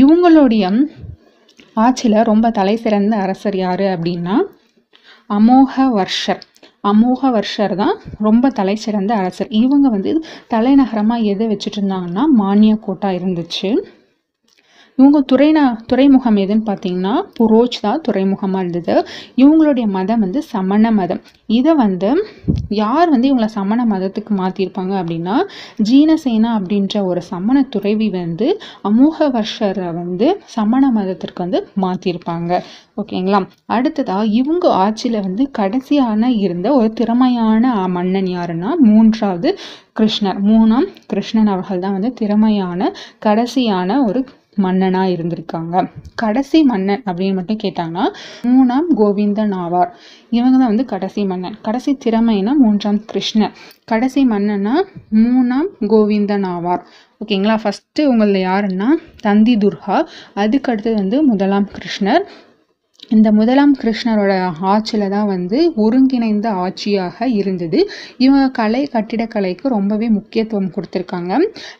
இவங்களுடைய 0.00 0.64
ஆட்சியில் 1.76 2.26
ரொம்ப 2.28 2.46
தலை 2.50 2.74
சிறந்த 2.76 3.14
அரசர் 3.16 3.56
யார் 3.56 3.86
அப்படின்னா 3.92 4.34
அமோக 5.30 5.74
வர்ஷர் 5.94 6.42
அமோக 6.84 7.30
வர்ஷர் 7.30 7.74
தான் 7.76 7.96
ரொம்ப 8.18 8.48
தலை 8.50 8.74
சிறந்த 8.76 9.14
அரசர். 9.14 9.50
இவங்க 9.50 9.88
வந்து 9.88 10.12
தலைநகரமாக 10.48 11.20
எதை 11.22 11.46
வச்சுட்டு 11.46 11.78
இருந்தாங்கன்னா 11.80 12.24
மானியக்கோட்டா 12.38 13.10
இருந்துச்சு. 13.18 13.70
இவங்க 14.98 15.18
துறைனா 15.30 15.62
துறைமுகம் 15.90 16.38
எதுன்னு 16.42 16.64
பார்த்தீங்கன்னா 16.68 17.12
புரோஜ் 17.38 17.76
தான் 17.80 18.02
துறைமுகமாக 18.08 18.62
இருந்தது. 18.62 18.94
இவங்களுடைய 19.42 19.86
மதம் 19.96 20.22
வந்து 20.24 20.40
சமண 20.52 20.90
மதம். 20.98 21.20
இதை 21.58 21.72
வந்து 21.74 22.10
யார் 22.80 23.08
வந்து 23.14 23.28
இவங்கள 23.30 23.48
சமண 23.56 23.80
மதத்துக்கு 23.92 24.32
மாற்றிருப்பாங்க 24.40 24.92
அப்படின்னா 25.00 25.36
ஜீனசேனா 25.88 26.50
அப்படின்ற 26.58 27.04
ஒரு 27.10 27.22
சமண 27.30 27.62
துறவி 27.74 28.08
வந்து 28.16 28.48
அமோக 28.90 29.28
வருஷரை 29.36 29.88
வந்து 30.00 30.28
சமண 30.56 30.90
மதத்திற்கு 30.98 31.42
வந்து 31.44 31.60
மாற்றிருப்பாங்க 31.84 32.50
ஓகேங்களா? 33.00 33.40
அடுத்ததாக 33.76 34.24
இவங்க 34.40 34.66
ஆட்சியில் 34.84 35.24
வந்து 35.26 35.44
கடைசியான 35.58 36.30
இருந்த 36.44 36.68
ஒரு 36.78 36.90
திறமையான 36.92 37.64
மன்னன் 37.96 38.30
யாருன்னா 38.36 38.70
மூன்றாவது 38.88 39.50
கிருஷ்ணர். 39.98 40.38
மூணாம் 40.50 40.86
கிருஷ்ணன் 41.10 41.50
அவர்கள் 41.54 41.82
தான் 41.84 41.96
வந்து 41.96 42.12
திறமையான 42.20 42.80
கடைசியான 43.26 43.98
ஒரு 44.08 44.20
மன்னனாக 44.56 45.12
இருந்திருக்காங்க. 45.12 45.74
கடைசி 46.14 46.62
மன்னன் 46.62 47.02
அப்படின்னு 47.06 47.34
மட்டும் 47.34 47.62
கேட்டாங்கன்னா 47.62 48.04
மூணாம் 48.42 48.88
கோவிந்தன் 48.96 49.54
ஆவார் 49.64 49.90
இவங்க 50.30 50.56
தான் 50.58 50.72
வந்து 50.72 50.84
கடைசி 50.84 51.24
மன்னன். 51.24 51.56
கடைசி 51.62 51.98
திறமைனா 52.04 52.52
மூன்றாம் 52.54 53.00
கிருஷ்ணர் 53.12 53.54
கடைசி 53.84 54.28
மன்னனா 54.28 54.74
மூணாம் 55.14 55.70
கோவிந்தன் 55.80 56.46
ஆவார் 56.54 56.82
ஓகேங்களா? 57.24 57.56
ஃபஸ்ட்டு 57.62 58.04
உங்களில் 58.04 58.46
யாருன்னா 58.46 58.88
தந்தி 59.20 59.56
துர்கா. 59.56 60.06
அதுக்கு 60.34 60.72
அடுத்தது 60.72 60.96
வந்து 60.96 61.22
முதலாம் 61.22 61.68
கிருஷ்ணர். 61.76 62.24
இந்த 63.14 63.28
முதலாம் 63.38 63.72
கிருஷ்ணரோட 63.80 64.32
ஆட்சியில் 64.72 65.12
தான் 65.14 65.26
வந்து 65.32 65.58
ஒருங்கிணைந்த 65.84 66.48
ஆட்சியாக 66.64 67.26
இருந்தது. 67.40 67.78
இவங்க 68.24 68.44
கலை 68.58 68.82
கட்டிடக்கலைக்கு 68.94 69.66
ரொம்பவே 69.74 70.08
முக்கியத்துவம் 70.18 70.70
கொடுத்துருக்காங்க. 70.76 71.32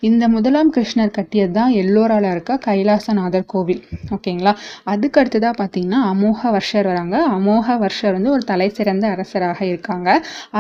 இந்த 0.09 0.29
முதலாம் 0.35 0.73
கிருஷ்ணர் 0.77 1.15
கட்டியது 1.19 1.55
தான் 1.59 1.73
எல்லோரால் 1.83 2.29
இருக்க 2.33 2.59
கைலாசநாதர் 2.67 3.49
கோவில். 3.55 3.83
ஓகேங்களா 4.17 4.55
அதுக்கு 4.95 5.21
அடுத்ததாக 5.23 5.55
பார்த்தீங்கன்னா 5.63 6.03
அமோக 6.13 6.53
வர்ஷர் 6.59 6.89
வராங்க. 6.93 7.17
அமோக 7.39 7.79
வர்ஷர் 7.85 8.17
வந்து 8.19 8.35
ஒரு 8.37 8.45
தலை 8.53 8.69
சிறந்த 8.81 9.07
அரசராக 9.15 9.61
இருக்காங்க. 9.73 10.09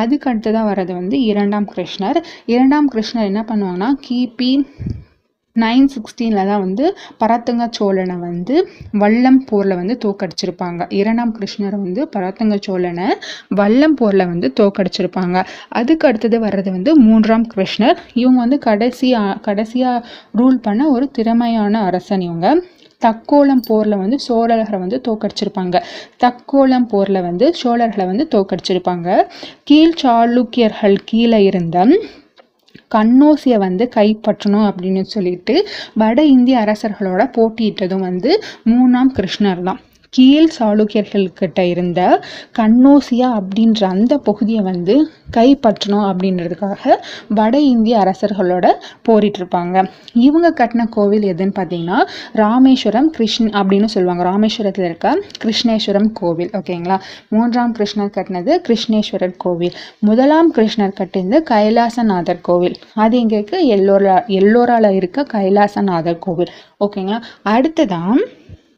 அதுக்கு 0.03 0.29
அடுத்ததாக 0.33 0.67
வர்றது 0.73 0.95
வந்து 1.01 1.19
இரண்டாம் 1.33 1.69
கிருஷ்ணர். 1.75 2.21
இரண்டாம் 2.55 2.91
கிருஷ்ணர் 2.95 3.31
என்ன 3.33 3.45
பண்ணுவாங்கன்னா 3.53 3.91
கிபி 4.09 4.53
நைன் 5.57 5.89
சிக்ஸ்டீனில் 5.95 6.47
தான் 6.47 6.63
வந்து 6.63 6.85
பராத்தங்க 7.19 7.65
சோழனை 7.71 8.17
வந்து 8.19 8.55
வல்லம் 8.99 9.41
போரில் 9.49 9.75
வந்து 9.75 9.95
தோக்கடிச்சிருப்பாங்க 10.05 10.83
இரண்டாம் 10.91 11.35
கிருஷ்ணரை 11.37 11.79
வந்து 11.79 12.03
பராத்தங்க 12.15 12.57
சோழனை 12.61 13.09
வல்லம் 13.55 13.97
போரில் 13.97 14.27
வந்து 14.27 14.51
தோக்கடிச்சிருப்பாங்க 14.61 15.37
அதுக்கு 15.69 16.07
அடுத்தது 16.09 16.39
வர்றது 16.41 16.71
வந்து 16.71 16.93
மூன்றாம் 16.97 17.47
கிருஷ்ணர். 17.55 17.99
இவங்க 18.15 18.39
வந்து 18.41 18.59
கடைசியாக 18.59 19.39
கடைசியாக 19.41 20.05
ரூல் 20.41 20.59
பண்ண 20.61 20.89
ஒரு 20.89 21.09
திறமையான 21.11 21.83
அரசன் 21.83 22.21
இவங்க. 22.21 22.49
தக்கோலம் 23.03 23.63
போரில் 23.69 23.97
வந்து 23.97 24.17
சோழர்களை 24.27 24.79
வந்து 24.79 24.99
தோக்கடிச்சிருப்பாங்க 25.07 25.77
தக்கோலம் 26.19 26.87
போரில் 26.87 27.21
வந்து 27.21 27.47
சோழர்களை 27.63 28.05
வந்து 28.07 28.25
தோக்கடிச்சிருப்பாங்க 28.35 29.09
கீழ் 29.65 29.97
சாளுக்கியர்கள் 30.03 30.97
கீழே 31.05 31.41
இருந்த 31.45 31.79
கண்ணோசியை 32.95 33.59
வந்து 33.59 33.87
கைப்பற்றணும் 33.97 34.69
அப்படின்னு 34.71 35.03
சொல்லிட்டு 35.15 35.57
வட 35.95 36.25
இந்திய 36.25 36.59
அரசர்களோட 36.59 37.23
போட்டியிட்டதும் 37.39 38.07
வந்து 38.09 38.31
மூணாம் 38.65 39.13
கிருஷ்ணர் 39.19 39.63
தான். 39.63 39.81
கீழ் 40.13 40.49
சாளுக்கியர்கள்கிட்ட 40.59 41.61
இருந்த 41.61 42.01
கண்ணோசியா 42.59 43.29
அப்படின்ற 43.39 43.85
அந்த 43.85 44.19
பகுதியை 44.19 44.63
வந்து 44.63 44.95
கைப்பற்றணும் 45.37 46.07
அப்படின்றதுக்காக 46.09 46.95
வட 47.29 47.61
இந்திய 47.61 47.99
அரசர்களோட 47.99 48.67
போரிட்டிருப்பாங்க 49.09 49.85
இவங்க 50.13 50.49
கட்டின 50.59 50.85
கோவில் 50.89 51.35
எதுன்னு 51.35 51.55
பார்த்தீங்கன்னா 51.59 51.99
ராமேஸ்வரம் 52.33 53.11
கிருஷ்ண 53.11 53.63
அப்படின்னு 53.63 53.85
சொல்லுவாங்க. 53.85 54.25
ராமேஸ்வரத்தில் 54.25 54.85
இருக்க 54.85 55.25
கிருஷ்ணேஸ்வரம் 55.45 56.13
கோவில் 56.13 56.51
ஓகேங்களா? 56.53 56.99
மூன்றாம் 57.29 57.75
கிருஷ்ணர் 57.75 58.13
கட்டினது 58.17 58.53
கிருஷ்ணேஸ்வரர் 58.69 59.35
கோவில். 59.37 59.73
முதலாம் 59.99 60.55
கிருஷ்ணர் 60.55 60.95
கட்டினது 61.01 61.41
கைலாசநாதர் 61.43 62.41
கோவில். 62.43 62.77
அது 62.95 63.19
எங்கே 63.19 63.37
இருக்கு? 63.37 63.59
எல்லோரா 63.77 64.19
எல்லோரால 64.39 64.95
இருக்க 64.95 65.25
கைலாசநாதர் 65.25 66.19
கோவில் 66.19 66.53
ஓகேங்களா? 66.81 67.23
அடுத்ததான் 67.45 68.23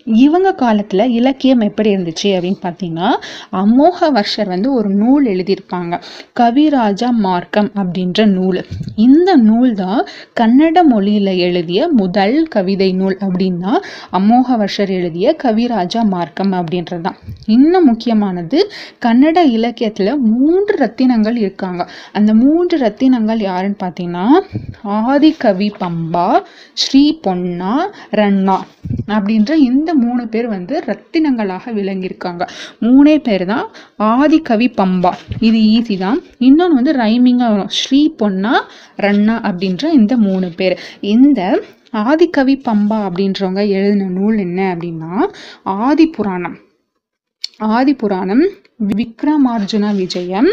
இவங்க 0.06 0.52
காலத்தில் 0.52 1.10
இலக்கியம் 1.10 1.60
எப்படி 1.60 1.96
இருந்துச்சு 1.96 2.28
அப்படின்னு 2.36 2.60
பார்த்தீங்கன்னா 2.64 3.10
அமோக 3.52 4.08
வர்ஷர் 4.16 4.46
வந்து 4.46 4.72
ஒரு 4.72 4.88
நூல் 4.88 5.24
எழுதியிருப்பாங்க. 5.24 6.00
கவிராஜா 6.40 7.10
மார்க்கம் 7.10 7.70
அப்படின்ற 7.74 8.26
நூல். 8.26 8.60
இந்த 8.94 9.36
நூல் 9.36 9.74
தான் 9.74 10.06
கன்னட 10.40 10.82
மொழியில் 10.82 11.26
எழுதிய 11.26 11.88
முதல் 11.88 12.48
கவிதை 12.48 12.92
நூல் 12.92 13.16
அப்படின்னா 13.20 13.72
அமோக 14.10 14.56
வர்ஷர் 14.56 14.88
எழுதிய 14.88 15.36
கவிராஜா 15.42 16.02
மார்க்கம் 16.04 16.52
அப்படின்றது 16.52 17.00
தான் 17.00 17.18
இன்னும் 17.46 17.84
முக்கியமானது 17.84 18.70
கன்னட 19.06 19.38
இலக்கியத்தில் 19.56 20.12
மூன்று 20.18 20.74
ரத்தினங்கள் 20.84 21.36
இருக்காங்க. 21.36 21.88
அந்த 22.12 22.34
மூன்று 22.34 22.78
ரத்தினங்கள் 22.78 23.40
யாருன்னு 23.40 23.80
பார்த்தீங்கன்னா 23.82 24.26
ஆதிகவி 24.84 25.70
பம்பா 25.80 26.28
ஸ்ரீ 26.74 27.18
பொன்னா 27.22 27.74
ரண்ணா 28.10 28.58
அப்படின்ற 29.08 29.52
இந்த 29.54 29.93
மூணு 29.94 30.28
பேர் 30.28 30.48
வந்து 30.48 30.74
ரத்தினங்களாக 30.86 31.72
விளங்கியிருக்காங்க. 31.78 32.42
மூணே 32.80 33.14
பேர் 33.28 33.44
தான் 33.46 33.66
ஆதிகவி 33.98 34.68
பம்பா. 34.80 35.12
இது 35.40 35.58
ஈஸி 35.76 35.96
தான். 35.98 36.20
இன்னொன்று 36.38 36.74
வந்து 36.74 36.92
ரைமிங்காக 36.92 37.52
வரும். 37.54 37.72
ஸ்ரீ 37.80 38.00
பொன்னா 38.22 38.54
ரண்ணா 38.96 39.36
அப்படின்ற 39.50 39.92
இந்த 40.00 40.16
மூணு 40.16 40.50
பேர். 40.56 40.76
இந்த 41.14 41.40
ஆதிகவி 41.92 42.54
பம்பா 42.68 42.96
அப்படின்றவங்க 43.08 43.62
எழுதின 43.68 44.08
நூல் 44.18 44.38
என்ன 44.38 44.60
அப்படின்னா 44.74 45.12
ஆதி 45.62 46.06
புராணம். 46.06 46.56
ஆதி 47.58 47.94
புராணம் 47.94 48.44
விக்ரமார்ஜுன 48.94 49.94
விஜயம் 49.96 50.50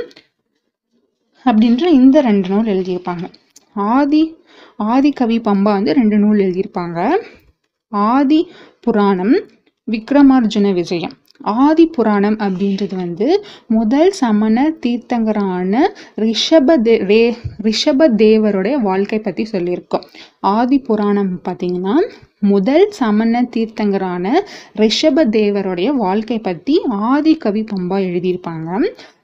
அப்படின்ற 1.45 1.85
இந்த 1.99 2.21
ரெண்டு 2.21 2.49
நூல் 2.49 2.67
எழுதியிருப்பாங்க. 2.73 3.25
ஆதி 3.73 4.23
ஆதிகவி 4.93 5.37
பம்பா 5.47 5.71
வந்து 5.77 5.93
ரெண்டு 5.93 6.17
நூல் 6.17 6.39
எழுதியிருப்பாங்க. 6.39 6.99
ஆதி 7.89 8.39
புராணம் 8.85 9.35
விக்ரமார்ஜுன 9.87 10.67
விஜயம். 10.73 11.15
ஆதி 11.63 11.85
புராணம் 11.85 12.37
அப்படின்றது 12.45 12.95
வந்து 12.95 13.27
முதல் 13.67 14.11
சமண 14.11 14.63
தீர்த்தங்கரான 14.83 15.81
ரிஷப 16.23 16.77
தே 16.87 16.95
ரே 17.11 17.21
ரிஷப 17.67 18.07
தேவருடைய 18.23 18.75
வாழ்க்கை 18.87 19.19
பற்றி 19.19 19.43
சொல்லியிருக்கோம். 19.51 20.05
ஆதி 20.39 20.79
புராணம் 20.79 21.31
பார்த்தீங்கன்னா 21.47 21.95
முதல் 22.39 22.85
சமண 22.89 23.41
தீர்த்தங்கரான 23.55 24.27
ரிஷப 24.81 25.25
தேவருடைய 25.37 25.89
வாழ்க்கை 26.05 26.39
பற்றி 26.39 26.75
ஆதி 27.11 27.33
கவி 27.35 27.63
பம்பா 27.71 27.97
எழுதியிருப்பாங்க. 28.09 28.69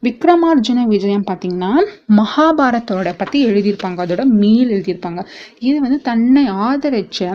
விக்ரமார்ஜுன 0.07 0.87
விஜயம் 0.87 1.27
பார்த்தீங்கன்னா 1.29 1.71
மகாபாரத்தோட 2.19 3.11
பற்றி 3.17 3.39
எழுதியிருப்பாங்க. 3.47 3.99
அதோட 4.05 4.25
மீள் 4.41 4.73
எழுதியிருப்பாங்க. 4.75 5.23
இது 5.59 5.77
வந்து 5.81 6.01
தன்னை 6.01 6.45
ஆதரிச்ச 6.67 7.31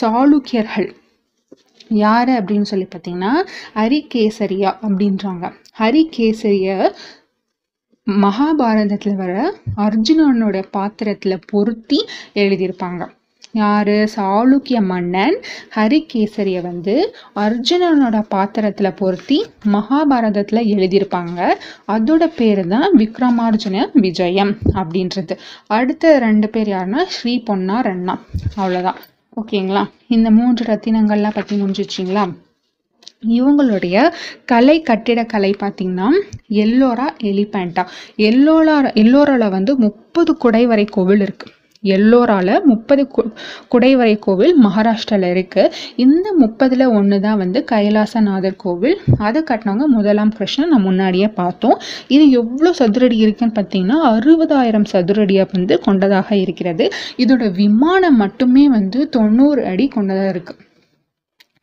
சாளுக்கியர்கள். 0.00 0.90
யார் 1.94 2.28
அப்படின்னு 2.28 2.62
சொல்லி 2.62 2.86
பார்த்தீங்கன்னா 2.90 3.32
ஹரிகேசரியா 3.74 4.70
அப்படின்றாங்க. 4.88 5.52
ஹரிகேசரிய 5.78 6.92
மகாபாரதத்தில் 8.06 9.16
வர 9.16 9.54
அர்ஜுனனோட 9.76 10.64
பாத்திரத்தில் 10.70 11.42
பொருத்தி 11.50 12.04
எழுதியிருப்பாங்க. 12.34 13.06
யார்? 13.52 13.88
சாளுக்கிய 13.88 14.84
மன்னன். 14.84 15.40
ஹரிகேசரிய 15.74 16.62
வந்து 16.62 17.14
அர்ஜுனனோட 17.36 18.24
பாத்திரத்தில் 18.28 18.92
பொருத்தி 18.92 19.44
மகாபாரதத்தில் 19.72 20.68
எழுதியிருப்பாங்க. 20.74 21.54
அதோட 21.88 22.26
பேர் 22.36 22.66
தான் 22.66 22.96
விக்ரமார்ஜுன 22.98 23.86
விஜயம் 23.92 24.56
அப்படின்றது. 24.74 25.36
அடுத்த 25.66 26.18
ரெண்டு 26.18 26.48
பேர் 26.48 26.68
யாருன்னா 26.68 27.04
ஸ்ரீ 27.06 27.38
பொன்னா 27.38 27.82
ரண்ணா 27.82 28.18
அவ்வளோதான் 28.56 29.00
ஓகேங்களா? 29.36 29.82
இந்த 30.08 30.30
மூன்று 30.30 30.62
ரத்தினங்கள்லாம் 30.64 31.34
பற்றி 31.34 31.56
முடிஞ்சிச்சிங்களா 31.62 32.24
இவங்களுடைய 33.30 33.96
கலை 34.44 34.82
கட்டிடக்கலை 34.82 35.50
பார்த்திங்கன்னா 35.60 36.08
எல்லோரா 36.54 37.06
எலிபேண்டா 37.22 37.82
எல்லோரா 38.22 38.76
எல்லோரால 38.94 39.48
வந்து 39.50 39.76
முப்பது 39.76 40.32
குடைவரை 40.44 40.86
கோவில் 40.90 41.20
இருக்குது 41.20 41.52
எல்லோரால 41.84 42.48
முப்பது 42.70 43.02
கு 43.14 43.22
குடைவரை 43.72 44.14
கோவில் 44.18 44.54
மகாராஷ்டிராவில் 44.64 45.28
இருக்குது 45.34 45.72
இந்த 46.04 46.26
முப்பதில் 46.42 46.84
ஒன்று 46.98 47.18
தான் 47.26 47.40
வந்து 47.42 47.60
கைலாசநாதர் 47.72 48.60
கோவில். 48.64 48.96
அதை 49.28 49.42
கட்டினவங்க 49.50 49.86
முதலாம் 49.96 50.34
கிருஷ்ணன் 50.38 50.72
நான் 50.74 50.86
முன்னாடியே 50.88 51.28
பார்த்தோம். 51.40 51.76
இது 52.16 52.24
எவ்வளோ 52.40 52.72
சதுரடி 52.80 53.18
இருக்குன்னு 53.24 53.56
பார்த்தீங்கன்னா 53.58 53.98
அறுபதாயிரம் 54.12 54.90
சதுரடியை 54.94 55.46
வந்து 55.56 55.76
கொண்டதாக 55.86 56.30
இருக்கிறது. 56.44 56.86
இதோட 57.24 57.46
விமானம் 57.62 58.20
மட்டுமே 58.24 58.66
வந்து 58.78 59.00
தொண்ணூறு 59.18 59.62
அடி 59.72 59.88
கொண்டதாக 59.88 60.32
இருக்குது 60.34 60.60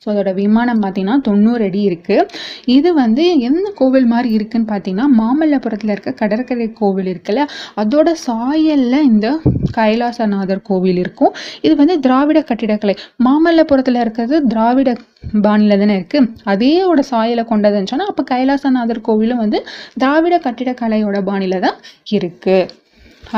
ஸோ 0.03 0.07
அதோட 0.11 0.31
விமானம் 0.35 0.81
பார்த்தீங்கன்னா 0.83 1.15
தொண்ணூறு 1.25 1.63
அடி 1.69 1.79
இருக்குது 1.87 2.27
இது 2.75 2.89
வந்து 2.99 3.23
எந்த 3.47 3.67
கோவில் 3.79 4.05
மாதிரி 4.11 4.29
இருக்குன்னு 4.37 4.67
பார்த்தீங்கன்னா 4.69 5.07
மாமல்லபுரத்தில் 5.17 5.91
இருக்க 5.93 6.11
கடற்கரை 6.21 6.67
கோவில் 6.77 7.09
இருக்குல்ல 7.13 7.41
அதோட 7.81 8.09
சாயலில் 8.25 9.05
இந்த 9.09 9.27
கைலாசநாதர் 9.77 10.61
கோவில் 10.69 10.99
இருக்கும். 11.03 11.33
இது 11.65 11.73
வந்து 11.81 11.95
திராவிட 12.05 12.41
கட்டிடக்கலை. 12.49 12.95
மாமல்லபுரத்தில் 13.27 13.99
இருக்கிறது 14.03 14.37
திராவிட 14.53 14.93
பாணியில் 15.47 15.81
தானே 15.81 15.97
இருக்குது 15.99 16.29
அதேயோட 16.53 17.03
சாயலை 17.11 17.45
கொண்டதுன்னு 17.51 17.91
சொன்னால் 17.91 18.11
அப்போ 18.13 18.25
கைலாசநாதர் 18.31 19.05
கோவிலும் 19.07 19.41
வந்து 19.43 19.61
திராவிட 20.03 20.37
கட்டிடக்கலையோட 20.45 21.21
பாணியில் 21.29 21.63
தான் 21.65 21.77
இருக்குது 22.17 22.69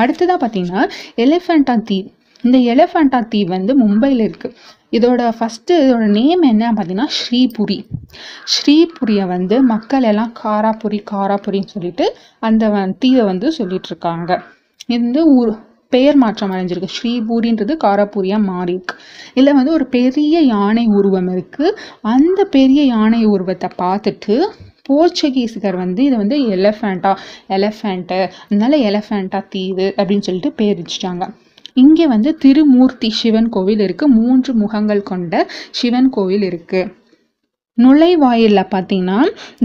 அடுத்ததாக 0.02 0.38
பார்த்தீங்கன்னா 0.44 0.84
எலிஃபெண்டா 1.26 1.78
தீ. 1.90 1.98
இந்த 2.44 2.58
எலஃபண்டா 2.74 3.20
தீ 3.32 3.40
வந்து 3.56 3.72
மும்பையில் 3.82 4.24
இருக்குது 4.28 4.56
இதோட 4.94 5.22
ஃபஸ்ட்டு 5.38 5.80
இதோட 5.84 6.06
நேம் 6.20 6.44
என்ன 6.52 6.72
பார்த்தீங்கன்னா 6.78 7.10
ஸ்ரீபுரி. 7.20 7.78
ஸ்ரீபுரியை 8.54 9.26
வந்து 9.36 9.58
மக்கள் 9.74 10.08
எல்லாம் 10.12 10.32
காராபுரி 10.42 11.00
காராபுரின்னு 11.12 11.74
சொல்லிட்டு 11.76 12.08
அந்த 12.48 12.72
தீவை 13.04 13.26
வந்து 13.32 13.50
சொல்லிட்டு 13.60 13.92
இருக்காங்க. 13.92 14.32
இது 14.94 15.02
வந்து 15.06 15.24
ஊர் 15.38 15.52
பெயர் 15.94 16.18
மாற்றம் 16.24 16.52
அடைஞ்சிருக்கு. 16.56 16.96
ஸ்ரீபூரின்றது 16.98 17.74
காராபூரியாக 17.86 18.48
மாறியிருக்கு 18.50 18.96
இதில் 19.38 19.58
வந்து 19.60 19.74
ஒரு 19.78 19.86
பெரிய 19.96 20.36
யானை 20.54 20.86
உருவம் 20.98 21.32
இருக்குது 21.36 21.78
அந்த 22.14 22.42
பெரிய 22.58 22.82
யானை 22.96 23.22
உருவத்தை 23.34 23.70
பார்த்துட்டு 23.84 24.36
போர்ச்சுகீஸ்கர் 24.88 25.78
வந்து 25.84 26.02
இதை 26.08 26.18
வந்து 26.22 26.38
எலஃபெண்ட்டாக 26.56 27.22
எலஃபேண்ட்டு 27.58 28.20
அதனால 28.46 28.78
எலஃபேண்டா 28.90 29.40
தீவு 29.54 29.88
அப்படின்னு 29.98 30.28
சொல்லிட்டு 30.28 30.52
பேர் 30.60 30.80
வச்சுட்டாங்க. 30.82 31.26
இங்கே 31.78 32.08
வந்து 32.14 32.32
திருமூர்த்தி 32.44 33.10
சிவன் 33.20 33.52
கோவில் 33.56 33.84
இருக்குது 33.88 34.16
மூன்று 34.20 34.54
முகங்கள் 34.64 35.04
கொண்ட 35.12 35.46
சிவன் 35.82 36.10
கோவில் 36.18 36.48
இருக்குது 36.50 36.90
நுழைவாயிலில் 37.78 38.70
பார்த்தீங்கன்னா 38.74 39.20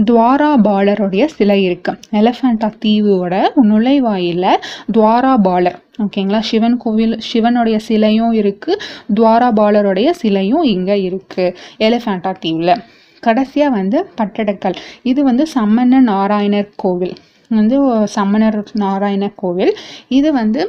துவாரா 0.09 0.51
பாலருடைய 0.67 1.23
சிலை 1.33 1.57
இருக்கு. 1.65 1.91
எலஃபண்டா 2.19 2.69
தீவோட 2.83 3.33
நுழைவாயிலில் 3.69 4.61
துவாரா 4.95 5.33
பாலர் 5.47 5.77
ஓகேங்களா 6.03 6.41
சிவன் 6.49 6.77
கோவில் 6.83 7.15
சிவனுடைய 7.29 7.77
சிலையும் 7.87 8.33
இருக்குது 8.41 8.81
துவாரா 9.17 9.49
பாலருடைய 9.59 10.09
சிலையும் 10.21 10.65
இங்கே 10.73 10.97
இருக்குது 11.07 11.55
எலஃபண்டா 11.87 12.33
தீவில் 12.43 12.75
கடைசியாக 13.23 13.75
வந்து 13.77 13.99
பட்டடக்கல். 14.17 14.75
இது 15.11 15.19
வந்து 15.29 15.43
சம்மண 15.55 15.99
நாராயணர் 16.11 16.69
கோவில். 16.83 17.15
வந்து 17.51 17.77
சம்மணர் 18.15 18.57
நாராயணர் 18.83 19.39
கோவில். 19.41 19.73
இது 20.17 20.29
வந்து 20.41 20.61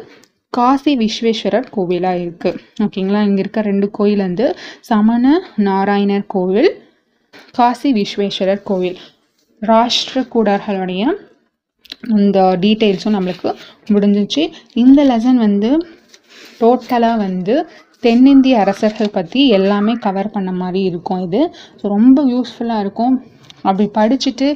காசி 0.57 0.92
விஸ்வேஸ்வரர் 1.03 1.66
கோவிலாக 1.74 2.20
இருக்குது 2.24 2.61
ஓகேங்களா 2.84 3.20
இங்கே 3.28 3.42
இருக்க 3.44 3.61
ரெண்டு 3.70 3.86
கோயில் 3.99 4.22
வந்து 4.26 4.46
சமண 4.90 5.24
நாராயணர் 5.68 6.26
கோவில் 6.34 6.70
காசி 7.59 7.90
விஸ்வேஸ்வரர் 7.99 8.62
கோவில். 8.70 8.99
ராஷ்டிரகூடர்களுடைய 9.62 11.03
இந்த 12.18 12.38
டீட்டெயில்ஸும் 12.64 13.16
நம்மளுக்கு 13.16 13.51
முடிஞ்சிச்சு. 13.94 14.42
இந்த 14.84 15.01
லெசன் 15.11 15.40
வந்து 15.46 15.70
டோட்டலாக 16.62 17.22
வந்து 17.26 17.55
தென்னிந்திய 18.07 18.57
அரசர்கள் 18.64 19.16
பற்றி 19.16 19.40
எல்லாமே 19.59 19.94
கவர் 20.07 20.34
பண்ண 20.34 20.51
மாதிரி 20.62 20.80
இருக்கும் 20.90 21.22
இது. 21.26 21.40
ஸோ 21.80 21.84
ரொம்ப 21.96 22.18
யூஸ்ஃபுல்லாக 22.32 22.84
இருக்கும். 22.84 23.14
அப்படி 23.66 23.86
படிச்சுட்டு 23.98 24.46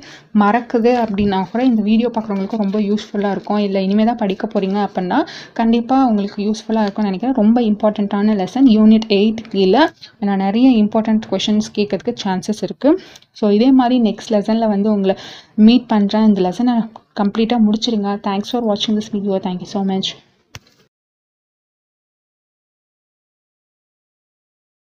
மறக்குது 0.42 0.90
அப்படின்னா 1.02 1.38
கூட 1.50 1.60
இந்த 1.70 1.82
வீடியோ 1.90 2.08
பார்க்குறவங்களுக்கு 2.14 2.60
ரொம்ப 2.62 2.78
யூஸ்ஃபுல்லாக 2.88 3.34
இருக்கும். 3.36 3.60
இல்லை 3.66 3.80
இனிமேல் 3.86 4.10
தான் 4.10 4.20
படிக்க 4.22 4.46
போகிறீங்க 4.54 4.78
அப்படின்னா 4.86 5.18
கண்டிப்பாக 5.60 6.08
உங்களுக்கு 6.10 6.38
யூஸ்ஃபுல்லாக 6.48 6.86
இருக்கும்னு 6.86 7.10
நினைக்கிறேன். 7.10 7.36
ரொம்ப 7.42 7.60
இம்பார்ட்டண்ட்டான 7.70 8.36
லெசன் 8.42 8.68
யூனிட் 8.76 9.06
எயிட் 9.18 9.42
கீழே 9.52 9.84
நான் 10.30 10.42
நிறைய 10.46 10.68
இம்பார்ட்டண்ட் 10.82 11.28
கொஷின்ஸ் 11.32 11.70
கேட்கறதுக்கு 11.78 12.22
சான்சஸ் 12.24 12.62
இருக்குது 12.68 12.98
ஸோ 13.40 13.52
இதே 13.58 13.70
மாதிரி 13.80 13.98
நெக்ஸ்ட் 14.08 14.34
லெசனில் 14.36 14.72
வந்து 14.74 14.90
உங்களை 14.96 15.16
மீட் 15.68 15.88
பண்ணுறேன் 15.94 16.26
இந்த 16.30 16.42
லெசனை 16.48 16.74
கம்ப்ளீட்டாக 17.20 17.64
முடிச்சிருங்க. 17.68 18.10
தேங்க்ஸ் 18.28 18.52
ஃபார் 18.52 18.66
வாட்சிங் 18.68 18.98
this 19.00 19.10
video 19.16 19.40
thank you 19.48 19.70
so 19.76 19.82
much 19.90 20.10